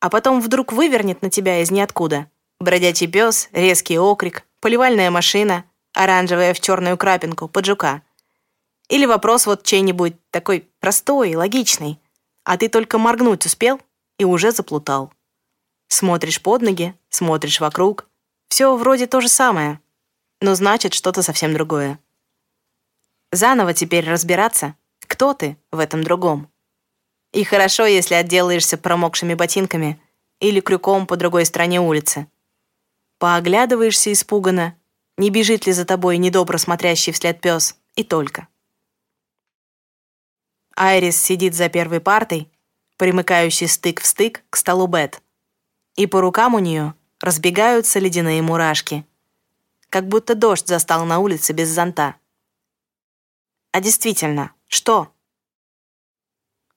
А 0.00 0.10
потом 0.10 0.40
вдруг 0.40 0.72
вывернет 0.72 1.22
на 1.22 1.30
тебя 1.30 1.60
из 1.60 1.70
ниоткуда. 1.70 2.28
Бродячий 2.60 3.06
пес, 3.06 3.48
резкий 3.52 3.98
окрик, 3.98 4.44
поливальная 4.60 5.10
машина, 5.10 5.64
оранжевая 5.94 6.52
в 6.52 6.60
черную 6.60 6.98
крапинку, 6.98 7.48
поджука. 7.48 8.02
Или 8.88 9.06
вопрос 9.06 9.46
вот 9.46 9.62
чей-нибудь 9.62 10.14
такой 10.30 10.68
простой, 10.80 11.34
логичный, 11.34 11.98
а 12.44 12.58
ты 12.58 12.68
только 12.68 12.98
моргнуть 12.98 13.46
успел 13.46 13.80
и 14.18 14.24
уже 14.24 14.52
заплутал. 14.52 15.12
Смотришь 15.88 16.42
под 16.42 16.62
ноги, 16.62 16.94
смотришь 17.08 17.60
вокруг. 17.60 18.06
Все 18.48 18.76
вроде 18.76 19.06
то 19.06 19.20
же 19.20 19.28
самое. 19.28 19.80
Но 20.44 20.54
значит 20.54 20.92
что-то 20.92 21.22
совсем 21.22 21.54
другое. 21.54 21.98
Заново 23.32 23.72
теперь 23.72 24.06
разбираться, 24.06 24.76
кто 25.00 25.32
ты 25.32 25.56
в 25.72 25.78
этом 25.78 26.04
другом. 26.04 26.52
И 27.32 27.44
хорошо, 27.44 27.86
если 27.86 28.12
отделаешься 28.12 28.76
промокшими 28.76 29.32
ботинками 29.32 29.98
или 30.40 30.60
крюком 30.60 31.06
по 31.06 31.16
другой 31.16 31.46
стороне 31.46 31.80
улицы. 31.80 32.26
Пооглядываешься 33.18 34.12
испуганно, 34.12 34.76
не 35.16 35.30
бежит 35.30 35.66
ли 35.66 35.72
за 35.72 35.86
тобой 35.86 36.18
недобро 36.18 36.58
смотрящий 36.58 37.14
вслед 37.14 37.40
пес, 37.40 37.76
и 37.94 38.04
только. 38.04 38.46
Айрис 40.76 41.18
сидит 41.18 41.54
за 41.54 41.70
первой 41.70 42.00
партой, 42.00 42.52
примыкающий 42.98 43.68
стык 43.68 44.02
в 44.02 44.06
стык 44.06 44.44
к 44.50 44.56
столу 44.56 44.88
Бет, 44.88 45.22
и 45.96 46.06
по 46.06 46.20
рукам 46.20 46.54
у 46.54 46.58
нее 46.58 46.92
разбегаются 47.22 47.98
ледяные 47.98 48.42
мурашки, 48.42 49.06
как 49.94 50.08
будто 50.08 50.34
дождь 50.34 50.66
застал 50.66 51.04
на 51.04 51.20
улице 51.20 51.52
без 51.52 51.68
зонта. 51.68 52.16
А 53.70 53.80
действительно, 53.80 54.50
что? 54.66 55.14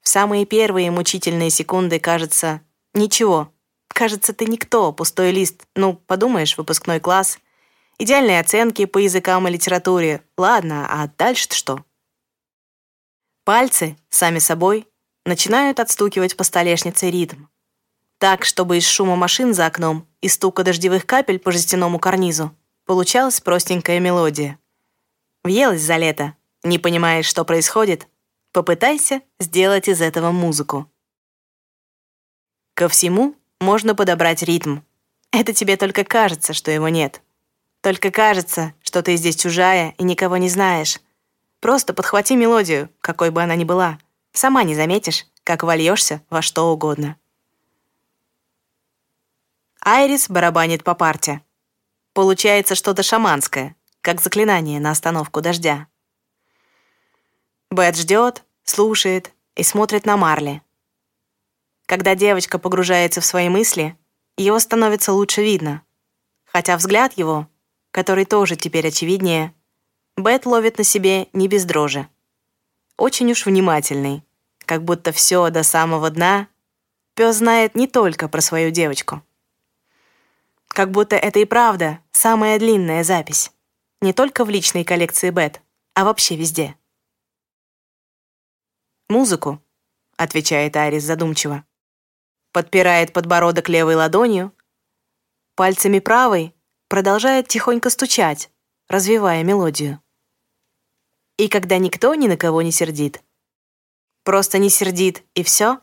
В 0.01 0.07
самые 0.07 0.45
первые 0.45 0.91
мучительные 0.91 1.49
секунды 1.49 1.99
кажется 1.99 2.61
«ничего». 2.93 3.51
Кажется, 3.88 4.34
ты 4.34 4.45
никто, 4.45 4.91
пустой 4.93 5.32
лист. 5.32 5.65
Ну, 5.76 5.95
подумаешь, 5.95 6.59
выпускной 6.59 6.99
класс. 6.99 7.39
Идеальные 7.97 8.39
оценки 8.39 8.86
по 8.86 8.99
языкам 8.99 9.47
и 9.47 9.51
литературе. 9.51 10.22
Ладно, 10.38 10.86
а 10.88 11.07
дальше-то 11.18 11.55
что? 11.55 11.86
Пальцы, 13.45 13.97
сами 14.09 14.38
собой, 14.38 14.88
начинают 15.26 15.80
отстукивать 15.80 16.38
по 16.38 16.43
столешнице 16.43 17.09
ритм. 17.09 17.45
Так, 18.20 18.45
чтобы 18.45 18.78
из 18.78 18.88
шума 18.88 19.15
машин 19.15 19.55
за 19.55 19.65
окном 19.65 20.07
и 20.22 20.30
стука 20.30 20.63
дождевых 20.63 21.07
капель 21.07 21.39
по 21.39 21.51
жестяному 21.51 21.97
карнизу 21.97 22.55
получалась 22.88 23.42
простенькая 23.42 24.00
мелодия. 24.00 24.58
Въелась 25.44 25.82
за 25.82 25.98
лето, 25.98 26.36
не 26.64 26.80
понимаешь, 26.80 27.28
что 27.28 27.46
происходит? 27.46 28.08
Попытайся 28.54 29.22
сделать 29.40 29.88
из 29.88 30.02
этого 30.02 30.32
музыку. 30.32 30.90
Ко 32.74 32.88
всему 32.88 33.36
можно 33.60 33.94
подобрать 33.94 34.42
ритм. 34.42 34.80
Это 35.32 35.54
тебе 35.54 35.78
только 35.78 36.04
кажется, 36.04 36.54
что 36.54 36.72
его 36.72 36.88
нет. 36.88 37.22
Только 37.82 38.10
кажется, 38.10 38.74
что 38.82 39.04
ты 39.04 39.16
здесь 39.18 39.36
чужая 39.36 39.94
и 39.98 40.04
никого 40.04 40.38
не 40.38 40.50
знаешь. 40.50 41.00
Просто 41.60 41.94
подхвати 41.94 42.36
мелодию, 42.36 42.90
какой 43.02 43.30
бы 43.32 43.44
она 43.44 43.56
ни 43.56 43.66
была. 43.66 44.00
Сама 44.32 44.64
не 44.64 44.76
заметишь, 44.76 45.26
как 45.44 45.64
вольешься 45.64 46.22
во 46.30 46.42
что 46.42 46.72
угодно. 46.72 47.18
Айрис 49.82 50.30
барабанит 50.30 50.84
по 50.84 50.96
парте. 50.96 51.42
Получается 52.18 52.74
что-то 52.74 53.03
шаманское, 53.03 53.76
как 54.01 54.22
заклинание 54.22 54.80
на 54.80 54.89
остановку 54.89 55.39
дождя. 55.39 55.86
Бет 57.70 57.95
ждет, 57.95 58.43
слушает 58.63 59.32
и 59.55 59.61
смотрит 59.61 60.07
на 60.07 60.18
Марли. 60.18 60.63
Когда 61.86 62.15
девочка 62.15 62.57
погружается 62.57 63.22
в 63.22 63.26
свои 63.28 63.49
мысли, 63.49 63.95
его 64.36 64.57
становится 64.57 65.13
лучше 65.13 65.43
видно. 65.43 65.84
Хотя 66.45 66.76
взгляд 66.78 67.13
его, 67.15 67.47
который 67.91 68.26
тоже 68.26 68.55
теперь 68.55 68.88
очевиднее, 68.88 69.53
Бет 70.15 70.47
ловит 70.47 70.80
на 70.80 70.84
себе 70.84 71.28
не 71.34 71.47
без 71.47 71.65
дрожи. 71.65 72.07
Очень 72.97 73.30
уж 73.30 73.45
внимательный, 73.45 74.24
как 74.65 74.84
будто 74.84 75.11
все 75.11 75.51
до 75.51 75.61
самого 75.61 76.09
дна 76.09 76.47
пес 77.13 77.36
знает 77.36 77.76
не 77.76 77.86
только 77.86 78.28
про 78.28 78.41
свою 78.41 78.72
девочку. 78.72 79.22
Как 80.78 80.91
будто 80.91 81.15
это 81.15 81.39
и 81.39 81.45
правда 81.45 81.99
самая 82.11 82.59
длинная 82.59 83.03
запись. 83.03 83.51
Не 83.99 84.13
только 84.13 84.45
в 84.45 84.49
личной 84.51 84.84
коллекции 84.84 85.32
Бет, 85.32 85.63
а 85.95 86.05
вообще 86.05 86.36
везде. 86.36 86.75
«Музыку»,— 89.09 89.59
отвечает 90.17 90.75
Арис 90.75 91.03
задумчиво 91.03 91.65
подпирает 92.57 93.13
подбородок 93.13 93.69
левой 93.69 93.93
ладонью, 93.93 94.51
пальцами 95.53 95.99
правой 95.99 96.55
продолжает 96.88 97.47
тихонько 97.47 97.91
стучать, 97.91 98.49
развивая 98.88 99.43
мелодию. 99.43 100.01
И 101.38 101.49
когда 101.49 101.78
никто 101.78 102.15
ни 102.15 102.28
на 102.28 102.36
кого 102.36 102.63
не 102.63 102.71
сердит. 102.71 103.21
Просто 104.23 104.57
не 104.57 104.71
сердит, 104.71 105.23
и 105.36 105.43
все. 105.43 105.82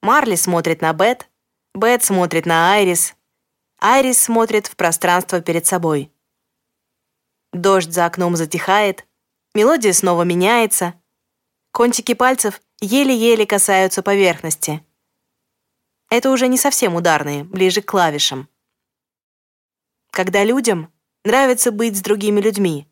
Марли 0.00 0.34
смотрит 0.34 0.80
на 0.80 0.94
Бет, 0.94 1.28
Бет 1.74 2.02
смотрит 2.02 2.46
на 2.46 2.72
Айрис, 2.72 3.14
Айрис 3.80 4.20
смотрит 4.20 4.66
в 4.66 4.76
пространство 4.76 5.40
перед 5.40 5.66
собой. 5.66 6.12
Дождь 7.52 7.92
за 7.92 8.06
окном 8.06 8.36
затихает, 8.36 9.06
мелодия 9.54 9.92
снова 9.92 10.22
меняется, 10.22 10.94
кончики 11.72 12.14
пальцев 12.14 12.60
еле-еле 12.80 13.46
касаются 13.46 14.02
поверхности— 14.02 14.84
это 16.10 16.30
уже 16.30 16.48
не 16.48 16.56
совсем 16.56 16.94
ударные, 16.94 17.44
ближе 17.44 17.82
к 17.82 17.90
клавишам. 17.90 18.48
Когда 20.10 20.42
людям 20.42 20.92
нравится 21.24 21.70
быть 21.70 21.96
с 21.96 22.00
другими 22.00 22.40
людьми. 22.40 22.88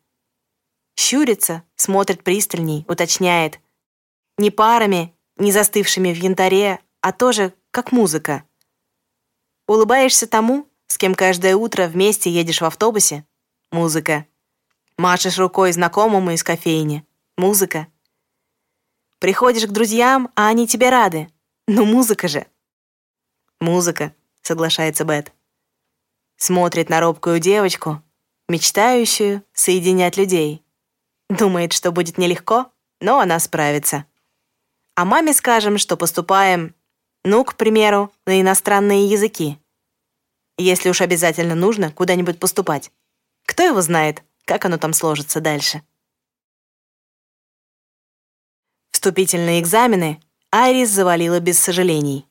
Щурится, 0.95 1.63
смотрит 1.75 2.23
пристальней, 2.23 2.85
уточняет. 2.87 3.59
Не 4.37 4.51
парами, 4.51 5.15
не 5.37 5.51
застывшими 5.51 6.13
в 6.13 6.17
янтаре, 6.17 6.79
а 7.01 7.11
тоже 7.11 7.53
как 7.71 7.91
музыка. 7.91 8.43
Улыбаешься 9.67 10.27
тому, 10.27 10.67
с 10.87 10.97
кем 10.97 11.15
каждое 11.15 11.55
утро 11.55 11.87
вместе 11.87 12.29
едешь 12.29 12.61
в 12.61 12.65
автобусе— 12.65 13.25
музыка. 13.71 14.25
Машешь 14.97 15.37
рукой 15.37 15.71
знакомому 15.71 16.31
из 16.31 16.43
кофейни— 16.43 17.05
музыка. 17.37 17.87
Приходишь 19.19 19.67
к 19.67 19.71
друзьям, 19.71 20.31
а 20.35 20.47
они 20.47 20.67
тебе 20.67 20.89
рады. 20.89 21.29
Ну, 21.67 21.85
музыка 21.85 22.27
же. 22.27 22.45
«Музыка»,— 23.59 24.13
соглашается 24.41 25.03
Бет. 25.03 25.33
Смотрит 26.37 26.89
на 26.89 26.99
робкую 26.99 27.39
девочку, 27.39 28.03
мечтающую 28.47 29.43
соединять 29.53 30.17
людей. 30.17 30.63
Думает, 31.29 31.73
что 31.73 31.91
будет 31.91 32.19
нелегко, 32.19 32.71
но 33.01 33.19
она 33.19 33.39
справится. 33.39 34.05
А 34.95 35.05
маме 35.05 35.33
скажем, 35.33 35.77
что 35.79 35.97
поступаем, 35.97 36.75
ну, 37.23 37.43
к 37.43 37.55
примеру, 37.55 38.11
на 38.25 38.39
иностранные 38.39 39.07
языки. 39.07 39.59
Если 40.57 40.89
уж 40.89 41.01
обязательно 41.01 41.55
нужно 41.55 41.91
куда-нибудь 41.91 42.39
поступать. 42.39 42.91
Кто 43.45 43.63
его 43.63 43.81
знает, 43.81 44.23
как 44.45 44.65
оно 44.65 44.77
там 44.77 44.93
сложится 44.93 45.39
дальше. 45.39 45.83
Вступительные 48.91 49.61
экзамены 49.61 50.19
Айрис 50.51 50.89
завалила 50.89 51.39
без 51.39 51.59
сожалений. 51.59 52.27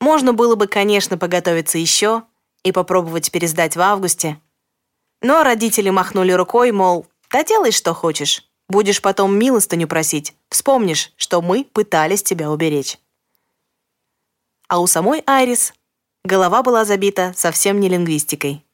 Можно 0.00 0.32
было 0.32 0.54
бы, 0.54 0.66
конечно, 0.66 1.18
поготовиться 1.18 1.78
еще 1.78 2.24
и 2.62 2.72
попробовать 2.72 3.30
пересдать 3.30 3.76
в 3.76 3.80
августе. 3.80 4.40
Но 5.20 5.42
родители 5.42 5.90
махнули 5.90 6.32
рукой, 6.32 6.72
мол, 6.72 7.06
да 7.30 7.44
делай, 7.44 7.72
что 7.72 7.94
хочешь. 7.94 8.48
Будешь 8.68 9.02
потом 9.02 9.38
милостыню 9.38 9.86
просить. 9.86 10.34
Вспомнишь, 10.48 11.12
что 11.16 11.42
мы 11.42 11.64
пытались 11.64 12.22
тебя 12.22 12.50
уберечь. 12.50 12.98
А 14.68 14.80
у 14.80 14.86
самой 14.86 15.22
Айрис 15.26 15.74
голова 16.24 16.62
была 16.62 16.84
забита 16.84 17.32
совсем 17.36 17.80
не 17.80 17.88
лингвистикой. 17.88 18.64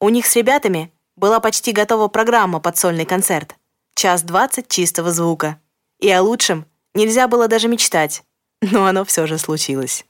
У 0.00 0.08
них 0.08 0.26
с 0.26 0.36
ребятами 0.36 0.92
была 1.16 1.40
почти 1.40 1.72
готова 1.72 2.08
программа 2.08 2.60
под 2.60 2.76
сольный 2.76 3.04
концерт. 3.04 3.56
Час 3.94 4.22
двадцать 4.22 4.68
чистого 4.68 5.10
звука. 5.10 5.60
И 5.98 6.10
о 6.10 6.22
лучшем 6.22 6.66
нельзя 6.94 7.28
было 7.28 7.48
даже 7.48 7.68
мечтать. 7.68 8.22
Но 8.60 8.86
оно 8.86 9.04
все 9.04 9.26
же 9.26 9.38
случилось. 9.38 10.06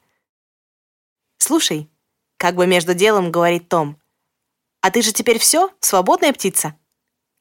«Слушай»,— 1.38 1.88
как 2.36 2.54
бы 2.54 2.66
между 2.66 2.94
делом 2.94 3.30
говорит 3.30 3.68
Том, 3.68 4.00
«а 4.80 4.90
ты 4.90 5.02
же 5.02 5.12
теперь 5.12 5.38
все, 5.38 5.70
свободная 5.80 6.32
птица?» 6.32 6.76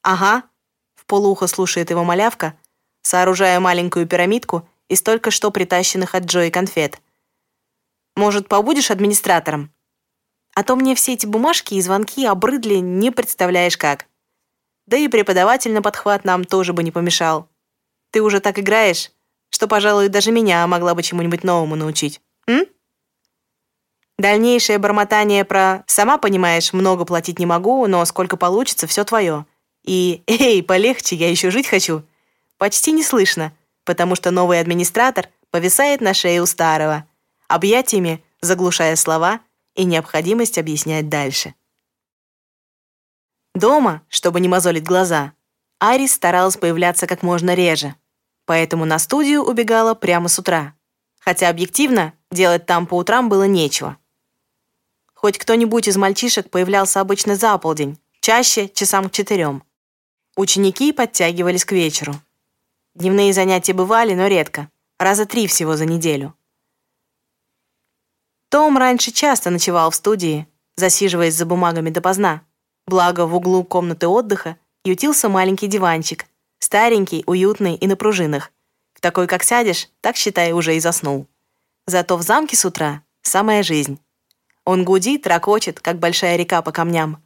«Ага»,— 0.04 0.44
в 0.96 1.06
полуухо 1.06 1.48
слушает 1.48 1.90
его 1.90 2.04
малявка, 2.04 2.58
сооружая 3.02 3.60
маленькую 3.60 4.08
пирамидку 4.08 4.68
из 4.88 5.02
только 5.02 5.32
что 5.32 5.52
притащенных 5.52 6.16
от 6.16 6.26
Джои 6.26 6.50
конфет. 6.50 7.02
«Может, 8.16 8.48
побудешь 8.48 8.92
администратором?» 8.92 9.72
А 10.56 10.64
то 10.64 10.76
мне 10.76 10.96
все 10.96 11.14
эти 11.14 11.26
бумажки 11.26 11.74
и 11.74 11.82
звонки 11.82 12.26
обрыдли, 12.26 12.76
не 12.76 13.12
представляешь 13.12 13.78
как. 13.78 14.06
Да 14.88 14.96
и 14.96 15.10
преподаватель 15.10 15.74
на 15.74 15.82
подхват 15.82 16.24
нам 16.24 16.46
тоже 16.46 16.72
бы 16.72 16.82
не 16.82 16.92
помешал. 16.92 17.50
Ты 18.12 18.22
уже 18.22 18.40
так 18.40 18.58
играешь, 18.58 19.12
что, 19.50 19.68
пожалуй, 19.68 20.08
даже 20.08 20.32
меня 20.32 20.66
могла 20.66 20.96
бы 20.96 21.04
чему-нибудь 21.04 21.44
новому 21.44 21.76
научить. 21.76 22.22
М? 22.48 22.66
Дальнейшее 24.18 24.78
бормотание 24.78 25.44
про 25.44 25.84
«сама 25.88 26.18
понимаешь, 26.18 26.72
много 26.72 27.04
платить 27.04 27.40
не 27.40 27.46
могу, 27.46 27.86
но 27.88 28.06
сколько 28.06 28.38
получится, 28.38 28.88
все 28.88 29.04
твое». 29.04 29.46
И 29.84 30.24
«эй, 30.28 30.64
полегче, 30.64 31.18
я 31.18 31.30
еще 31.30 31.52
жить 31.52 31.68
хочу» 31.68 32.04
почти 32.58 32.92
не 32.92 33.04
слышно, 33.04 33.54
потому 33.84 34.16
что 34.16 34.32
новый 34.32 34.60
администратор 34.60 35.30
повисает 35.52 36.02
на 36.02 36.14
шее 36.14 36.42
у 36.42 36.46
старого, 36.46 37.06
объятиями 37.48 38.24
заглушая 38.42 38.96
слова 38.96 39.42
и 39.76 39.84
необходимость 39.84 40.58
объяснять 40.58 41.10
дальше. 41.10 41.54
Дома, 43.54 44.02
чтобы 44.10 44.40
не 44.40 44.48
мозолить 44.48 44.84
глаза, 44.84 45.34
Айрис 45.80 46.14
старалась 46.14 46.58
появляться 46.58 47.08
как 47.08 47.24
можно 47.24 47.54
реже, 47.54 47.96
поэтому 48.46 48.86
на 48.86 49.00
студию 49.00 49.44
убегала 49.44 49.94
прямо 49.94 50.28
с 50.28 50.40
утра. 50.40 50.74
Хотя 51.20 51.50
объективно 51.50 52.14
делать 52.32 52.66
там 52.66 52.86
по 52.86 52.96
утрам 52.96 53.30
было 53.30 53.44
нечего. 53.44 53.98
Хоть 55.14 55.38
кто-нибудь 55.38 55.88
из 55.88 55.98
мальчишек 55.98 56.50
появлялся 56.50 57.02
обычно 57.02 57.36
за 57.36 57.58
полдень, 57.58 57.98
чаще 58.20 58.70
часам 58.70 59.10
к 59.10 59.12
четырем. 59.12 59.64
Ученики 60.36 60.92
подтягивались 60.92 61.66
к 61.66 61.72
вечеру. 61.72 62.14
Дневные 62.94 63.34
занятия 63.34 63.74
бывали, 63.74 64.14
но 64.14 64.28
редко, 64.28 64.70
раза 65.00 65.26
три 65.26 65.48
всего 65.48 65.76
за 65.78 65.86
неделю. 65.86 66.36
Том 68.56 68.78
раньше 68.78 69.12
часто 69.12 69.50
ночевал 69.50 69.92
в 69.92 69.96
студии, 69.96 70.48
засиживаясь 70.78 71.36
за 71.36 71.46
бумагами 71.46 71.90
допоздна. 71.90 72.42
Благо, 72.88 73.26
в 73.26 73.36
углу 73.36 73.66
комнаты 73.66 74.08
отдыха 74.08 74.56
ютился 74.86 75.28
маленький 75.28 75.68
диванчик, 75.68 76.26
старенький, 76.60 77.26
уютный 77.28 77.76
и 77.76 77.86
на 77.86 77.98
пружинах. 77.98 78.54
В 78.94 79.02
такой, 79.02 79.28
как 79.28 79.44
сядешь, 79.44 79.90
так, 80.00 80.16
считай, 80.16 80.54
уже 80.54 80.78
и 80.78 80.80
заснул. 80.80 81.28
Зато 81.86 82.16
в 82.16 82.22
замке 82.22 82.56
с 82.56 82.64
утра 82.64 83.02
самая 83.24 83.62
жизнь. 83.62 84.00
Он 84.64 84.86
гудит, 84.86 85.28
ракочет, 85.28 85.82
как 85.82 86.00
большая 86.00 86.38
река 86.38 86.62
по 86.62 86.72
камням. 86.72 87.22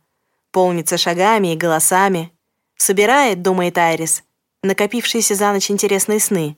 Полнится 0.49 0.97
шагами 0.97 1.53
и 1.53 1.57
голосами. 1.57 2.33
Собирает, 2.75 3.43
думает 3.43 3.77
Айрис, 3.77 4.23
накопившиеся 4.63 5.35
за 5.35 5.51
ночь 5.51 5.69
интересные 5.69 6.19
сны. 6.19 6.57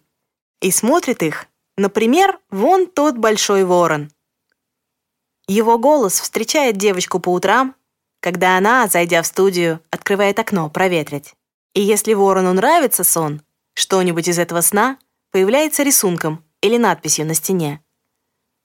И 0.61 0.71
смотрит 0.71 1.23
их, 1.23 1.47
например, 1.75 2.39
вон 2.51 2.87
тот 2.87 3.17
большой 3.17 3.65
ворон— 3.65 4.09
его 5.51 5.77
голос 5.77 6.19
встречает 6.19 6.77
девочку 6.77 7.19
по 7.19 7.33
утрам, 7.33 7.75
когда 8.21 8.57
она, 8.57 8.87
зайдя 8.87 9.21
в 9.21 9.27
студию, 9.27 9.81
открывает 9.89 10.39
окно 10.39 10.69
проветрить. 10.69 11.33
И 11.73 11.81
если 11.81 12.13
ворону 12.13 12.53
нравится 12.53 13.03
сон, 13.03 13.41
что-нибудь 13.73 14.27
из 14.27 14.39
этого 14.39 14.61
сна 14.61 14.97
появляется 15.31 15.83
рисунком 15.83 16.43
или 16.61 16.77
надписью 16.77 17.25
на 17.25 17.33
стене. 17.33 17.83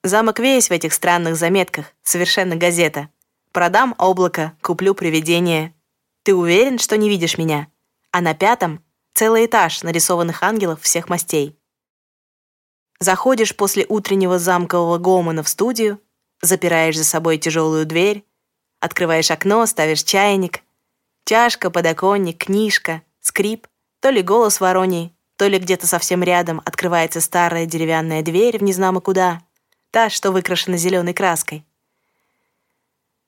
Замок 0.04 0.38
весь 0.38 0.68
в 0.68 0.72
этих 0.72 0.92
странных 0.92 1.36
заметках, 1.36 1.86
совершенно 2.02 2.54
газета. 2.54 3.08
Продам 3.52 3.94
облако, 3.98 4.56
куплю 4.62 4.94
привидение. 4.94 5.74
Ты 6.22 6.34
уверен, 6.34 6.78
что 6.78 6.96
не 6.96 7.08
видишь 7.08 7.38
меня? 7.38 7.68
А 8.12 8.20
на 8.20 8.34
пятом 8.34 8.84
целый 9.14 9.46
этаж 9.46 9.82
нарисованных 9.82 10.42
ангелов 10.42 10.82
всех 10.82 11.08
мастей. 11.08 11.58
Заходишь 13.00 13.56
после 13.56 13.86
утреннего 13.88 14.38
замкового 14.38 14.98
гомона 14.98 15.42
в 15.42 15.48
студию, 15.48 16.00
запираешь 16.42 16.96
за 16.96 17.04
собой 17.04 17.38
тяжелую 17.38 17.86
дверь, 17.86 18.24
открываешь 18.80 19.30
окно, 19.30 19.66
ставишь 19.66 20.02
чайник. 20.02 20.60
Чашка, 21.24 21.70
подоконник, 21.70 22.44
книжка, 22.44 23.02
скрип, 23.20 23.66
то 24.00 24.10
ли 24.10 24.22
голос 24.22 24.60
вороний, 24.60 25.12
то 25.36 25.46
ли 25.48 25.58
где-то 25.58 25.86
совсем 25.86 26.22
рядом 26.22 26.62
открывается 26.64 27.20
старая 27.20 27.66
деревянная 27.66 28.22
дверь 28.22 28.58
в 28.58 28.62
незнамо 28.62 29.00
куда, 29.00 29.42
та, 29.90 30.08
что 30.10 30.30
выкрашена 30.30 30.76
зеленой 30.76 31.14
краской. 31.14 31.64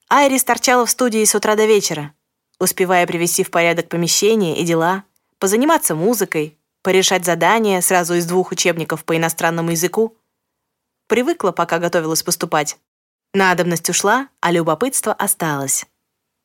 Айрис 0.08 0.44
торчала 0.44 0.86
в 0.86 0.90
студии 0.90 1.24
с 1.24 1.34
утра 1.34 1.54
до 1.54 1.66
вечера, 1.66 2.14
успевая 2.58 3.06
привести 3.06 3.44
в 3.44 3.50
порядок 3.50 3.88
помещение 3.88 4.56
и 4.56 4.64
дела, 4.64 5.04
позаниматься 5.38 5.94
музыкой, 5.94 6.56
порешать 6.82 7.24
задания 7.24 7.80
сразу 7.80 8.14
из 8.14 8.26
двух 8.26 8.52
учебников 8.52 9.04
по 9.04 9.16
иностранному 9.16 9.72
языку. 9.72 10.16
Привыкла, 11.08 11.52
пока 11.52 11.78
готовилась 11.78 12.22
поступать. 12.22 12.78
Надобность 13.34 13.88
ушла, 13.90 14.28
а 14.40 14.50
любопытство 14.50 15.12
осталось. 15.12 15.86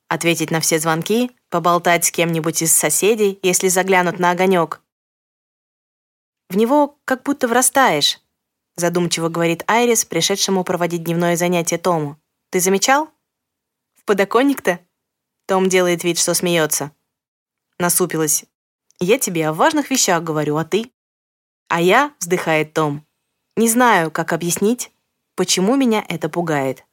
Ответить 0.10 0.52
на 0.52 0.60
все 0.60 0.80
звонки, 0.80 1.32
поболтать 1.50 2.06
с 2.06 2.12
кем-нибудь 2.12 2.62
из 2.62 2.74
соседей, 2.74 3.40
если 3.42 3.68
заглянут 3.70 4.20
на 4.20 4.32
огонек. 4.32 4.82
В 6.50 6.58
него 6.58 7.00
как 7.06 7.24
будто 7.24 7.48
врастаешь, 7.48 8.20
задумчиво 8.76 9.30
говорит 9.30 9.64
Айрис, 9.68 10.06
пришедшему 10.06 10.64
проводить 10.64 11.04
дневное 11.04 11.36
занятие 11.36 11.78
Тому. 11.78 12.18
Ты 12.52 12.60
замечал? 12.60 13.10
В 13.96 14.06
подоконник-то? 14.06 14.80
Том 15.48 15.70
делает 15.70 16.04
вид, 16.04 16.20
что 16.20 16.34
смеется. 16.34 16.92
Насупилась. 17.80 18.46
Я 19.00 19.18
тебе 19.18 19.48
о 19.48 19.54
важных 19.54 19.90
вещах 19.90 20.24
говорю, 20.24 20.58
а 20.58 20.66
ты? 20.66 20.92
А 21.70 21.82
я, 21.82 22.14
вздыхает 22.20 22.74
Том, 22.74 23.06
не 23.56 23.68
знаю, 23.68 24.12
как 24.12 24.34
объяснить, 24.34 24.92
Почему 25.36 25.76
меня 25.76 26.06
это 26.08 26.30
пугает? 26.30 26.86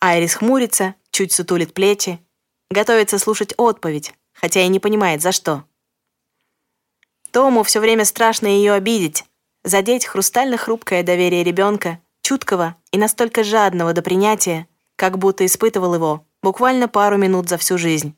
Айрис 0.00 0.34
хмурится, 0.34 0.94
чуть 1.10 1.32
сутулит 1.32 1.74
плечи, 1.74 2.20
готовится 2.70 3.18
слушать 3.18 3.54
отповедь, 3.56 4.14
хотя 4.32 4.62
и 4.62 4.68
не 4.68 4.78
понимает, 4.78 5.20
за 5.20 5.32
что. 5.32 5.64
Тому 7.32 7.64
все 7.64 7.80
время 7.80 8.04
страшно 8.04 8.46
ее 8.46 8.74
обидеть, 8.74 9.24
задеть 9.64 10.06
хрустально-хрупкое 10.06 11.02
доверие 11.02 11.42
ребенка, 11.42 12.00
чуткого 12.22 12.76
и 12.92 12.98
настолько 12.98 13.42
жадного 13.42 13.92
до 13.92 14.02
принятия, 14.02 14.68
как 14.94 15.18
будто 15.18 15.44
испытывал 15.44 15.94
его 15.94 16.24
буквально 16.40 16.86
пару 16.86 17.16
минут 17.16 17.48
за 17.48 17.58
всю 17.58 17.78
жизнь. 17.78 18.16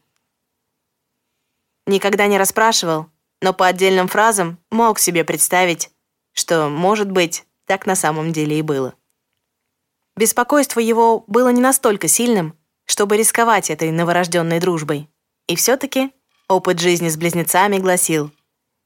Никогда 1.87 2.27
не 2.27 2.37
расспрашивал, 2.37 3.07
но 3.41 3.55
по 3.55 3.67
отдельным 3.67 4.09
фразам 4.09 4.59
мог 4.71 4.99
себе 4.99 5.25
представить, 5.25 5.91
что, 6.35 6.69
может 6.69 7.11
быть, 7.11 7.47
так 7.69 7.87
на 7.87 7.95
самом 7.95 8.33
деле 8.33 8.59
и 8.59 8.63
было. 8.63 8.95
Беспокойство 10.17 10.81
его 10.81 11.23
было 11.29 11.51
не 11.51 11.61
настолько 11.61 12.09
сильным, 12.09 12.59
чтобы 12.87 13.17
рисковать 13.17 13.71
этой 13.71 13.93
новорожденной 13.93 14.59
дружбой. 14.59 15.09
И 15.47 15.55
все-таки 15.55 16.11
опыт 16.49 16.81
жизни 16.81 17.09
с 17.09 17.17
близнецами 17.17 17.79
гласил, 17.79 18.33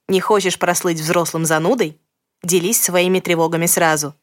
не 0.09 0.21
хочешь 0.21 0.59
прослыть 0.59 1.01
взрослым 1.01 1.47
занудой? 1.47 1.99
Делись 2.43 2.83
своими 2.83 3.21
тревогами 3.21 3.67
сразу. 3.67 4.15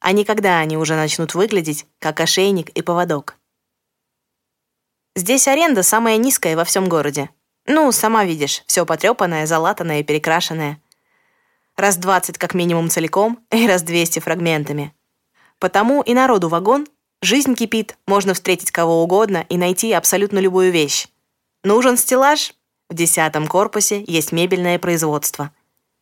А 0.00 0.12
никогда 0.12 0.58
они 0.58 0.76
уже 0.76 0.96
начнут 0.96 1.34
выглядеть, 1.34 1.86
как 2.00 2.20
ошейник 2.20 2.68
и 2.70 2.82
поводок. 2.82 3.36
Здесь 5.16 5.46
аренда 5.46 5.82
самая 5.82 6.16
низкая 6.16 6.56
во 6.56 6.64
всем 6.64 6.88
городе. 6.88 7.30
Ну, 7.66 7.90
сама 7.92 8.24
видишь, 8.24 8.62
все 8.66 8.84
потрепанное, 8.84 9.46
залатанное 9.46 10.00
и 10.00 10.02
перекрашенное 10.02 10.82
раз 11.76 11.96
20 11.96 12.38
как 12.38 12.54
минимум 12.54 12.88
целиком 12.90 13.38
и 13.50 13.66
раз 13.66 13.82
200 13.82 14.20
фрагментами. 14.20 14.94
Потому 15.58 16.02
и 16.02 16.14
народу 16.14 16.48
вагон, 16.48 16.86
жизнь 17.22 17.54
кипит, 17.54 17.96
можно 18.06 18.34
встретить 18.34 18.70
кого 18.70 19.02
угодно 19.02 19.44
и 19.48 19.56
найти 19.56 19.92
абсолютно 19.92 20.38
любую 20.38 20.72
вещь. 20.72 21.08
Нужен 21.62 21.96
стеллаж? 21.96 22.54
В 22.90 22.94
десятом 22.94 23.46
корпусе 23.46 24.04
есть 24.06 24.32
мебельное 24.32 24.78
производство. 24.78 25.50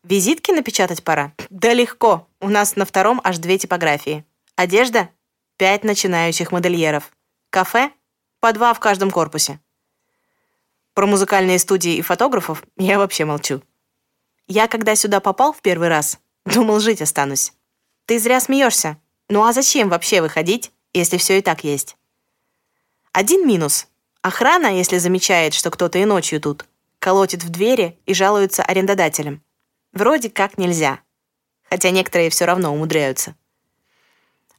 Визитки 0.02 0.50
напечатать 0.50 1.04
пора? 1.04 1.32
Да 1.48 1.72
легко, 1.72 2.26
у 2.40 2.48
нас 2.48 2.74
на 2.74 2.84
втором 2.84 3.20
аж 3.22 3.38
две 3.38 3.56
типографии. 3.56 4.24
Одежда? 4.56 5.10
Пять 5.58 5.84
начинающих 5.84 6.50
модельеров. 6.50 7.12
Кафе? 7.50 7.92
По 8.40 8.52
два 8.52 8.74
в 8.74 8.80
каждом 8.80 9.12
корпусе. 9.12 9.60
Про 10.94 11.06
музыкальные 11.06 11.60
студии 11.60 11.94
и 11.94 12.02
фотографов 12.02 12.64
я 12.76 12.98
вообще 12.98 13.24
молчу. 13.24 13.62
Я, 14.48 14.68
когда 14.68 14.94
сюда 14.94 15.20
попал 15.20 15.52
в 15.52 15.62
первый 15.62 15.88
раз, 15.88 16.18
думал, 16.46 16.80
жить 16.80 17.02
останусь. 17.02 17.52
Ты 18.06 18.18
зря 18.18 18.40
смеешься. 18.40 18.98
Ну 19.28 19.44
а 19.44 19.52
зачем 19.52 19.88
вообще 19.88 20.20
выходить, 20.20 20.72
если 20.92 21.16
все 21.16 21.38
и 21.38 21.42
так 21.42 21.64
есть? 21.64 21.96
Один 23.12 23.46
минус. 23.46 23.86
Охрана, 24.22 24.76
если 24.76 24.98
замечает, 24.98 25.54
что 25.54 25.70
кто-то 25.70 25.98
и 25.98 26.04
ночью 26.04 26.40
тут, 26.40 26.64
колотит 26.98 27.42
в 27.42 27.50
двери 27.50 27.98
и 28.06 28.14
жалуется 28.14 28.62
арендодателям. 28.62 29.42
Вроде 29.92 30.30
как 30.30 30.58
нельзя. 30.58 31.00
Хотя 31.68 31.90
некоторые 31.90 32.30
все 32.30 32.44
равно 32.44 32.72
умудряются. 32.72 33.34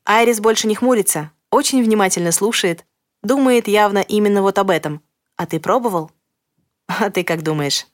Айрис 0.05 0.39
больше 0.39 0.67
не 0.67 0.75
хмурится, 0.75 1.31
очень 1.49 1.83
внимательно 1.83 2.31
слушает, 2.31 2.85
думает 3.21 3.67
явно 3.67 3.99
именно 3.99 4.41
вот 4.41 4.57
об 4.57 4.69
этом. 4.69 5.01
А 5.35 5.45
ты 5.45 5.59
пробовал? 5.59 6.11
А 6.87 7.09
ты 7.09 7.23
как 7.23 7.41
думаешь? 7.41 7.87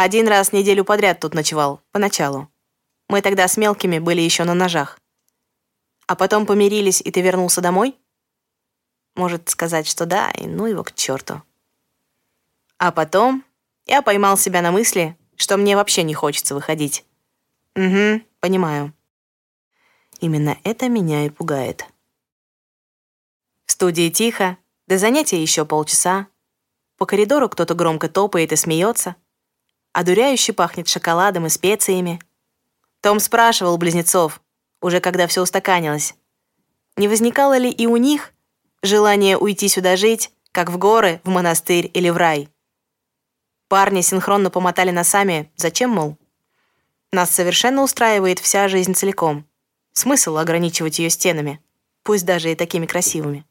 Один 0.00 0.28
раз 0.28 0.52
неделю 0.52 0.84
подряд 0.84 1.18
тут 1.18 1.34
ночевал, 1.34 1.82
поначалу. 1.90 2.48
Мы 3.08 3.20
тогда 3.20 3.48
с 3.48 3.56
мелкими 3.56 3.98
были 3.98 4.20
еще 4.20 4.44
на 4.44 4.54
ножах. 4.54 5.00
А 6.06 6.14
потом 6.14 6.46
помирились, 6.46 7.00
и 7.00 7.10
ты 7.10 7.20
вернулся 7.20 7.60
домой? 7.60 7.96
Может 9.16 9.48
сказать, 9.48 9.88
что 9.88 10.06
да, 10.06 10.30
и 10.30 10.46
ну 10.46 10.66
его 10.66 10.84
к 10.84 10.94
черту. 10.94 11.42
А 12.78 12.92
потом 12.92 13.44
я 13.86 14.00
поймал 14.00 14.38
себя 14.38 14.62
на 14.62 14.70
мысли, 14.70 15.18
что 15.34 15.56
мне 15.56 15.74
вообще 15.74 16.04
не 16.04 16.14
хочется 16.14 16.54
выходить. 16.54 17.04
Угу, 17.74 18.22
понимаю. 18.38 18.94
Именно 20.20 20.58
это 20.62 20.88
меня 20.88 21.26
и 21.26 21.28
пугает. 21.28 21.84
В 23.66 23.72
студии 23.72 24.10
тихо, 24.10 24.58
до 24.86 24.96
занятия 24.96 25.42
еще 25.42 25.64
полчаса. 25.64 26.28
По 26.98 27.04
коридору 27.04 27.48
кто-то 27.48 27.74
громко 27.74 28.08
топает 28.08 28.52
и 28.52 28.56
смеется— 28.56 29.16
одуряюще 29.92 30.52
пахнет 30.52 30.88
шоколадом 30.88 31.46
и 31.46 31.48
специями. 31.48 32.20
Том 33.00 33.20
спрашивал 33.20 33.78
близнецов, 33.78 34.40
уже 34.80 35.00
когда 35.00 35.26
все 35.26 35.42
устаканилось, 35.42 36.14
не 36.96 37.06
возникало 37.06 37.56
ли 37.56 37.70
и 37.70 37.86
у 37.86 37.96
них, 37.96 38.32
желание 38.82 39.38
уйти 39.38 39.68
сюда 39.68 39.96
жить, 39.96 40.32
как 40.50 40.70
в 40.70 40.78
горы, 40.78 41.20
в 41.22 41.28
монастырь 41.28 41.90
или 41.94 42.10
в 42.10 42.16
рай. 42.16 42.48
Парни 43.68 44.00
синхронно 44.00 44.50
помотали 44.50 44.90
носами. 44.90 45.52
Зачем, 45.54 45.90
мол? 45.90 46.16
Нас 47.12 47.30
совершенно 47.30 47.82
устраивает 47.82 48.38
вся 48.38 48.66
жизнь 48.66 48.94
целиком. 48.94 49.46
Смысл 49.92 50.38
ограничивать 50.38 50.98
ее 50.98 51.10
стенами, 51.10 51.62
пусть 52.02 52.24
даже 52.24 52.50
и 52.50 52.54
такими 52.54 52.86
красивыми. 52.86 53.44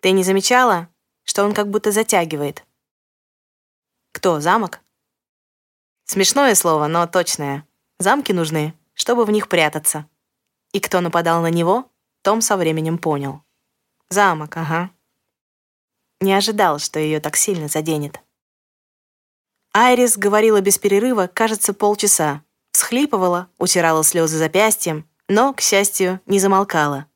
Ты 0.00 0.12
не 0.12 0.22
замечала, 0.22 0.88
что 1.24 1.44
он 1.44 1.54
как 1.54 1.70
будто 1.70 1.90
затягивает? 1.90 2.64
Кто, 4.12 4.40
замок? 4.40 4.80
Смешное 6.04 6.54
слово, 6.54 6.86
но 6.86 7.06
точное. 7.06 7.66
Замки 7.98 8.32
нужны, 8.32 8.74
чтобы 8.94 9.24
в 9.24 9.30
них 9.30 9.48
прятаться. 9.48 10.08
И 10.72 10.80
кто 10.80 11.00
нападал 11.00 11.42
на 11.42 11.50
него, 11.50 11.90
Том 12.22 12.40
со 12.40 12.56
временем 12.56 12.98
понял. 12.98 13.42
Замок, 14.10 14.56
ага. 14.56 14.90
Не 16.20 16.32
ожидал, 16.32 16.78
что 16.78 16.98
ее 16.98 17.20
так 17.20 17.36
сильно 17.36 17.68
заденет. 17.68 18.20
Айрис 19.72 20.16
говорила 20.16 20.60
без 20.60 20.78
перерыва, 20.78 21.26
кажется, 21.26 21.74
полчаса. 21.74 22.42
Схлипывала, 22.72 23.48
утирала 23.58 24.02
слезы 24.02 24.36
запястьем, 24.36 25.08
но, 25.28 25.52
к 25.52 25.60
счастью, 25.60 26.20
не 26.26 26.40
замолкала. 26.40 27.06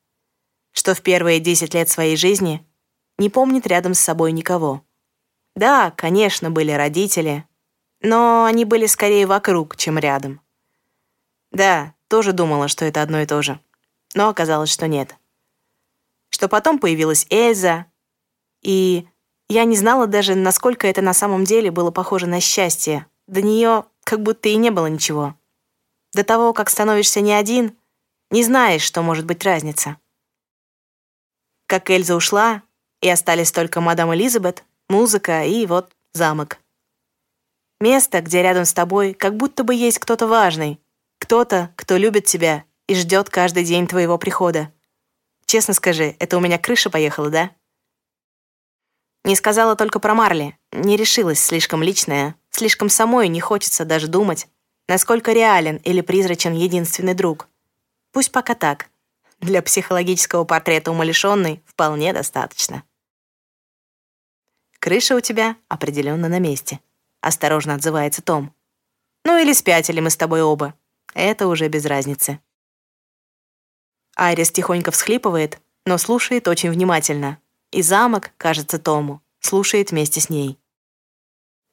Что 0.71 0.95
в 0.95 1.01
первые 1.01 1.39
десять 1.39 1.73
лет 1.73 1.89
своей 1.89 2.15
жизни 2.15 2.65
не 3.17 3.29
помнит 3.29 3.67
рядом 3.67 3.93
с 3.93 3.99
собой 3.99 4.31
никого. 4.31 4.85
Да, 5.55 5.91
конечно, 5.91 6.49
были 6.49 6.71
родители, 6.71 7.47
но 8.01 8.45
они 8.45 8.65
были 8.65 8.85
скорее 8.87 9.27
вокруг, 9.27 9.75
чем 9.77 9.97
рядом. 9.97 10.41
Да, 11.51 11.93
тоже 12.07 12.33
думала, 12.33 12.67
что 12.67 12.85
это 12.85 13.01
одно 13.01 13.21
и 13.21 13.25
то 13.25 13.41
же, 13.41 13.59
но 14.15 14.29
оказалось, 14.29 14.71
что 14.71 14.87
нет. 14.87 15.15
Что 16.29 16.47
потом 16.47 16.79
появилась 16.79 17.27
Эльза, 17.29 17.85
и 18.61 19.07
я 19.47 19.65
не 19.65 19.75
знала 19.77 20.07
даже, 20.07 20.33
насколько 20.33 20.87
это 20.87 21.01
на 21.01 21.13
самом 21.13 21.43
деле 21.43 21.69
было 21.69 21.91
похоже 21.91 22.25
на 22.25 22.39
счастье. 22.39 23.05
До 23.27 23.41
нее 23.41 23.85
как 24.03 24.21
будто 24.23 24.49
и 24.49 24.55
не 24.55 24.71
было 24.71 24.87
ничего. 24.87 25.35
До 26.13 26.23
того, 26.23 26.53
как 26.53 26.69
становишься 26.69 27.21
не 27.21 27.33
один, 27.33 27.77
не 28.31 28.43
знаешь, 28.43 28.81
что 28.81 29.03
может 29.03 29.25
быть 29.25 29.43
разница. 29.43 29.97
Как 31.67 31.89
Эльза 31.89 32.15
ушла, 32.15 32.63
и 33.01 33.09
остались 33.09 33.51
только 33.51 33.81
мадам 33.81 34.13
Элизабет, 34.13 34.63
музыка 34.89 35.43
и 35.45 35.65
вот 35.65 35.91
замок. 36.13 36.59
Место, 37.79 38.21
где 38.21 38.41
рядом 38.41 38.65
с 38.65 38.73
тобой 38.73 39.13
как 39.13 39.35
будто 39.35 39.63
бы 39.63 39.75
есть 39.75 39.99
кто-то 39.99 40.27
важный, 40.27 40.79
кто-то, 41.19 41.73
кто 41.75 41.97
любит 41.97 42.25
тебя 42.25 42.63
и 42.87 42.95
ждет 42.95 43.29
каждый 43.29 43.65
день 43.65 43.87
твоего 43.87 44.17
прихода. 44.17 44.71
Честно 45.45 45.73
скажи, 45.73 46.15
это 46.19 46.37
у 46.37 46.39
меня 46.39 46.57
крыша 46.57 46.89
поехала, 46.89 47.29
да? 47.29 47.51
Не 49.25 49.35
сказала 49.35 49.75
только 49.75 49.99
про 49.99 50.13
Марли, 50.13 50.57
не 50.71 50.97
решилась 50.97 51.43
слишком 51.43 51.81
личная, 51.81 52.35
слишком 52.49 52.89
самой 52.89 53.29
не 53.29 53.39
хочется 53.39 53.85
даже 53.85 54.07
думать, 54.07 54.47
насколько 54.87 55.31
реален 55.31 55.77
или 55.77 56.01
призрачен 56.01 56.53
единственный 56.53 57.13
друг. 57.13 57.47
Пусть 58.11 58.31
пока 58.31 58.53
так. 58.53 58.89
Для 59.39 59.61
психологического 59.61 60.43
портрета 60.43 60.91
умалишенной 60.91 61.63
вполне 61.65 62.13
достаточно. 62.13 62.83
Крыша 64.83 65.15
у 65.15 65.21
тебя 65.21 65.55
определенно 65.69 66.27
на 66.27 66.39
месте. 66.39 66.81
Осторожно 67.21 67.75
отзывается 67.75 68.21
Том. 68.21 68.53
Ну 69.23 69.37
или 69.37 69.53
спятили 69.53 70.01
мы 70.01 70.09
с 70.09 70.17
тобой 70.17 70.41
оба. 70.41 70.73
Это 71.13 71.47
уже 71.47 71.69
без 71.69 71.85
разницы. 71.85 72.41
Айрис 74.17 74.51
тихонько 74.51 74.91
всхлипывает, 74.91 75.61
но 75.85 75.97
слушает 75.97 76.49
очень 76.49 76.69
внимательно, 76.69 77.37
и 77.71 77.81
замок, 77.81 78.31
кажется 78.35 78.77
Тому, 78.77 79.21
слушает 79.39 79.91
вместе 79.91 80.19
с 80.19 80.29
ней. 80.29 80.59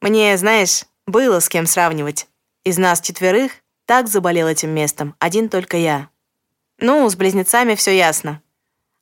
Мне, 0.00 0.36
знаешь, 0.38 0.84
было 1.04 1.40
с 1.40 1.48
кем 1.48 1.66
сравнивать. 1.66 2.28
Из 2.62 2.78
нас 2.78 3.00
четверых 3.00 3.50
так 3.86 4.06
заболел 4.06 4.46
этим 4.46 4.70
местом 4.70 5.16
один 5.18 5.48
только 5.48 5.76
я. 5.76 6.10
Ну, 6.78 7.10
с 7.10 7.16
близнецами 7.16 7.74
все 7.74 7.90
ясно. 7.90 8.40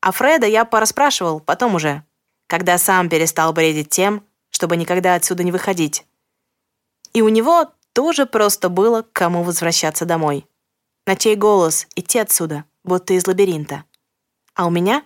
А 0.00 0.12
Фреда 0.12 0.46
я 0.46 0.64
пораспрашивал, 0.64 1.40
потом 1.40 1.74
уже, 1.74 2.04
когда 2.48 2.78
сам 2.78 3.08
перестал 3.08 3.52
бредить 3.52 3.90
тем, 3.90 4.26
чтобы 4.50 4.76
никогда 4.76 5.14
отсюда 5.14 5.44
не 5.44 5.52
выходить. 5.52 6.04
И 7.12 7.22
у 7.22 7.28
него 7.28 7.72
тоже 7.92 8.26
просто 8.26 8.68
было 8.68 9.02
к 9.02 9.12
кому 9.12 9.44
возвращаться 9.44 10.04
домой. 10.04 10.46
На 11.06 11.14
чей 11.14 11.36
голос 11.36 11.86
идти 11.94 12.18
отсюда, 12.18 12.64
будто 12.84 13.14
из 13.14 13.26
лабиринта. 13.26 13.84
А 14.54 14.66
у 14.66 14.70
меня? 14.70 15.04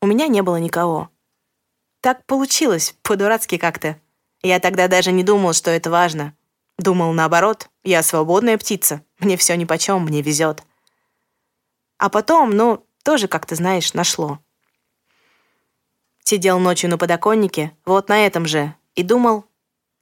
У 0.00 0.06
меня 0.06 0.26
не 0.26 0.42
было 0.42 0.56
никого. 0.56 1.10
Так 2.02 2.26
получилось, 2.26 2.94
по-дурацки 3.02 3.56
как-то. 3.56 3.98
Я 4.42 4.60
тогда 4.60 4.88
даже 4.88 5.10
не 5.10 5.24
думал, 5.24 5.54
что 5.54 5.70
это 5.70 5.90
важно. 5.90 6.36
Думал, 6.78 7.12
наоборот, 7.12 7.70
я 7.82 8.02
свободная 8.02 8.58
птица. 8.58 9.02
Мне 9.18 9.36
все 9.36 9.56
нипочем, 9.56 10.02
мне 10.02 10.22
везет. 10.22 10.62
А 11.98 12.10
потом, 12.10 12.50
ну, 12.50 12.84
тоже 13.04 13.28
как-то, 13.28 13.54
знаешь, 13.54 13.94
нашло. 13.94 14.40
Сидел 16.24 16.58
ночью 16.58 16.90
на 16.90 16.98
подоконнике, 16.98 17.76
вот 17.84 18.08
на 18.08 18.26
этом 18.26 18.46
же, 18.46 18.74
и 18.94 19.02
думал... 19.02 19.44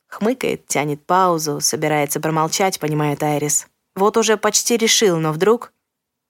Хмыкает, 0.08 0.66
тянет 0.66 1.06
паузу, 1.06 1.60
собирается 1.60 2.20
промолчать, 2.20 2.78
понимает 2.78 3.22
Айрис. 3.22 3.66
Вот 3.94 4.16
уже 4.16 4.36
почти 4.36 4.76
решил, 4.76 5.18
но 5.18 5.32
вдруг... 5.32 5.72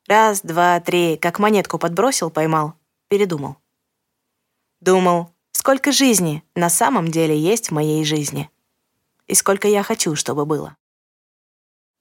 Раз, 0.09 0.43
два, 0.43 0.81
три, 0.81 1.17
как 1.17 1.39
монетку 1.39 1.79
подбросил, 1.79 2.31
поймал, 2.31 2.75
передумал. 3.09 3.57
Думал, 4.81 5.33
Сколько 5.63 5.93
жизни 5.93 6.43
на 6.57 6.69
самом 6.69 7.09
деле 7.09 7.39
есть 7.39 7.69
в 7.69 7.75
моей 7.75 8.05
жизни. 8.05 8.51
И 9.29 9.35
сколько 9.35 9.69
я 9.69 9.85
хочу, 9.85 10.17
чтобы 10.17 10.45
было. 10.45 10.77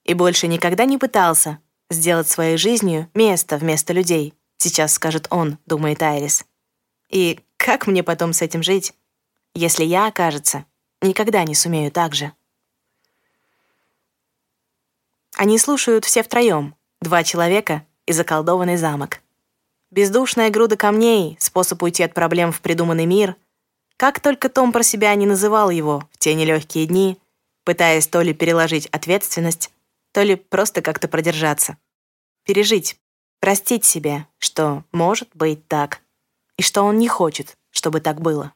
И 0.04 0.16
больше 0.16 0.48
никогда 0.48 0.86
не 0.86 0.98
пытался 0.98 1.60
сделать 1.92 2.28
своей 2.28 2.58
жизнью 2.58 3.08
место 3.14 3.58
вместо 3.58 3.94
людей. 3.94 4.34
Сейчас 4.58 4.94
скажет 4.94 5.28
он, 5.30 5.60
думает 5.68 6.02
Айрис. 6.02 6.44
И 7.10 7.42
как 7.62 7.86
мне 7.86 8.02
потом 8.02 8.34
с 8.34 8.42
этим 8.42 8.64
жить, 8.64 8.94
если 9.54 9.84
я, 9.84 10.10
кажется, 10.10 10.66
никогда 11.00 11.44
не 11.44 11.54
сумею 11.54 11.92
так 11.92 12.16
же? 12.16 12.34
Они 15.36 15.60
слушают 15.60 16.04
все 16.04 16.24
втроем, 16.24 16.76
два 17.02 17.24
человека 17.24 17.86
и 18.08 18.14
заколдованный 18.14 18.78
замок. 18.78 19.20
Бездушная 19.92 20.50
груда 20.50 20.76
камней, 20.76 21.38
способ 21.40 21.84
уйти 21.84 22.02
от 22.02 22.16
проблем 22.16 22.52
в 22.52 22.62
придуманный 22.62 23.06
мир. 23.06 23.36
Как 23.96 24.20
только 24.20 24.50
Том 24.50 24.72
про 24.72 24.82
себя 24.82 25.14
не 25.14 25.28
называл 25.28 25.70
его 25.70 26.10
в 26.12 26.18
те 26.18 26.34
нелегкие 26.34 26.88
дни, 26.88 27.20
пытаясь 27.64 28.08
то 28.08 28.22
ли 28.22 28.34
переложить 28.34 28.88
ответственность, 28.88 29.72
то 30.14 30.24
ли 30.24 30.36
просто 30.36 30.82
как-то 30.82 31.08
продержаться. 31.08 31.78
Пережить, 32.44 32.98
простить 33.40 33.86
себе, 33.86 34.26
что 34.40 34.84
может 34.92 35.30
быть 35.36 35.68
так, 35.68 36.02
и 36.58 36.64
что 36.64 36.84
он 36.84 36.98
не 36.98 37.08
хочет, 37.08 37.58
чтобы 37.72 38.00
так 38.02 38.22
было. 38.22 38.54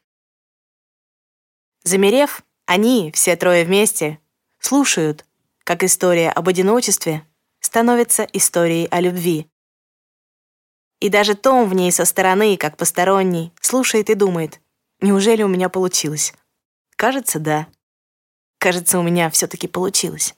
Замерев, 1.83 2.43
они, 2.65 3.11
все 3.11 3.35
трое 3.35 3.65
вместе, 3.65 4.19
слушают, 4.59 5.25
как 5.63 5.83
история 5.83 6.29
об 6.29 6.47
одиночестве 6.47 7.27
становится 7.59 8.23
историей 8.23 8.87
о 8.91 9.01
любви, 9.01 9.49
и 10.99 11.09
даже 11.09 11.35
Том 11.35 11.67
в 11.69 11.73
ней 11.73 11.91
со 11.91 12.05
стороны, 12.05 12.57
как 12.57 12.77
посторонний, 12.77 13.51
слушает 13.61 14.09
и 14.09 14.15
думает, 14.15 14.61
неужели 15.01 15.43
у 15.43 15.47
меня 15.47 15.69
получилось? 15.69 16.33
Кажется, 16.95 17.39
да. 17.39 17.67
Кажется, 18.57 18.99
у 18.99 19.03
меня 19.03 19.29
все-таки 19.29 19.67
получилось. 19.67 20.35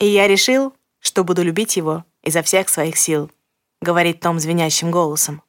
И 0.00 0.06
я 0.06 0.26
решил, 0.26 0.74
что 0.98 1.22
буду 1.22 1.42
любить 1.42 1.76
его 1.76 2.04
изо 2.22 2.42
всех 2.42 2.68
своих 2.68 2.96
сил, 2.96 3.30
говорит 3.80 4.20
Том 4.20 4.40
звенящим 4.40 4.90
голосом. 4.90 5.42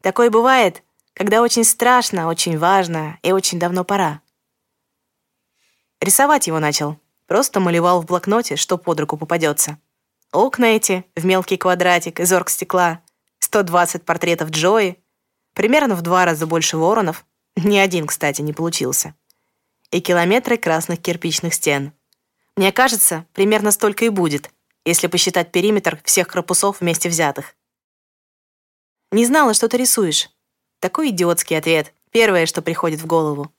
Такое 0.00 0.30
бывает, 0.30 0.82
когда 1.14 1.42
очень 1.42 1.64
страшно, 1.64 2.28
очень 2.28 2.58
важно 2.58 3.18
и 3.22 3.32
очень 3.32 3.58
давно 3.58 3.84
пора. 3.84 4.20
Рисовать 6.00 6.48
его 6.48 6.58
начал. 6.58 6.98
Просто 7.26 7.60
малевал 7.60 8.02
в 8.02 8.06
блокноте, 8.06 8.56
что 8.56 8.76
под 8.76 9.00
руку 9.00 9.16
попадется. 9.16 9.78
Окна 10.32 10.66
эти 10.66 11.06
в 11.16 11.24
мелкий 11.24 11.56
квадратик 11.56 12.20
из 12.20 12.32
оргстекла, 12.32 13.00
120 13.38 14.04
портретов 14.04 14.50
Джои, 14.50 14.98
примерно 15.54 15.94
в 15.94 16.02
два 16.02 16.24
раза 16.24 16.46
больше 16.46 16.76
воронов, 16.76 17.24
ни 17.56 17.78
один, 17.78 18.06
кстати, 18.06 18.42
не 18.42 18.52
получился, 18.52 19.14
и 19.90 20.00
километры 20.00 20.58
красных 20.58 21.00
кирпичных 21.00 21.54
стен. 21.54 21.92
Мне 22.56 22.72
кажется, 22.72 23.26
примерно 23.32 23.70
столько 23.70 24.04
и 24.04 24.08
будет, 24.08 24.50
если 24.84 25.06
посчитать 25.06 25.52
периметр 25.52 26.00
всех 26.04 26.28
корпусов 26.28 26.80
вместе 26.80 27.08
взятых. 27.08 27.54
Не 29.12 29.24
знала, 29.24 29.54
что 29.54 29.68
ты 29.68 29.76
рисуешь. 29.76 30.28
Такой 30.84 31.08
идиотский 31.08 31.56
ответ. 31.56 31.94
Первое, 32.10 32.44
что 32.44 32.60
приходит 32.60 33.00
в 33.00 33.06
голову. 33.06 33.50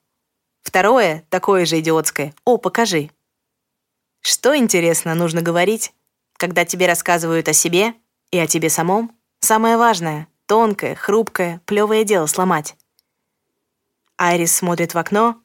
Второе, 0.62 1.26
такое 1.32 1.66
же 1.66 1.80
идиотское. 1.80 2.36
О, 2.46 2.58
покажи. 2.58 3.10
Что, 4.22 4.56
интересно, 4.56 5.16
нужно 5.16 5.42
говорить, 5.42 5.92
когда 6.38 6.66
тебе 6.66 6.86
рассказывают 6.86 7.50
о 7.50 7.54
себе 7.54 7.96
и 8.30 8.38
о 8.38 8.46
тебе 8.46 8.70
самом, 8.70 9.12
самое 9.40 9.76
важное 9.76 10.28
Тонкое, 10.46 10.94
хрупкое, 10.94 11.62
плевое 11.66 12.04
дело 12.04 12.28
сломать. 12.28 12.76
Айрис 14.20 14.56
смотрит 14.56 14.94
в 14.94 14.98
окно, 15.00 15.42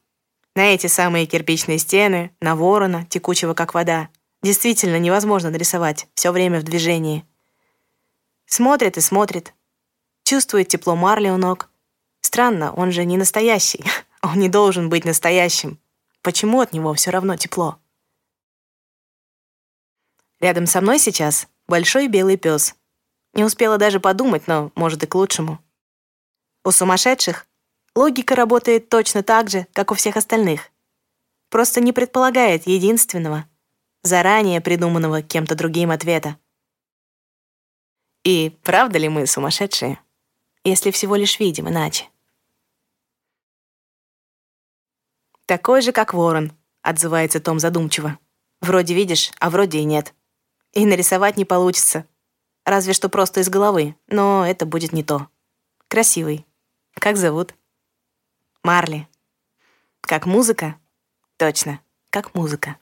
на 0.54 0.74
эти 0.74 0.86
самые 0.86 1.24
кирпичные 1.24 1.78
стены, 1.78 2.36
на 2.42 2.56
ворона, 2.56 3.06
текучего 3.06 3.54
как 3.54 3.72
вода. 3.72 4.10
Действительно 4.42 4.98
невозможно 4.98 5.48
нарисовать, 5.48 6.08
все 6.12 6.30
время 6.30 6.60
в 6.60 6.64
движении. 6.64 7.24
Смотрит 8.44 8.98
и 8.98 9.00
смотрит. 9.00 9.54
Чувствует 10.24 10.68
тепло 10.68 10.94
марли 10.94 11.28
у 11.28 11.38
ног. 11.38 11.69
Странно, 12.30 12.72
он 12.74 12.92
же 12.92 13.04
не 13.04 13.16
настоящий. 13.16 13.84
Он 14.22 14.38
не 14.38 14.48
должен 14.48 14.88
быть 14.88 15.04
настоящим. 15.04 15.80
Почему 16.22 16.60
от 16.60 16.72
него 16.72 16.94
все 16.94 17.10
равно 17.10 17.36
тепло? 17.36 17.80
Рядом 20.38 20.66
со 20.66 20.80
мной 20.80 21.00
сейчас 21.00 21.48
большой 21.66 22.06
белый 22.06 22.36
пес. 22.36 22.76
Не 23.34 23.42
успела 23.42 23.78
даже 23.78 23.98
подумать, 23.98 24.46
но, 24.46 24.70
может, 24.76 25.02
и 25.02 25.08
к 25.08 25.14
лучшему. 25.16 25.58
У 26.64 26.70
сумасшедших 26.70 27.48
логика 27.96 28.36
работает 28.36 28.88
точно 28.88 29.24
так 29.24 29.50
же, 29.50 29.66
как 29.72 29.90
у 29.90 29.96
всех 29.96 30.16
остальных. 30.16 30.70
Просто 31.48 31.80
не 31.80 31.92
предполагает 31.92 32.64
единственного, 32.64 33.44
заранее 34.04 34.60
придуманного 34.60 35.22
кем-то 35.22 35.56
другим 35.56 35.90
ответа. 35.90 36.36
И 38.22 38.56
правда 38.62 38.98
ли 38.98 39.08
мы 39.08 39.26
сумасшедшие, 39.26 39.98
если 40.62 40.92
всего 40.92 41.16
лишь 41.16 41.40
видим 41.40 41.68
иначе? 41.68 42.09
Такой 45.50 45.82
же, 45.82 45.90
как 45.90 46.14
ворон, 46.14 46.52
отзывается 46.80 47.40
Том 47.40 47.58
задумчиво. 47.58 48.20
Вроде 48.60 48.94
видишь, 48.94 49.32
а 49.40 49.50
вроде 49.50 49.80
и 49.80 49.84
нет. 49.84 50.14
И 50.70 50.86
нарисовать 50.86 51.36
не 51.36 51.44
получится. 51.44 52.06
Разве 52.64 52.92
что 52.92 53.08
просто 53.08 53.40
из 53.40 53.48
головы, 53.48 53.96
но 54.06 54.46
это 54.46 54.64
будет 54.64 54.92
не 54.92 55.02
то. 55.02 55.26
Красивый. 55.88 56.46
Как 56.94 57.16
зовут? 57.16 57.56
Марли. 58.62 59.08
Как 60.02 60.24
музыка? 60.24 60.76
Точно, 61.36 61.80
как 62.10 62.32
музыка. 62.36 62.76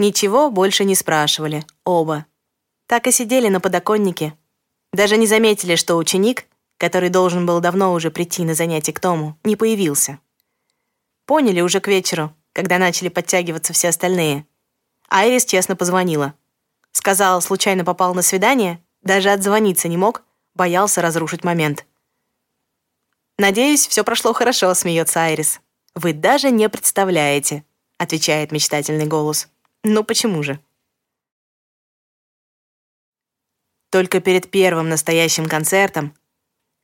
Ничего 0.00 0.50
больше 0.50 0.84
не 0.84 0.96
спрашивали, 0.96 1.64
оба. 1.84 2.26
Так 2.88 3.06
и 3.06 3.12
сидели 3.12 3.46
на 3.46 3.60
подоконнике. 3.60 4.36
Даже 4.92 5.18
не 5.18 5.28
заметили, 5.28 5.76
что 5.76 5.96
ученик, 5.96 6.48
который 6.78 7.08
должен 7.08 7.46
был 7.46 7.60
давно 7.60 7.92
уже 7.92 8.10
прийти 8.10 8.44
на 8.44 8.54
занятие 8.54 8.92
к 8.92 9.00
Тому, 9.00 9.36
не 9.44 9.56
появился. 9.56 10.18
Поняли 11.24 11.60
уже 11.60 11.80
к 11.80 11.88
вечеру, 11.88 12.34
когда 12.52 12.78
начали 12.78 13.08
подтягиваться 13.08 13.72
все 13.72 13.88
остальные. 13.88 14.46
Айрис 15.08 15.44
честно 15.44 15.76
позвонила. 15.76 16.34
Сказал, 16.92 17.42
случайно 17.42 17.84
попал 17.84 18.14
на 18.14 18.22
свидание, 18.22 18.82
даже 19.02 19.30
отзвониться 19.30 19.88
не 19.88 19.96
мог, 19.96 20.22
боялся 20.54 21.02
разрушить 21.02 21.44
момент. 21.44 21.86
«Надеюсь, 23.38 23.86
все 23.86 24.02
прошло 24.02 24.32
хорошо»,— 24.32 24.72
смеется 24.74 25.20
Айрис. 25.20 25.60
«Вы 25.94 26.12
даже 26.12 26.50
не 26.50 26.68
представляете»,— 26.68 27.64
отвечает 27.98 28.52
мечтательный 28.52 29.06
голос. 29.06 29.48
Ну 29.88 30.02
почему 30.02 30.42
же? 30.42 30.58
Только 33.90 34.20
перед 34.20 34.50
первым 34.50 34.88
настоящим 34.88 35.46
концертом, 35.46 36.12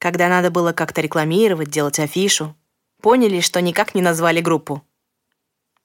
когда 0.03 0.29
надо 0.29 0.51
было 0.51 0.73
как-то 0.73 1.01
рекламировать, 1.01 1.71
делать 1.71 2.01
афишу, 2.01 2.57
поняли, 3.01 3.39
что 3.39 3.61
никак 3.61 3.95
не 3.95 4.03
назвали 4.03 4.41
группу. 4.41 4.83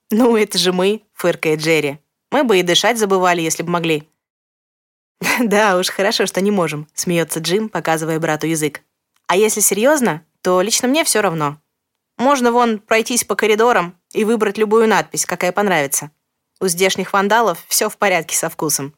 «Ну, 0.09 0.35
это 0.35 0.57
же 0.57 0.73
мы»,— 0.73 1.03
фыркает 1.13 1.59
Джерри. 1.59 1.99
«Мы 2.31 2.43
бы 2.43 2.57
и 2.57 2.63
дышать 2.63 2.97
забывали, 2.97 3.41
если 3.41 3.61
бы 3.61 3.69
могли». 3.69 4.09
«Да 5.39 5.77
уж, 5.77 5.89
хорошо, 5.89 6.25
что 6.25 6.41
не 6.41 6.49
можем»,— 6.49 6.87
смеется 6.95 7.41
Джим, 7.41 7.69
показывая 7.69 8.19
брату 8.19 8.47
язык. 8.47 8.81
«А 9.27 9.35
если 9.35 9.59
серьезно, 9.59 10.25
то 10.41 10.61
лично 10.61 10.87
мне 10.87 11.03
все 11.03 11.21
равно. 11.21 11.61
Можно 12.17 12.51
вон 12.51 12.79
пройтись 12.79 13.23
по 13.23 13.35
коридорам 13.35 13.99
и 14.13 14.25
выбрать 14.25 14.57
любую 14.57 14.87
надпись, 14.87 15.27
какая 15.27 15.51
понравится. 15.51 16.09
У 16.59 16.65
здешних 16.65 17.13
вандалов 17.13 17.63
все 17.67 17.87
в 17.87 17.97
порядке 17.99 18.35
со 18.35 18.49
вкусом. 18.49 18.95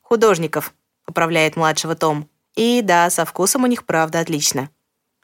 Художников, 0.00 0.72
поправляет 1.04 1.56
младшего 1.56 1.94
Том. 1.94 2.30
И 2.54 2.82
да, 2.82 3.10
со 3.10 3.24
вкусом 3.24 3.64
у 3.64 3.66
них 3.66 3.86
правда 3.86 4.20
отлично. 4.20 4.70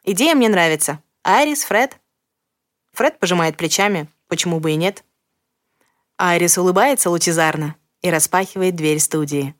Идея 0.03 0.35
мне 0.35 0.49
нравится. 0.49 1.01
Айрис, 1.23 1.63
Фред. 1.63 1.99
Фред 2.93 3.19
пожимает 3.19 3.57
плечами, 3.57 4.09
почему 4.27 4.59
бы 4.59 4.71
и 4.71 4.75
нет. 4.75 5.03
Айрис 6.17 6.57
улыбается 6.57 7.09
лучезарно 7.09 7.75
и 8.01 8.09
распахивает 8.09 8.75
дверь 8.75 8.99
студии. 8.99 9.55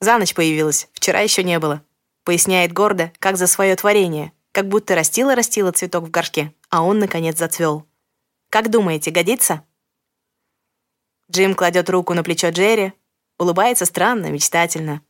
За 0.00 0.16
ночь 0.18 0.34
появилась, 0.34 0.88
вчера 0.92 1.20
еще 1.20 1.42
не 1.42 1.58
было. 1.58 1.82
Поясняет 2.24 2.72
гордо, 2.72 3.12
как 3.18 3.36
за 3.36 3.46
свое 3.46 3.74
творение, 3.74 4.32
как 4.52 4.68
будто 4.68 4.94
растила-растила 4.94 5.72
цветок 5.72 6.04
в 6.04 6.10
горшке, 6.10 6.54
а 6.70 6.82
он, 6.82 6.98
наконец, 6.98 7.36
зацвел. 7.36 7.86
Как 8.50 8.70
думаете, 8.70 9.10
годится?» 9.10 9.64
Джим 11.30 11.54
кладет 11.54 11.90
руку 11.90 12.14
на 12.14 12.22
плечо 12.22 12.48
Джерри, 12.48 12.94
улыбается 13.38 13.84
странно, 13.84 14.30
мечтательно. 14.30 15.02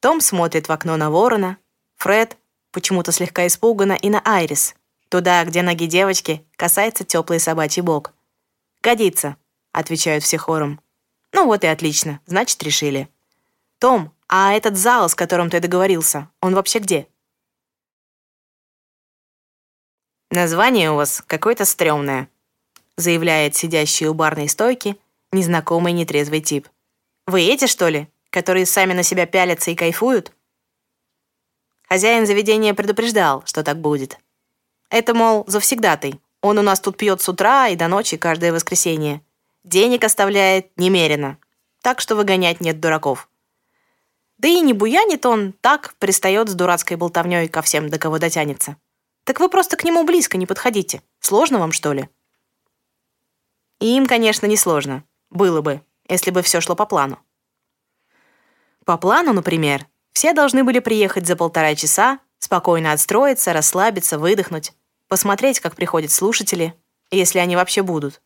Том 0.00 0.20
смотрит 0.20 0.68
в 0.68 0.72
окно 0.72 0.96
на 0.96 1.10
ворона, 1.10 1.58
Фред 1.96 2.36
почему-то 2.70 3.12
слегка 3.12 3.46
испуганно 3.46 3.94
и 3.94 4.10
на 4.10 4.20
Айрис, 4.24 4.74
туда, 5.08 5.44
где 5.44 5.62
ноги 5.62 5.86
девочки 5.86 6.44
касается 6.56 7.04
теплый 7.04 7.40
собачий 7.40 7.82
бок. 7.82 8.12
«Годится»,— 8.82 9.36
отвечают 9.72 10.22
все 10.22 10.38
хором. 10.38 10.80
«Ну 11.32 11.46
вот 11.46 11.64
и 11.64 11.66
отлично, 11.66 12.20
значит, 12.26 12.62
решили». 12.62 13.08
«Том, 13.78 14.12
а 14.28 14.52
этот 14.52 14.76
зал, 14.76 15.08
с 15.08 15.14
которым 15.14 15.50
ты 15.50 15.60
договорился, 15.60 16.30
он 16.40 16.54
вообще 16.54 16.78
где?» 16.78 17.08
«Название 20.30 20.90
у 20.90 20.96
вас 20.96 21.22
какое-то 21.26 21.64
стрёмное», 21.64 22.28
заявляет 22.96 23.54
сидящий 23.54 24.06
у 24.06 24.14
барной 24.14 24.48
стойки 24.48 24.98
незнакомый 25.32 25.92
нетрезвый 25.92 26.40
тип. 26.40 26.68
«Вы 27.26 27.42
эти, 27.42 27.66
что 27.66 27.88
ли, 27.88 28.08
которые 28.36 28.66
сами 28.66 28.92
на 28.92 29.02
себя 29.02 29.24
пялятся 29.24 29.70
и 29.70 29.74
кайфуют?» 29.74 30.30
Хозяин 31.88 32.26
заведения 32.26 32.74
предупреждал, 32.74 33.42
что 33.46 33.64
так 33.64 33.80
будет. 33.80 34.18
Это, 34.90 35.14
мол, 35.14 35.44
завсегдатый. 35.46 36.20
Он 36.42 36.58
у 36.58 36.62
нас 36.62 36.78
тут 36.80 36.98
пьет 36.98 37.22
с 37.22 37.30
утра 37.30 37.68
и 37.68 37.76
до 37.76 37.88
ночи 37.88 38.18
каждое 38.18 38.52
воскресенье. 38.52 39.22
Денег 39.64 40.04
оставляет 40.04 40.76
немерено. 40.76 41.38
Так 41.80 41.98
что 41.98 42.14
выгонять 42.14 42.60
нет 42.60 42.78
дураков. 42.78 43.30
Да 44.36 44.48
и 44.48 44.60
не 44.60 44.74
буянит 44.74 45.24
он, 45.24 45.54
так 45.54 45.94
пристает 45.98 46.50
с 46.50 46.54
дурацкой 46.54 46.98
болтовней 46.98 47.48
ко 47.48 47.62
всем, 47.62 47.88
до 47.88 47.98
кого 47.98 48.18
дотянется. 48.18 48.76
Так 49.24 49.40
вы 49.40 49.48
просто 49.48 49.78
к 49.78 49.84
нему 49.84 50.04
близко 50.04 50.36
не 50.36 50.44
подходите. 50.44 51.00
Сложно 51.20 51.58
вам, 51.58 51.72
что 51.72 51.94
ли? 51.94 52.10
И 53.80 53.96
им, 53.96 54.04
конечно, 54.04 54.44
несложно. 54.44 55.04
Было 55.30 55.62
бы, 55.62 55.80
если 56.06 56.30
бы 56.30 56.42
все 56.42 56.60
шло 56.60 56.76
по 56.76 56.84
плану. 56.84 57.18
По 58.86 58.96
плану, 58.96 59.34
например, 59.34 59.86
все 60.14 60.32
должны 60.32 60.64
были 60.64 60.78
приехать 60.78 61.26
за 61.26 61.36
полтора 61.36 61.74
часа, 61.74 62.20
спокойно 62.38 62.92
отстроиться, 62.92 63.52
расслабиться, 63.52 64.18
выдохнуть, 64.18 64.72
посмотреть, 65.08 65.60
как 65.60 65.76
приходят 65.76 66.10
слушатели, 66.10 66.72
если 67.10 67.38
они 67.38 67.54
вообще 67.54 67.82
будут. 67.82 68.22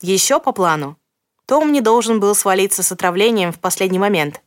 Еще 0.00 0.40
по 0.40 0.50
плану, 0.50 0.96
Том 1.46 1.70
не 1.70 1.80
должен 1.80 2.18
был 2.18 2.34
свалиться 2.34 2.82
с 2.82 2.90
отравлением 2.90 3.52
в 3.52 3.60
последний 3.60 3.98
момент, 4.00 4.40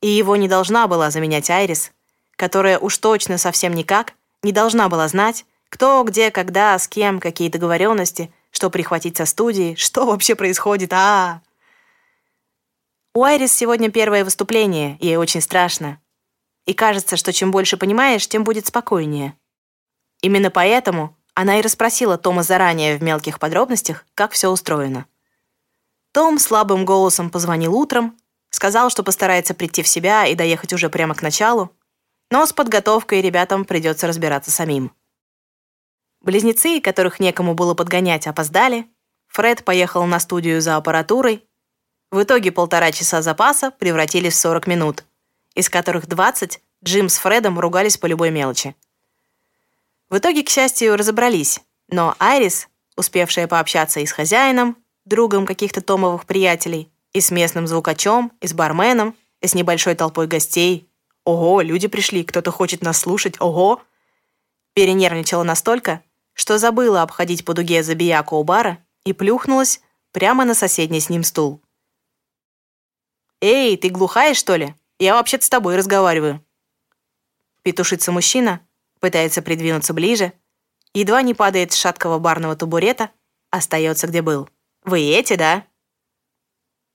и 0.00 0.08
его 0.08 0.36
не 0.36 0.48
должна 0.48 0.86
была 0.86 1.10
заменять 1.10 1.50
Айрис, 1.50 1.92
которая 2.36 2.78
уж 2.78 2.96
точно 2.96 3.36
совсем 3.36 3.74
никак 3.74 4.14
не 4.42 4.52
должна 4.52 4.88
была 4.88 5.08
знать, 5.08 5.44
кто, 5.68 6.02
где, 6.04 6.30
когда, 6.30 6.78
с 6.78 6.88
кем, 6.88 7.20
какие 7.20 7.50
договоренности— 7.50 8.32
что 8.52 8.70
прихватить 8.70 9.16
со 9.16 9.26
студии, 9.26 9.74
что 9.74 10.06
вообще 10.06 10.36
происходит, 10.36 10.92
а, 10.92 10.96
-а, 10.96 11.36
-а. 11.36 11.40
У 13.14 13.24
Айрис 13.24 13.52
сегодня 13.52 13.90
первое 13.90 14.24
выступление, 14.24 14.96
ей 14.98 15.16
очень 15.16 15.42
страшно. 15.42 16.00
И 16.64 16.72
кажется, 16.72 17.18
что 17.18 17.30
чем 17.30 17.50
больше 17.50 17.76
понимаешь, 17.76 18.26
тем 18.26 18.42
будет 18.42 18.66
спокойнее. 18.66 19.36
Именно 20.22 20.50
поэтому 20.50 21.14
она 21.34 21.58
и 21.58 21.62
расспросила 21.62 22.16
Тома 22.16 22.42
заранее 22.42 22.96
в 22.96 23.02
мелких 23.02 23.38
подробностях, 23.38 24.06
как 24.14 24.32
все 24.32 24.48
устроено. 24.48 25.04
Том 26.12 26.38
слабым 26.38 26.86
голосом 26.86 27.28
позвонил 27.28 27.74
утром, 27.74 28.16
сказал, 28.48 28.88
что 28.88 29.02
постарается 29.02 29.52
прийти 29.52 29.82
в 29.82 29.88
себя 29.88 30.26
и 30.26 30.34
доехать 30.34 30.72
уже 30.72 30.88
прямо 30.88 31.14
к 31.14 31.20
началу, 31.20 31.76
но 32.30 32.46
с 32.46 32.54
подготовкой 32.54 33.20
ребятам 33.20 33.66
придется 33.66 34.06
разбираться 34.06 34.50
самим. 34.50 34.90
Близнецы, 36.22 36.80
которых 36.80 37.20
некому 37.20 37.54
было 37.54 37.74
подгонять, 37.74 38.26
опоздали. 38.26 38.86
Фред 39.28 39.64
поехал 39.64 40.06
на 40.06 40.18
студию 40.18 40.62
за 40.62 40.76
аппаратурой. 40.76 41.46
В 42.12 42.22
итоге 42.24 42.52
полтора 42.52 42.92
часа 42.92 43.22
запаса 43.22 43.70
превратились 43.70 44.34
в 44.34 44.40
40 44.40 44.66
минут, 44.66 45.04
из 45.54 45.70
которых 45.70 46.06
20 46.06 46.60
Джим 46.84 47.08
с 47.08 47.16
Фредом 47.16 47.58
ругались 47.58 47.96
по 47.96 48.04
любой 48.04 48.30
мелочи. 48.30 48.76
В 50.10 50.18
итоге, 50.18 50.42
к 50.42 50.50
счастью, 50.50 50.96
разобрались, 50.98 51.60
но 51.88 52.14
Айрис, 52.18 52.68
успевшая 52.96 53.48
пообщаться 53.48 54.00
и 54.00 54.04
с 54.04 54.12
хозяином, 54.12 54.76
другом 55.06 55.46
каких-то 55.46 55.80
Томовых 55.80 56.26
приятелей, 56.26 56.92
и 57.14 57.22
с 57.22 57.30
местным 57.30 57.66
звукачом, 57.66 58.30
и 58.42 58.46
с 58.46 58.52
барменом, 58.52 59.16
с 59.40 59.54
небольшой 59.54 59.94
толпой 59.94 60.26
гостей. 60.26 60.90
Ого, 61.24 61.62
люди 61.62 61.88
пришли, 61.88 62.24
кто-то 62.24 62.50
хочет 62.50 62.82
нас 62.82 62.98
слушать, 62.98 63.40
ого. 63.40 63.80
Перенервничала 64.74 65.44
настолько, 65.44 66.02
что 66.34 66.58
забыла 66.58 67.00
обходить 67.00 67.46
по 67.46 67.54
дуге 67.54 67.82
забияку 67.82 68.36
у 68.36 68.44
бара 68.44 68.78
и 69.06 69.14
плюхнулась 69.14 69.80
прямо 70.12 70.44
на 70.44 70.54
соседний 70.54 71.00
с 71.00 71.08
ним 71.08 71.24
стул. 71.24 71.62
«Эй, 73.42 73.76
ты 73.76 73.88
глухая, 73.88 74.34
что 74.34 74.54
ли? 74.54 74.74
Я 75.00 75.14
вообще-то 75.14 75.44
с 75.44 75.50
тобой 75.50 75.76
разговариваю». 75.76 76.46
Петушится 77.62 78.12
мужчина, 78.12 78.60
пытается 79.00 79.42
придвинуться 79.42 79.92
ближе, 79.92 80.32
едва 80.94 81.22
не 81.22 81.34
падает 81.34 81.72
с 81.72 81.76
шаткого 81.76 82.20
барного 82.20 82.54
табурета, 82.54 83.10
остается 83.50 84.06
где 84.06 84.22
был. 84.22 84.48
«Вы 84.84 85.00
эти, 85.00 85.34
да?» 85.34 85.66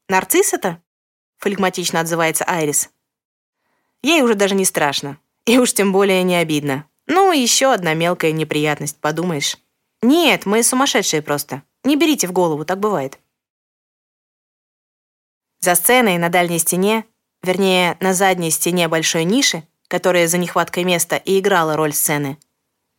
«Нарцисс 0.07 0.53
это?»— 0.53 0.81
флегматично 1.37 1.99
отзывается 1.99 2.45
Айрис. 2.45 2.89
Ей 4.01 4.21
уже 4.21 4.35
даже 4.35 4.55
не 4.55 4.63
страшно, 4.63 5.19
и 5.45 5.57
уж 5.57 5.73
тем 5.73 5.91
более 5.91 6.23
не 6.23 6.35
обидно. 6.35 6.87
Ну, 7.07 7.33
еще 7.33 7.73
одна 7.73 7.93
мелкая 7.93 8.31
неприятность, 8.31 9.01
подумаешь. 9.01 9.57
Нет, 10.01 10.45
мы 10.45 10.63
сумасшедшие 10.63 11.21
просто. 11.21 11.63
Не 11.83 11.97
берите 11.97 12.27
в 12.27 12.31
голову, 12.31 12.63
так 12.63 12.79
бывает. 12.79 13.19
За 15.59 15.75
сценой 15.75 16.17
на 16.17 16.29
дальней 16.29 16.59
стене, 16.59 17.05
вернее, 17.41 17.97
на 17.99 18.13
задней 18.13 18.51
стене 18.51 18.87
большой 18.87 19.23
ниши, 19.23 19.63
которая 19.87 20.27
за 20.27 20.37
нехваткой 20.37 20.83
места 20.83 21.15
и 21.15 21.39
играла 21.39 21.75
роль 21.75 21.93
сцены, 21.93 22.37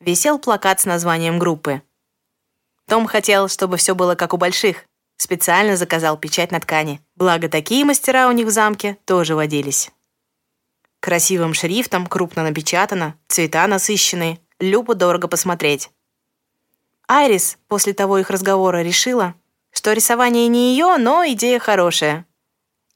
висел 0.01 0.39
плакат 0.39 0.80
с 0.80 0.85
названием 0.85 1.39
группы. 1.39 1.82
Том 2.86 3.06
хотел, 3.06 3.48
чтобы 3.48 3.76
все 3.76 3.94
было 3.94 4.14
как 4.14 4.32
у 4.32 4.39
больших, 4.39 4.85
специально 5.18 5.76
заказал 5.76 6.16
печать 6.16 6.51
на 6.51 6.60
ткани. 6.60 7.01
Благо, 7.16 7.48
такие 7.48 7.85
мастера 7.85 8.28
у 8.28 8.32
них 8.32 8.47
в 8.47 8.51
замке 8.51 8.97
тоже 9.05 9.35
водились. 9.35 9.90
Красивым 11.01 11.55
шрифтом, 11.55 12.06
крупно 12.06 12.43
напечатано, 12.43 13.14
цвета 13.28 13.66
насыщенные, 13.66 14.40
любо 14.59 14.94
дорого 14.94 15.28
посмотреть. 15.28 15.90
Айрис 17.06 17.59
после 17.68 17.93
того 17.93 18.18
их 18.18 18.30
разговора 18.30 18.82
решила, 18.82 19.35
что 19.70 19.93
рисование 19.93 20.48
не 20.48 20.72
ее, 20.72 20.97
но 20.98 21.24
идея 21.26 21.59
хорошая. 21.59 22.26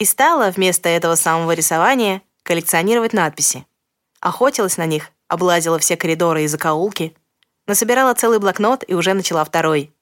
И 0.02 0.04
стала 0.04 0.50
вместо 0.50 0.88
этого 0.88 1.14
самого 1.14 1.52
рисования 1.52 2.22
коллекционировать 2.42 3.12
надписи. 3.12 3.64
Охотилась 4.18 4.76
на 4.76 4.84
них, 4.84 5.12
облазила 5.28 5.78
все 5.78 5.96
коридоры 5.96 6.42
и 6.42 6.48
закоулки, 6.48 7.16
насобирала 7.68 8.12
целый 8.14 8.40
блокнот 8.40 8.82
и 8.88 8.94
уже 8.94 9.14
начала 9.14 9.44
второй. 9.44 9.94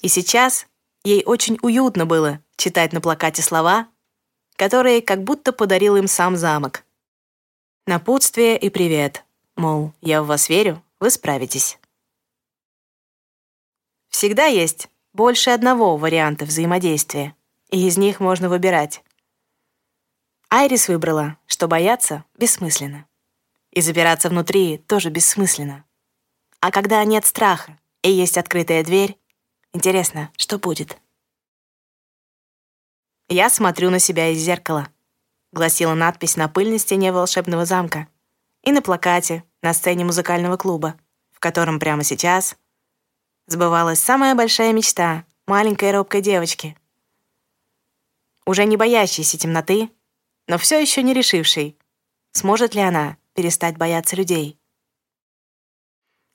И 0.00 0.08
сейчас 0.08 0.66
ей 1.04 1.24
очень 1.26 1.58
уютно 1.60 2.06
было 2.06 2.40
читать 2.56 2.94
на 2.94 3.02
плакате 3.02 3.42
слова, 3.42 3.86
которые 4.56 5.02
как 5.02 5.22
будто 5.24 5.52
подарил 5.52 5.96
им 5.96 6.08
сам 6.08 6.34
замок. 6.34 6.82
Напутствие 7.86 8.58
и 8.58 8.70
привет. 8.70 9.26
Мол, 9.56 9.92
я 10.00 10.22
в 10.22 10.26
вас 10.26 10.48
верю, 10.48 10.82
вы 11.00 11.10
справитесь. 11.10 11.78
Всегда 14.08 14.46
есть 14.46 14.88
больше 15.12 15.50
одного 15.50 15.98
варианта 15.98 16.46
взаимодействия, 16.46 17.36
и 17.70 17.86
из 17.86 17.96
них 17.96 18.20
можно 18.20 18.48
выбирать. 18.48 19.02
Айрис 20.48 20.88
выбрала, 20.88 21.38
что 21.46 21.68
бояться 21.68 22.24
бессмысленно. 22.36 23.06
И 23.70 23.80
запираться 23.80 24.28
внутри 24.28 24.78
тоже 24.78 25.10
бессмысленно. 25.10 25.84
А 26.60 26.70
когда 26.70 27.04
нет 27.04 27.26
страха 27.26 27.78
и 28.02 28.10
есть 28.10 28.38
открытая 28.38 28.84
дверь, 28.84 29.18
интересно, 29.72 30.30
что 30.36 30.58
будет? 30.58 30.98
Я 33.28 33.50
смотрю 33.50 33.90
на 33.90 33.98
себя 33.98 34.28
из 34.28 34.38
зеркала— 34.38 34.88
гласила 35.56 35.94
надпись 35.94 36.36
на 36.36 36.48
пыльной 36.48 36.78
стене 36.78 37.12
волшебного 37.12 37.64
замка 37.64 38.06
и 38.62 38.72
на 38.72 38.82
плакате 38.82 39.42
на 39.62 39.72
сцене 39.72 40.04
музыкального 40.04 40.56
клуба, 40.56 40.96
в 41.32 41.40
котором 41.40 41.78
прямо 41.78 42.04
сейчас 42.04 42.56
сбывалась 43.46 44.00
самая 44.00 44.34
большая 44.34 44.72
мечта 44.72 45.24
маленькой 45.46 45.92
робкой 45.92 46.20
девочки. 46.20 46.76
Уже 48.46 48.64
не 48.64 48.76
боящейся 48.76 49.36
темноты, 49.36 49.90
но 50.46 50.56
все 50.56 50.80
еще 50.80 51.02
не 51.02 51.12
решившей, 51.12 51.76
сможет 52.32 52.74
ли 52.74 52.80
она 52.80 53.18
перестать 53.34 53.76
бояться 53.76 54.16
людей. 54.16 54.58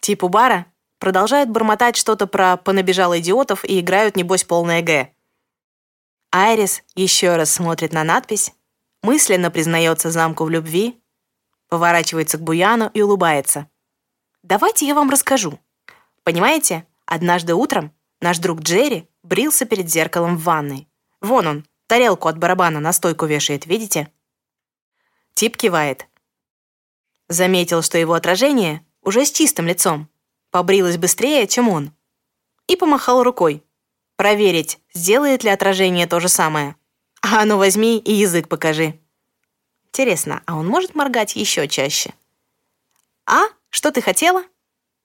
Тип 0.02 0.24
у 0.24 0.30
бара 0.30 0.68
продолжают 1.00 1.50
бормотать 1.50 1.96
что-то 1.96 2.28
про 2.28 2.58
«понабежал 2.58 3.18
идиотов» 3.18 3.66
и 3.66 3.80
играют, 3.80 4.16
небось, 4.16 4.44
полное 4.44 4.82
«Г». 4.82 5.12
Айрис 6.32 6.84
еще 6.96 7.36
раз 7.38 7.52
смотрит 7.52 7.94
на 7.94 8.04
надпись 8.04 8.54
мысленно 9.02 9.52
признается 9.52 10.12
замку 10.12 10.46
в 10.46 10.50
любви, 10.50 11.02
поворачивается 11.70 12.38
к 12.38 12.42
Буяну 12.42 12.90
и 12.94 13.02
улыбается. 13.02 13.68
«Давайте 14.44 14.88
я 14.88 14.96
вам 14.96 15.10
расскажу. 15.10 15.60
Понимаете, 16.24 16.86
однажды 17.06 17.54
утром 17.54 17.94
наш 18.20 18.40
друг 18.40 18.62
Джерри 18.62 19.08
брился 19.24 19.66
перед 19.66 19.90
зеркалом 19.90 20.38
в 20.38 20.44
ванной. 20.44 20.88
Вон 21.20 21.48
он, 21.48 21.66
тарелку 21.92 22.30
от 22.30 22.38
барабана 22.38 22.80
на 22.80 22.94
стойку 22.94 23.26
вешает, 23.26 23.66
видите?» 23.66 24.10
Тип 25.34 25.58
кивает. 25.58 26.08
Заметил, 27.28 27.82
что 27.82 27.98
его 27.98 28.14
отражение 28.14 28.86
уже 29.02 29.26
с 29.26 29.32
чистым 29.32 29.68
лицом, 29.68 30.10
побрилось 30.52 30.96
быстрее, 30.96 31.48
чем 31.48 31.68
он, 31.68 31.92
и 32.68 32.78
помахал 32.78 33.24
рукой. 33.24 33.62
Проверить, 34.16 34.80
сделает 34.94 35.44
ли 35.44 35.50
отражение 35.50 36.08
то 36.08 36.22
же 36.22 36.30
самое. 36.30 36.78
А 37.22 37.44
ну 37.44 37.58
возьми 37.58 37.98
и 37.98 38.14
язык 38.14 38.48
покажи. 38.48 38.98
Интересно, 39.88 40.44
а 40.46 40.56
он 40.56 40.68
может 40.68 40.96
моргать 40.96 41.36
еще 41.36 41.68
чаще? 41.68 42.14
А? 43.26 43.48
Что 43.70 43.92
ты 43.92 44.02
хотела? 44.02 44.46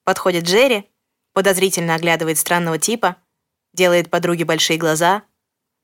Подходит 0.05 0.45
Джерри, 0.45 0.89
подозрительно 1.33 1.97
оглядывает 1.97 2.39
странного 2.39 2.79
типа, 2.79 3.17
делает 3.73 4.09
подруге 4.09 4.45
большие 4.45 4.79
глаза. 4.79 5.25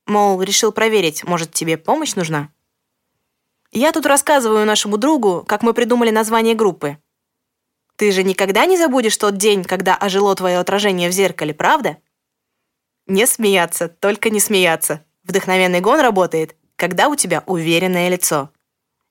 Мол, 0.05 0.41
решил 0.41 0.71
проверить, 0.71 1.23
может, 1.23 1.51
тебе 1.51 1.77
помощь 1.77 2.15
нужна? 2.15 2.49
Я 3.71 3.91
тут 3.91 4.05
рассказываю 4.05 4.65
нашему 4.65 4.97
другу, 4.97 5.43
как 5.47 5.63
мы 5.63 5.73
придумали 5.73 6.09
название 6.09 6.55
группы. 6.55 6.97
Ты 7.95 8.11
же 8.11 8.23
никогда 8.23 8.65
не 8.65 8.77
забудешь 8.77 9.17
тот 9.17 9.37
день, 9.37 9.63
когда 9.63 9.95
ожило 9.95 10.35
твое 10.35 10.59
отражение 10.59 11.09
в 11.09 11.13
зеркале, 11.13 11.53
правда? 11.53 11.97
Не 13.07 13.25
смеяться, 13.25 13.87
только 13.87 14.29
не 14.29 14.39
смеяться. 14.39 15.05
Вдохновенный 15.23 15.79
гон 15.79 15.99
работает, 15.99 16.55
когда 16.75 17.07
у 17.07 17.15
тебя 17.15 17.43
уверенное 17.45 18.09
лицо. 18.09 18.49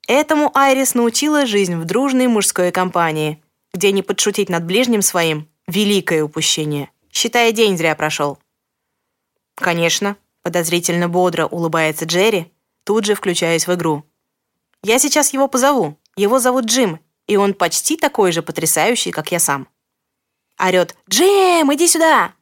Этому 0.08 0.50
Айрис 0.56 0.94
научила 0.94 1.46
жизнь 1.46 1.76
в 1.76 1.84
дружной 1.84 2.26
мужской 2.26 2.72
компании, 2.72 3.42
где 3.72 3.92
не 3.92 4.02
подшутить 4.02 4.48
над 4.48 4.64
ближним 4.64 5.02
своим— 5.02 5.48
великое 5.66 6.24
упущение. 6.24 6.90
Считая, 7.10 7.52
день 7.52 7.76
зря 7.76 7.94
прошел. 7.94 8.38
«Конечно»,— 9.54 10.16
подозрительно 10.42 11.08
бодро 11.08 11.46
улыбается 11.46 12.04
Джерри, 12.04 12.52
тут 12.84 13.04
же 13.04 13.14
включаясь 13.14 13.66
в 13.66 13.74
игру. 13.74 14.04
«Я 14.82 14.98
сейчас 14.98 15.32
его 15.32 15.48
позову. 15.48 15.98
Его 16.16 16.38
зовут 16.38 16.66
Джим, 16.66 17.00
и 17.26 17.36
он 17.36 17.54
почти 17.54 17.96
такой 17.96 18.32
же 18.32 18.42
потрясающий, 18.42 19.12
как 19.12 19.32
я 19.32 19.38
сам». 19.38 19.68
Орет 20.58 20.96
«Джим, 21.08 21.72
иди 21.72 21.88
сюда!» 21.88 22.32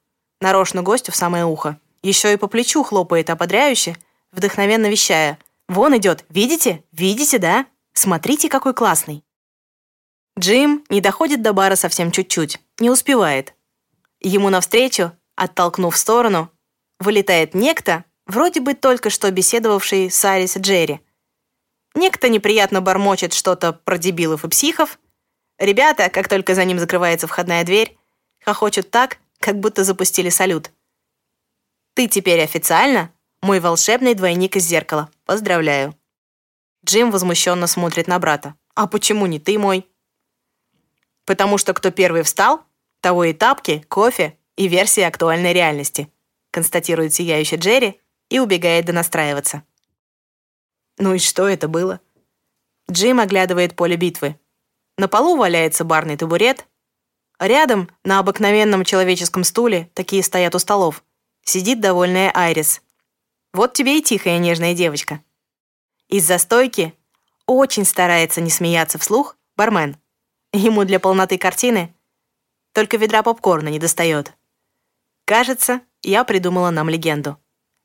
Нарочно 0.40 0.82
гостю 0.82 1.12
в 1.12 1.16
самое 1.16 1.44
ухо. 1.44 1.78
Еще 2.02 2.32
и 2.32 2.36
по 2.36 2.46
плечу 2.46 2.82
хлопает 2.82 3.28
ободряюще, 3.28 3.96
вдохновенно 4.32 4.86
вещая. 4.86 5.38
«Вон 5.68 5.96
идет, 5.96 6.24
видите? 6.30 6.82
Видите, 6.92 7.38
да? 7.38 7.66
Смотрите, 7.92 8.48
какой 8.48 8.74
классный!» 8.74 9.22
Джим 10.38 10.84
не 10.88 11.00
доходит 11.00 11.42
до 11.42 11.52
бара 11.52 11.76
совсем 11.76 12.10
чуть-чуть, 12.10 12.58
не 12.78 12.88
успевает. 12.88 13.54
Ему 14.20 14.48
навстречу, 14.48 15.12
оттолкнув 15.36 15.94
в 15.94 15.98
сторону, 15.98 16.50
вылетает 17.00 17.54
некто, 17.54 18.04
вроде 18.26 18.60
бы 18.60 18.74
только 18.74 19.10
что 19.10 19.30
беседовавший 19.30 20.10
с 20.10 20.24
Арис 20.24 20.56
Джерри. 20.56 21.00
Некто 21.94 22.28
неприятно 22.28 22.80
бормочет 22.80 23.32
что-то 23.32 23.72
про 23.72 23.98
дебилов 23.98 24.44
и 24.44 24.48
психов. 24.48 25.00
Ребята, 25.58 26.08
как 26.08 26.28
только 26.28 26.54
за 26.54 26.64
ним 26.64 26.78
закрывается 26.78 27.26
входная 27.26 27.64
дверь, 27.64 27.98
хохочут 28.44 28.90
так, 28.90 29.18
как 29.40 29.58
будто 29.58 29.82
запустили 29.82 30.28
салют. 30.28 30.70
Ты 31.94 32.06
теперь 32.06 32.40
официально 32.40 33.12
мой 33.42 33.58
волшебный 33.58 34.14
двойник 34.14 34.56
из 34.56 34.64
зеркала. 34.64 35.10
Поздравляю. 35.24 35.96
Джим 36.84 37.10
возмущенно 37.10 37.66
смотрит 37.66 38.06
на 38.06 38.18
брата. 38.18 38.54
А 38.74 38.86
почему 38.86 39.26
не 39.26 39.38
ты 39.38 39.58
мой? 39.58 39.86
Потому 41.26 41.58
что 41.58 41.74
кто 41.74 41.90
первый 41.90 42.22
встал, 42.22 42.64
того 43.00 43.24
и 43.24 43.32
тапки, 43.32 43.84
кофе 43.88 44.38
и 44.56 44.68
версия 44.68 45.06
актуальной 45.06 45.52
реальности, 45.52 46.10
констатирует 46.50 47.14
сияющий 47.14 47.56
Джерри 47.56 48.00
и 48.28 48.38
убегает 48.38 48.86
донастраиваться. 48.86 49.62
Ну 50.98 51.14
и 51.14 51.18
что 51.18 51.48
это 51.48 51.68
было? 51.68 52.00
Джим 52.90 53.20
оглядывает 53.20 53.76
поле 53.76 53.96
битвы. 53.96 54.38
На 54.98 55.08
полу 55.08 55.36
валяется 55.36 55.84
барный 55.84 56.16
табурет. 56.16 56.66
Рядом, 57.38 57.88
на 58.04 58.18
обыкновенном 58.18 58.84
человеческом 58.84 59.44
стуле, 59.44 59.90
такие 59.94 60.22
стоят 60.22 60.54
у 60.54 60.58
столов, 60.58 61.02
Сидит 61.44 61.80
довольная 61.80 62.30
Айрис. 62.34 62.82
Вот 63.52 63.72
тебе 63.72 63.98
и 63.98 64.02
тихая 64.02 64.38
нежная 64.38 64.74
девочка. 64.74 65.22
Из-за 66.08 66.38
стойки 66.38 66.94
очень 67.46 67.84
старается 67.84 68.40
не 68.40 68.50
смеяться 68.50 68.98
вслух 68.98 69.36
бармен. 69.56 69.96
Ему 70.52 70.84
для 70.84 71.00
полноты 71.00 71.38
картины 71.38 71.94
только 72.72 72.96
ведра 72.96 73.22
попкорна 73.22 73.68
не 73.68 73.78
достает. 73.78 74.32
Кажется, 75.24 75.80
я 76.02 76.24
придумала 76.24 76.70
нам 76.70 76.88
легенду. 76.88 77.38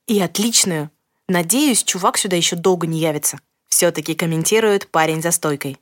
И 0.08 0.20
отличную. 0.20 0.92
Надеюсь, 1.28 1.84
чувак 1.84 2.18
сюда 2.18 2.36
еще 2.36 2.56
долго 2.56 2.88
не 2.88 3.00
явится. 3.00 3.40
Все-таки 3.68 4.16
комментирует 4.16 4.90
парень 4.90 5.22
за 5.22 5.32
стойкой. 5.32 5.80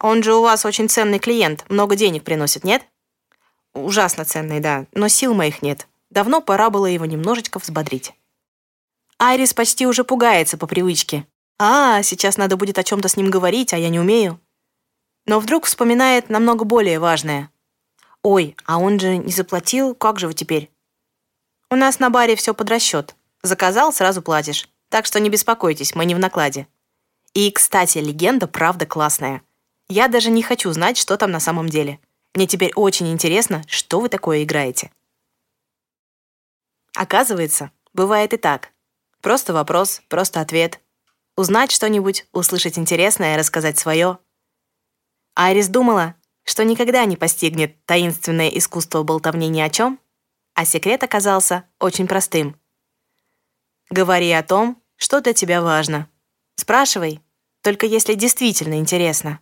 Он 0.00 0.22
же 0.22 0.34
у 0.34 0.42
вас 0.42 0.64
очень 0.64 0.88
ценный 0.88 1.18
клиент, 1.18 1.64
много 1.68 1.96
денег 1.96 2.22
приносит, 2.22 2.62
нет? 2.62 2.86
Ужасно 3.74 4.24
ценный, 4.24 4.60
да, 4.60 4.86
но 4.92 5.08
сил 5.08 5.34
моих 5.34 5.60
нет. 5.60 5.88
Давно 6.10 6.40
пора 6.40 6.70
было 6.70 6.86
его 6.86 7.04
немножечко 7.04 7.58
взбодрить. 7.58 8.14
Айрис 9.18 9.52
почти 9.52 9.86
уже 9.86 10.04
пугается 10.04 10.56
по 10.56 10.66
привычке. 10.66 11.26
А, 11.58 12.02
сейчас 12.02 12.36
надо 12.36 12.56
будет 12.56 12.78
о 12.78 12.84
чем-то 12.84 13.08
с 13.08 13.16
ним 13.16 13.30
говорить, 13.30 13.74
а 13.74 13.78
я 13.78 13.88
не 13.88 13.98
умею. 13.98 14.40
Но 15.26 15.40
вдруг 15.40 15.64
вспоминает 15.66 16.30
намного 16.30 16.64
более 16.64 17.00
важное. 17.00 17.50
Ой, 18.22 18.56
а 18.64 18.78
он 18.78 19.00
же 19.00 19.16
не 19.16 19.32
заплатил, 19.32 19.94
как 19.94 20.20
же 20.20 20.28
вы 20.28 20.34
теперь? 20.34 20.70
У 21.70 21.76
нас 21.76 21.98
на 21.98 22.08
баре 22.08 22.34
все 22.34 22.54
под 22.54 22.70
расчет. 22.70 23.14
Заказал, 23.42 23.92
сразу 23.92 24.22
платишь. 24.22 24.68
Так 24.88 25.04
что 25.04 25.20
не 25.20 25.28
беспокойтесь, 25.28 25.94
мы 25.94 26.06
не 26.06 26.14
в 26.14 26.18
накладе. 26.18 26.66
И, 27.34 27.50
кстати, 27.50 27.98
легенда 27.98 28.46
правда 28.46 28.86
классная. 28.86 29.42
Я 29.88 30.08
даже 30.08 30.30
не 30.30 30.42
хочу 30.42 30.72
знать, 30.72 30.96
что 30.96 31.16
там 31.18 31.30
на 31.30 31.40
самом 31.40 31.68
деле. 31.68 32.00
Мне 32.34 32.46
теперь 32.46 32.72
очень 32.74 33.12
интересно, 33.12 33.62
что 33.66 34.00
вы 34.00 34.08
такое 34.08 34.44
играете. 34.44 34.90
Оказывается, 36.94 37.70
бывает 37.92 38.32
и 38.32 38.38
так. 38.38 38.70
Просто 39.20 39.52
вопрос, 39.52 40.00
просто 40.08 40.40
ответ. 40.40 40.80
Узнать 41.36 41.70
что-нибудь, 41.70 42.26
услышать 42.32 42.78
интересное, 42.78 43.36
рассказать 43.36 43.78
свое. 43.78 44.18
Айрис 45.34 45.68
думала, 45.68 46.14
что 46.44 46.64
никогда 46.64 47.04
не 47.04 47.16
постигнет 47.16 47.84
таинственное 47.84 48.48
искусство 48.48 49.02
болтовни 49.02 49.48
ни 49.48 49.60
о 49.60 49.68
чем, 49.68 50.00
а 50.58 50.64
секрет 50.64 51.04
оказался 51.04 51.62
очень 51.78 52.08
простым. 52.08 52.60
Говори 53.90 54.32
о 54.32 54.42
том, 54.42 54.82
что 54.96 55.20
для 55.20 55.32
тебя 55.32 55.62
важно. 55.62 56.08
Спрашивай, 56.56 57.20
только 57.62 57.86
если 57.86 58.14
действительно 58.14 58.74
интересно. 58.80 59.38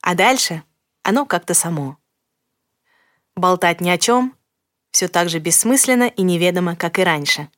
А 0.00 0.14
дальше 0.14 0.62
оно 1.02 1.26
как-то 1.26 1.54
само. 1.54 1.98
Болтать 3.34 3.80
ни 3.80 3.90
о 3.90 3.98
чем 3.98 4.36
все 4.92 5.08
так 5.08 5.28
же 5.28 5.40
бессмысленно 5.40 6.04
и 6.04 6.22
неведомо, 6.22 6.76
как 6.76 7.00
и 7.00 7.02
раньше. 7.02 7.48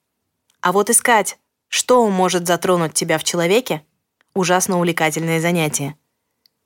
А 0.63 0.73
вот 0.73 0.89
искать, 0.89 1.39
что 1.69 2.09
может 2.09 2.47
затронуть 2.47 2.95
тебя 2.95 3.19
в 3.19 3.25
человеке, 3.25 3.85
ужасно 4.33 4.79
увлекательное 4.79 5.39
занятие. 5.39 5.99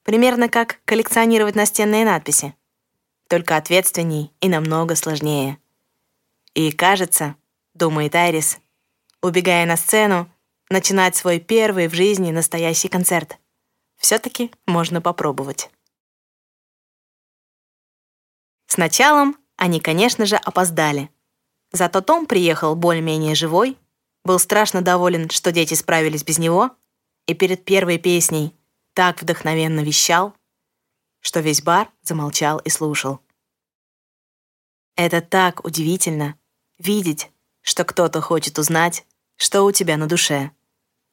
Примерно 0.05 0.48
как 0.48 0.78
коллекционировать 0.85 1.56
настенные 1.56 2.05
надписи. 2.05 2.55
Только 3.27 3.56
ответственней 3.56 4.32
и 4.40 4.48
намного 4.48 4.94
сложнее. 4.94 5.59
И 6.56 6.72
кажется, 6.72 7.36
думает 7.74 8.14
Айрис, 8.14 8.58
убегая 9.20 9.66
на 9.66 9.76
сцену, 9.76 10.32
начинать 10.70 11.14
свой 11.14 11.38
первый 11.38 11.86
в 11.86 11.94
жизни 11.94 12.30
настоящий 12.30 12.88
концерт. 12.88 13.36
Все-таки 13.98 14.50
можно 14.64 15.02
попробовать. 15.02 15.70
С 18.68 18.78
началом 18.78 19.36
они, 19.56 19.80
конечно 19.80 20.24
же, 20.24 20.36
опоздали. 20.36 21.10
Зато 21.72 22.00
Том 22.00 22.24
приехал 22.24 22.74
более-менее 22.74 23.34
живой, 23.34 23.76
был 24.24 24.38
страшно 24.38 24.80
доволен, 24.80 25.28
что 25.28 25.52
дети 25.52 25.74
справились 25.74 26.24
без 26.24 26.38
него, 26.38 26.70
и 27.26 27.34
перед 27.34 27.66
первой 27.66 27.98
песней 27.98 28.54
так 28.94 29.20
вдохновенно 29.20 29.80
вещал, 29.80 30.34
что 31.20 31.40
весь 31.40 31.60
бар 31.60 31.92
замолчал 32.00 32.60
и 32.60 32.70
слушал. 32.70 33.20
Это 34.94 35.20
так 35.20 35.62
удивительно— 35.62 36.38
видеть, 36.78 37.31
что 37.62 37.85
кто-то 37.85 38.20
хочет 38.20 38.59
узнать, 38.59 39.05
что 39.36 39.62
у 39.62 39.73
тебя 39.73 39.97
на 39.97 40.07
душе. 40.07 40.51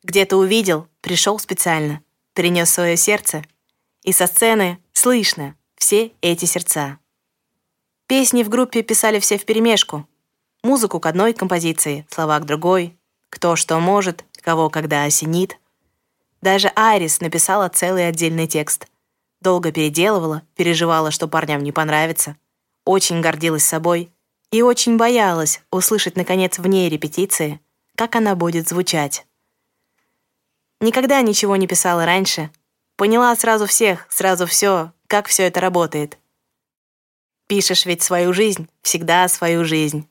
Где-то 0.03 0.38
увидел, 0.38 0.88
пришел 1.02 1.40
специально, 1.40 2.02
принес 2.34 2.69
свое 2.69 2.98
сердце, 2.98 3.44
и 4.03 4.11
со 4.11 4.27
сцены 4.27 4.80
слышно 4.94 5.56
все 5.76 6.11
эти 6.22 6.45
сердца. 6.45 6.99
Песни 8.07 8.44
в 8.44 8.49
группе 8.49 8.84
писали 8.84 9.19
все 9.19 9.38
вперемешку. 9.38 10.07
Музыку 10.61 10.99
к 10.99 11.06
одной 11.06 11.34
композиции, 11.34 12.06
слова 12.10 12.40
к 12.40 12.45
другой, 12.45 12.98
кто 13.30 13.56
что 13.56 13.80
может, 13.80 14.23
кого 14.41 14.69
когда 14.69 15.03
осенит. 15.03 15.57
Даже 16.41 16.72
Айрис 16.76 17.22
написала 17.22 17.69
целый 17.69 18.07
отдельный 18.07 18.48
текст. 18.48 18.88
Долго 19.41 19.72
переделывала, 19.72 20.44
переживала, 20.56 21.11
что 21.11 21.27
парням 21.27 21.64
не 21.64 21.72
понравится. 21.72 22.38
Очень 22.85 23.22
гордилась 23.22 23.65
собой 23.65 24.12
и 24.53 24.61
очень 24.61 24.97
боялась 24.97 25.61
услышать, 25.71 26.15
наконец, 26.15 26.59
вне 26.59 26.88
репетиции, 26.88 27.59
как 27.95 28.15
она 28.15 28.35
будет 28.35 28.69
звучать. 28.69 29.25
Никогда 30.80 31.19
ничего 31.23 31.55
не 31.55 31.65
писала 31.65 32.05
раньше. 32.05 32.51
Поняла 32.95 33.35
сразу 33.35 33.65
всех, 33.65 34.05
сразу 34.11 34.45
все, 34.45 34.91
как 35.07 35.27
все 35.27 35.47
это 35.47 35.59
работает. 35.59 36.19
Пишешь 37.47 37.88
ведь 37.88 38.03
свою 38.03 38.31
жизнь, 38.31 38.69
всегда 38.84 39.27
свою 39.27 39.65
жизнь. 39.65 40.07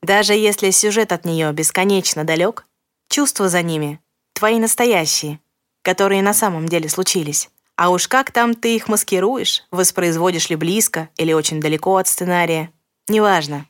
Даже 0.00 0.32
если 0.32 0.70
сюжет 0.70 1.12
от 1.12 1.26
нее 1.26 1.52
бесконечно 1.52 2.24
далек, 2.24 2.64
чувства 3.10 3.50
за 3.50 3.60
ними— 3.60 4.00
твои 4.32 4.58
настоящие, 4.58 5.38
которые 5.82 6.22
на 6.22 6.32
самом 6.32 6.66
деле 6.66 6.88
случились. 6.88 7.50
А 7.76 7.90
уж 7.90 8.08
как 8.08 8.30
там 8.30 8.54
ты 8.54 8.74
их 8.74 8.88
маскируешь, 8.88 9.64
воспроизводишь 9.70 10.48
ли 10.48 10.56
близко 10.56 11.10
или 11.18 11.34
очень 11.34 11.60
далеко 11.60 11.98
от 11.98 12.08
сценария, 12.08 12.72
неважно. 13.08 13.66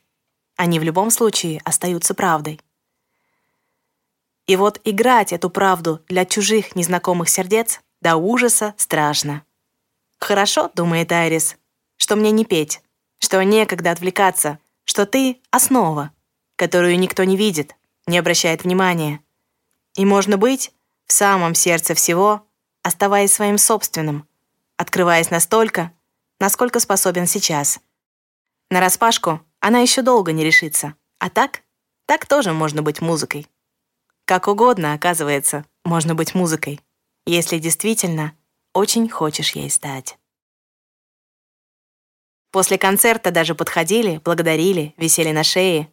Они 0.55 0.79
в 0.79 0.83
любом 0.83 1.11
случае 1.11 1.61
остаются 1.63 2.13
правдой. 2.13 2.59
И 4.47 4.55
вот 4.55 4.79
играть 4.85 5.33
эту 5.33 5.49
правду 5.49 6.01
для 6.07 6.25
чужих 6.25 6.75
незнакомых 6.75 7.29
сердец 7.29 7.81
до 8.01 8.15
ужаса 8.15 8.73
страшно. 8.77 9.43
«Хорошо»,— 10.19 10.71
думает 10.73 11.11
Айрис,— 11.11 11.57
«что 11.97 12.15
мне 12.15 12.31
не 12.31 12.45
петь, 12.45 12.81
что 13.19 13.43
некогда 13.43 13.91
отвлекаться, 13.91 14.59
что 14.85 15.05
ты— 15.05 15.41
основа, 15.51 16.11
которую 16.55 16.97
никто 16.97 17.23
не 17.23 17.37
видит, 17.37 17.75
не 18.07 18.17
обращает 18.17 18.63
внимания. 18.63 19.19
И 19.95 20.05
можно 20.05 20.37
быть 20.37 20.71
в 21.05 21.13
самом 21.13 21.55
сердце 21.55 21.93
всего, 21.93 22.45
оставаясь 22.83 23.33
своим 23.33 23.57
собственным, 23.57 24.27
открываясь 24.77 25.29
настолько, 25.29 25.91
насколько 26.39 26.79
способен 26.79 27.27
сейчас. 27.27 27.79
На 28.69 28.79
распашку 28.81 29.41
она 29.59 29.79
еще 29.79 30.01
долго 30.01 30.33
не 30.33 30.43
решится, 30.43 30.95
а 31.19 31.29
так, 31.29 31.61
так 32.05 32.25
тоже 32.25 32.51
можно 32.53 32.81
быть 32.81 33.01
музыкой. 33.01 33.47
Как 34.25 34.47
угодно, 34.47 34.93
оказывается, 34.93 35.65
можно 35.85 36.15
быть 36.15 36.35
музыкой, 36.35 36.81
если 37.25 37.59
действительно 37.59 38.33
очень 38.73 39.09
хочешь 39.09 39.53
ей 39.53 39.69
стать. 39.69 40.17
После 42.51 42.77
концерта 42.77 43.31
даже 43.31 43.55
подходили, 43.55 44.21
благодарили, 44.23 44.93
висели 44.97 45.31
на 45.31 45.43
шее. 45.43 45.91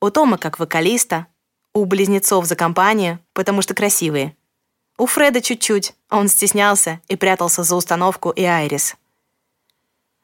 У 0.00 0.10
Тома 0.10 0.38
как 0.38 0.58
вокалиста, 0.58 1.26
у 1.74 1.84
близнецов 1.84 2.46
за 2.46 2.56
компанию, 2.56 3.20
потому 3.32 3.62
что 3.62 3.74
красивые. 3.74 4.36
У 4.98 5.06
Фреда 5.06 5.40
чуть-чуть, 5.40 5.94
он 6.10 6.28
стеснялся 6.28 7.00
и 7.08 7.16
прятался 7.16 7.62
за 7.62 7.76
установку 7.76 8.30
и 8.30 8.42
Айрис. 8.42 8.96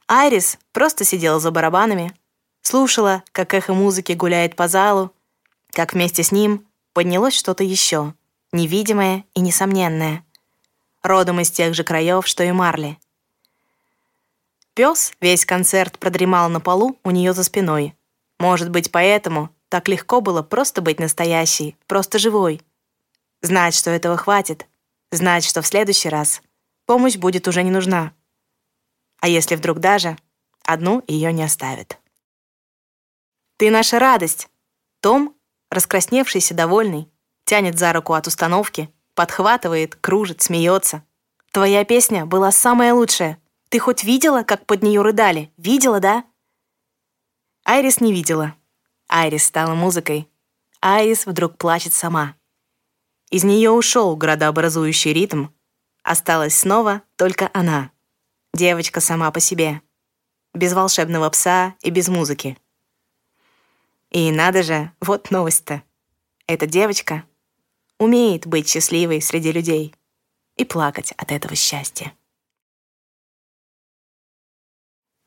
Айрис 0.09 0.59
просто 0.73 1.05
сидела 1.05 1.41
за 1.41 1.51
барабанами, 1.51 2.15
слушала, 2.62 3.23
как 3.33 3.55
эхо 3.55 3.74
музыки 3.74 4.12
гуляет 4.12 4.57
по 4.57 4.69
залу, 4.69 5.12
как 5.73 5.95
вместе 5.95 6.23
с 6.23 6.33
ним 6.33 6.66
поднялось 6.93 7.35
что-то 7.35 7.65
еще, 7.65 8.15
невидимое 8.53 9.24
и 9.35 9.41
несомненное, 9.41 10.24
родом 11.03 11.41
из 11.41 11.51
тех 11.51 11.74
же 11.74 11.85
краев, 11.85 12.27
что 12.27 12.45
и 12.45 12.53
Марли— 12.53 12.99
Пес 14.77 15.15
весь 15.23 15.47
концерт 15.47 15.99
продремал 15.99 16.51
на 16.51 16.61
полу 16.61 16.99
у 17.03 17.11
нее 17.11 17.33
за 17.33 17.45
спиной. 17.45 17.97
Может 18.39 18.69
быть, 18.69 18.93
поэтому 18.93 19.49
так 19.70 19.89
легко 19.89 20.20
было 20.20 20.43
просто 20.43 20.83
быть 20.83 21.01
настоящей, 21.01 21.77
просто 21.87 22.19
живой. 22.19 22.61
Знать, 23.41 23.74
что 23.74 23.91
этого 23.91 24.19
хватит. 24.19 24.66
Знать, 25.11 25.47
что 25.47 25.62
в 25.62 25.66
следующий 25.66 26.11
раз 26.11 26.43
помощь 26.85 27.16
будет 27.16 27.49
уже 27.49 27.62
не 27.62 27.70
нужна. 27.70 28.12
А 29.20 29.28
если 29.28 29.56
вдруг 29.56 29.78
даже 29.78 30.16
одну 30.62 31.02
ее 31.06 31.32
не 31.32 31.43
оставят. 31.43 31.98
«Ты 33.56 33.70
наша 33.70 33.98
радость!» 33.98 34.48
Том, 35.01 35.34
раскрасневшийся, 35.70 36.55
довольный, 36.55 37.09
тянет 37.44 37.78
за 37.78 37.93
руку 37.93 38.14
от 38.14 38.26
установки, 38.26 38.93
подхватывает, 39.14 39.94
кружит, 39.94 40.43
смеется. 40.43 41.05
«Твоя 41.52 41.84
песня 41.84 42.26
была 42.26 42.51
самая 42.51 42.93
лучшая!» 42.93 43.40
Ты 43.68 43.80
хоть 43.80 44.05
видела, 44.05 44.43
как 44.43 44.64
под 44.66 44.82
нее 44.82 45.02
рыдали? 45.02 45.52
Видела, 45.56 46.01
да?» 46.01 46.24
Айрис 47.64 48.01
не 48.01 48.12
видела. 48.12 48.55
Айрис 49.09 49.44
стала 49.44 49.74
музыкой. 49.74 50.30
Айрис 50.80 51.26
вдруг 51.26 51.59
плачет 51.59 51.93
сама. 51.93 52.36
Из 53.30 53.43
нее 53.43 53.70
ушел 53.70 54.16
градообразующий 54.16 55.12
ритм. 55.12 55.48
Осталась 56.05 56.56
снова 56.56 57.02
только 57.16 57.51
она. 57.52 57.90
Девочка 58.57 59.03
сама 59.03 59.31
по 59.33 59.39
себе. 59.39 59.83
Без 60.55 60.73
волшебного 60.73 61.28
пса 61.28 61.74
и 61.83 61.91
без 61.91 62.09
музыки. 62.09 62.57
И 64.09 64.33
надо 64.33 64.62
же, 64.62 64.93
вот 64.99 65.31
новость-то. 65.31 65.83
Эта 66.47 66.66
девочка 66.66 67.24
умеет 67.99 68.47
быть 68.47 68.66
счастливой 68.66 69.20
среди 69.20 69.53
людей 69.53 69.95
и 70.57 70.65
плакать 70.65 71.12
от 71.19 71.33
этого 71.33 71.55
счастья. 71.55 72.16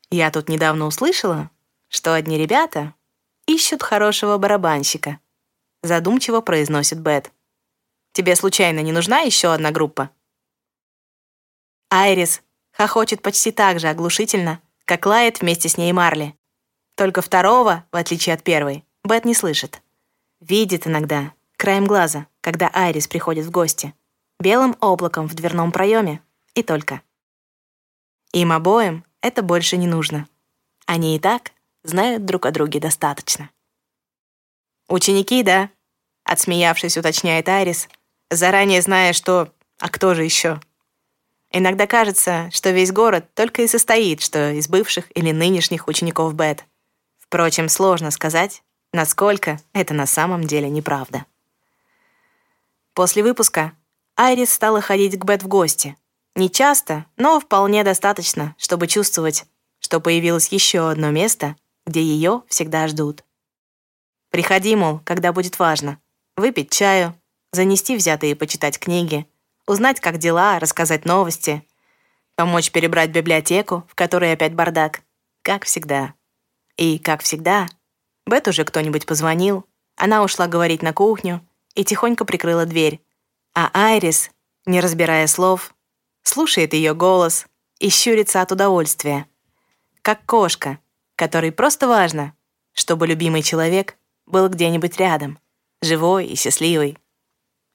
Я 0.10 0.32
тут 0.32 0.50
недавно 0.50 0.88
услышала, 0.88 1.52
что 1.88 2.16
одни 2.16 2.36
ребята 2.36 2.96
ищут 3.46 3.84
хорошего 3.84 4.40
барабанщика. 4.40 5.20
Задумчиво 5.84 6.42
произносит 6.42 7.00
Бет. 7.00 7.32
Тебе 8.12 8.36
случайно 8.36 8.80
не 8.80 8.92
нужна 8.92 9.20
еще 9.20 9.54
одна 9.54 9.70
группа? 9.70 10.10
Айрис 11.92 12.42
хохочет 12.80 13.22
почти 13.22 13.52
так 13.52 13.78
же 13.78 13.90
оглушительно, 13.90 14.62
как 14.86 15.06
лает 15.06 15.42
вместе 15.42 15.68
с 15.68 15.78
ней 15.78 15.92
Марли. 15.92 16.34
Только 16.96 17.22
второго, 17.22 17.84
в 17.92 17.96
отличие 17.98 18.34
от 18.34 18.42
первой, 18.42 18.86
Бет 19.04 19.26
не 19.26 19.34
слышит. 19.34 19.82
Видит 20.40 20.88
иногда, 20.88 21.34
краем 21.58 21.86
глаза, 21.86 22.28
когда 22.40 22.70
Айрис 22.74 23.10
приходит 23.10 23.46
в 23.46 23.52
гости. 23.52 23.94
Белым 24.40 24.78
облаком 24.80 25.28
в 25.28 25.34
дверном 25.34 25.74
проеме. 25.74 26.24
И 26.56 26.64
только. 26.64 27.02
Им 28.32 28.54
обоим 28.54 29.04
это 29.22 29.42
больше 29.42 29.76
не 29.76 29.88
нужно. 29.88 30.30
Они 30.86 31.18
и 31.18 31.20
так 31.20 31.52
знают 31.84 32.24
друг 32.24 32.46
о 32.46 32.52
друге 32.52 32.80
достаточно. 32.80 33.50
«Ученики, 34.88 35.44
да?»— 35.44 35.70
отсмеявшись, 36.24 36.98
уточняет 36.98 37.50
Айрис, 37.50 37.90
заранее 38.30 38.82
зная, 38.82 39.12
что 39.12 39.54
«а 39.80 39.90
кто 39.90 40.16
же 40.16 40.24
еще?» 40.24 40.62
Иногда 41.52 41.88
кажется, 41.88 42.50
что 42.52 42.70
весь 42.70 42.92
город 42.92 43.26
только 43.34 43.64
и 43.64 43.68
состоит, 43.68 44.22
что 44.22 44.52
из 44.52 44.68
бывших 44.68 45.06
или 45.16 45.32
нынешних 45.32 45.88
учеников 45.88 46.36
Бет. 46.36 46.66
Впрочем, 47.18 47.70
сложно 47.70 48.12
сказать, 48.12 48.64
насколько 48.94 49.60
это 49.74 49.94
на 49.94 50.06
самом 50.06 50.44
деле 50.44 50.70
неправда. 50.70 51.26
После 52.94 53.24
выпуска 53.24 53.74
Айрис 54.16 54.54
стала 54.54 54.82
ходить 54.82 55.18
к 55.18 55.24
Бет 55.24 55.42
в 55.42 55.48
гости. 55.48 55.96
Не 56.36 56.52
часто, 56.52 57.06
но 57.18 57.40
вполне 57.40 57.84
достаточно, 57.84 58.56
чтобы 58.58 58.88
чувствовать, 58.88 59.46
что 59.80 60.00
появилось 60.00 60.50
еще 60.50 60.90
одно 60.90 61.10
место, 61.10 61.56
где 61.86 62.04
ее 62.04 62.44
всегда 62.48 62.88
ждут. 62.88 63.24
Приходи, 64.30 64.76
мол, 64.76 65.00
когда 65.04 65.34
будет 65.34 65.58
важно. 65.58 66.00
Выпить 66.36 66.72
чаю, 66.72 67.16
занести 67.52 67.96
взятые 67.96 68.36
почитать 68.36 68.78
книги, 68.78 69.26
узнать, 69.70 70.00
как 70.00 70.18
дела, 70.18 70.58
рассказать 70.58 71.06
новости, 71.06 71.64
помочь 72.36 72.72
перебрать 72.72 73.12
библиотеку, 73.12 73.86
в 73.88 73.94
которой 73.94 74.34
опять 74.34 74.56
бардак, 74.56 75.02
как 75.44 75.66
всегда. 75.66 76.16
И, 76.76 76.98
как 76.98 77.22
всегда, 77.22 77.68
Бет 78.26 78.48
уже 78.48 78.66
кто-нибудь 78.66 79.06
позвонил, 79.06 79.66
она 79.96 80.24
ушла 80.24 80.48
говорить 80.48 80.82
на 80.82 80.92
кухню 80.92 81.46
и 81.76 81.84
тихонько 81.84 82.26
прикрыла 82.26 82.66
дверь, 82.66 83.00
а 83.54 83.70
Айрис, 83.74 84.32
не 84.66 84.82
разбирая 84.82 85.28
слов, 85.28 85.76
слушает 86.24 86.74
ее 86.74 86.96
голос 86.96 87.46
и 87.78 87.90
щурится 87.90 88.42
от 88.42 88.52
удовольствия, 88.52 89.28
как 90.02 90.26
кошка, 90.26 90.80
которой 91.16 91.52
просто 91.52 91.88
важно, 91.88 92.34
чтобы 92.74 93.06
любимый 93.06 93.44
человек 93.44 93.98
был 94.26 94.48
где-нибудь 94.50 94.98
рядом, 94.98 95.38
живой 95.84 96.26
и 96.26 96.36
счастливый. 96.36 96.98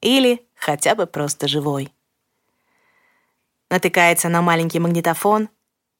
Или 0.00 0.44
хотя 0.64 0.94
бы 0.94 1.06
просто 1.06 1.46
живой. 1.46 1.92
Натыкается 3.68 4.30
на 4.30 4.40
маленький 4.40 4.78
магнитофон, 4.78 5.50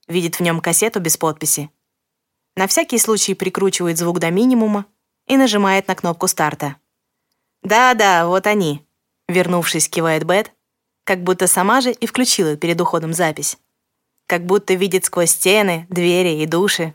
видит 0.09 0.37
в 0.37 0.41
нем 0.41 0.61
кассету 0.61 1.01
без 1.01 1.19
подписи. 1.19 1.71
На 2.57 2.67
всякий 2.67 2.99
случай 2.99 3.35
прикручивает 3.35 3.99
звук 3.99 4.21
до 4.21 4.31
минимума 4.31 4.87
и 5.27 5.37
нажимает 5.37 5.87
на 5.87 5.95
кнопку 5.95 6.29
старта. 6.29 6.77
«Да-да, 7.63 8.27
вот 8.27 8.47
они»,— 8.47 8.87
вернувшись, 9.29 9.89
кивает 9.89 10.25
Бет, 10.25 10.53
как 11.05 11.23
будто 11.23 11.47
сама 11.47 11.83
же 11.83 11.93
и 11.93 12.07
включила 12.07 12.57
перед 12.57 12.81
уходом 12.81 13.13
запись. 13.13 13.59
Как 14.27 14.47
будто 14.47 14.73
видит 14.73 15.05
сквозь 15.05 15.33
стены, 15.33 15.87
двери 15.91 16.43
и 16.43 16.47
души, 16.47 16.95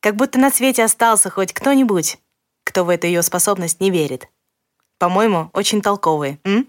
как 0.00 0.16
будто 0.16 0.38
на 0.38 0.50
свете 0.50 0.84
остался 0.84 1.30
хоть 1.30 1.54
кто-нибудь, 1.54 2.18
кто 2.64 2.84
в 2.84 2.90
эту 2.90 3.06
ее 3.06 3.22
способность 3.22 3.80
не 3.80 3.90
верит. 3.90 4.28
По-моему, 4.98 5.50
очень 5.52 5.80
толковые, 5.80 6.40
м? 6.44 6.66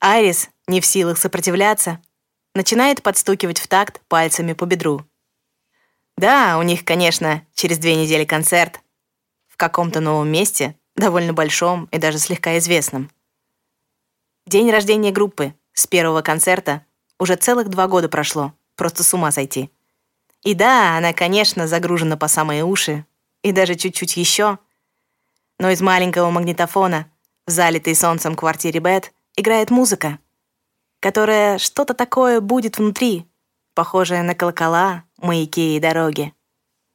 Айрис, 0.00 0.50
не 0.66 0.80
в 0.80 0.86
силах 0.86 1.18
сопротивляться, 1.18 2.00
начинает 2.54 3.02
подстукивать 3.02 3.58
в 3.58 3.68
такт 3.68 4.00
пальцами 4.08 4.54
по 4.54 4.64
бедру. 4.64 5.06
Да, 6.16 6.58
у 6.58 6.62
них, 6.62 6.84
конечно, 6.84 7.46
через 7.54 7.78
две 7.78 7.96
недели 7.96 8.24
концерт. 8.24 8.80
В 9.48 9.56
каком-то 9.56 10.00
новом 10.00 10.28
месте, 10.28 10.78
довольно 10.96 11.32
большом 11.32 11.86
и 11.86 11.98
даже 11.98 12.18
слегка 12.18 12.56
известном. 12.58 13.10
День 14.46 14.70
рождения 14.70 15.10
группы 15.10 15.54
с 15.72 15.86
первого 15.86 16.22
концерта 16.22 16.84
уже 17.18 17.36
целых 17.36 17.68
два 17.68 17.86
года 17.88 18.08
прошло, 18.08 18.52
просто 18.76 19.02
с 19.02 19.12
ума 19.14 19.30
сойти. 19.30 19.70
И 20.42 20.54
да, 20.54 20.96
она, 20.96 21.12
конечно, 21.12 21.66
загружена 21.66 22.16
по 22.16 22.28
самые 22.28 22.64
уши, 22.64 23.06
и 23.42 23.52
даже 23.52 23.74
чуть-чуть 23.74 24.16
еще. 24.16 24.58
Но 25.58 25.70
из 25.70 25.80
маленького 25.80 26.30
магнитофона 26.30 27.10
в 27.46 27.50
залитой 27.50 27.94
солнцем 27.94 28.34
квартире 28.34 28.80
Бет 28.80 29.12
играет 29.36 29.70
музыка, 29.70 30.18
которая 31.00 31.58
что-то 31.58 31.94
такое 31.94 32.40
будет 32.40 32.78
внутри, 32.78 33.28
похожее 33.74 34.22
на 34.22 34.34
колокола, 34.34 35.04
маяки 35.18 35.76
и 35.76 35.80
дороги. 35.80 36.32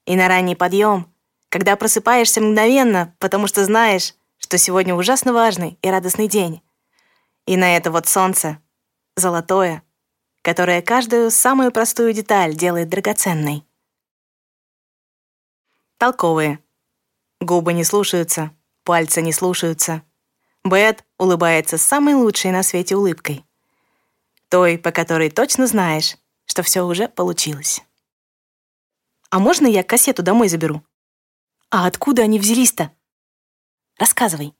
И 0.06 0.16
на 0.16 0.28
ранний 0.28 0.56
подъем, 0.56 1.14
когда 1.50 1.76
просыпаешься 1.76 2.42
мгновенно, 2.42 3.16
потому 3.20 3.48
что 3.48 3.64
знаешь, 3.64 4.16
что 4.38 4.58
сегодня 4.58 4.96
ужасно 4.96 5.34
важный 5.34 5.78
и 5.82 5.90
радостный 5.90 6.28
день. 6.28 6.62
И 7.46 7.58
на 7.58 7.76
это 7.76 7.92
вот 7.92 8.08
солнце, 8.08 8.60
золотое, 9.16 9.84
которая 10.42 10.82
каждую 10.82 11.32
самую 11.32 11.72
простую 11.72 12.14
деталь 12.14 12.56
делает 12.56 12.90
драгоценной. 12.90 13.66
Толковые. 15.98 16.60
Губы 17.40 17.74
не 17.74 17.84
слушаются, 17.84 18.52
пальцы 18.84 19.22
не 19.22 19.32
слушаются. 19.32 20.04
Бет 20.64 21.06
улыбается 21.18 21.78
самой 21.78 22.16
лучшей 22.16 22.52
на 22.52 22.64
свете 22.64 22.96
улыбкой. 22.96 23.46
Той, 24.50 24.78
по 24.78 24.92
которой 24.92 25.30
точно 25.30 25.68
знаешь, 25.68 26.18
что 26.46 26.64
все 26.64 26.82
уже 26.82 27.08
получилось. 27.08 27.82
А 29.30 29.40
можно 29.40 29.68
я 29.68 29.84
кассету 29.84 30.22
домой 30.24 30.50
заберу? 30.50 30.84
А 31.70 31.86
откуда 31.86 32.24
они 32.24 32.40
взялись-то? 32.40 32.92
Рассказывай. 33.98 34.56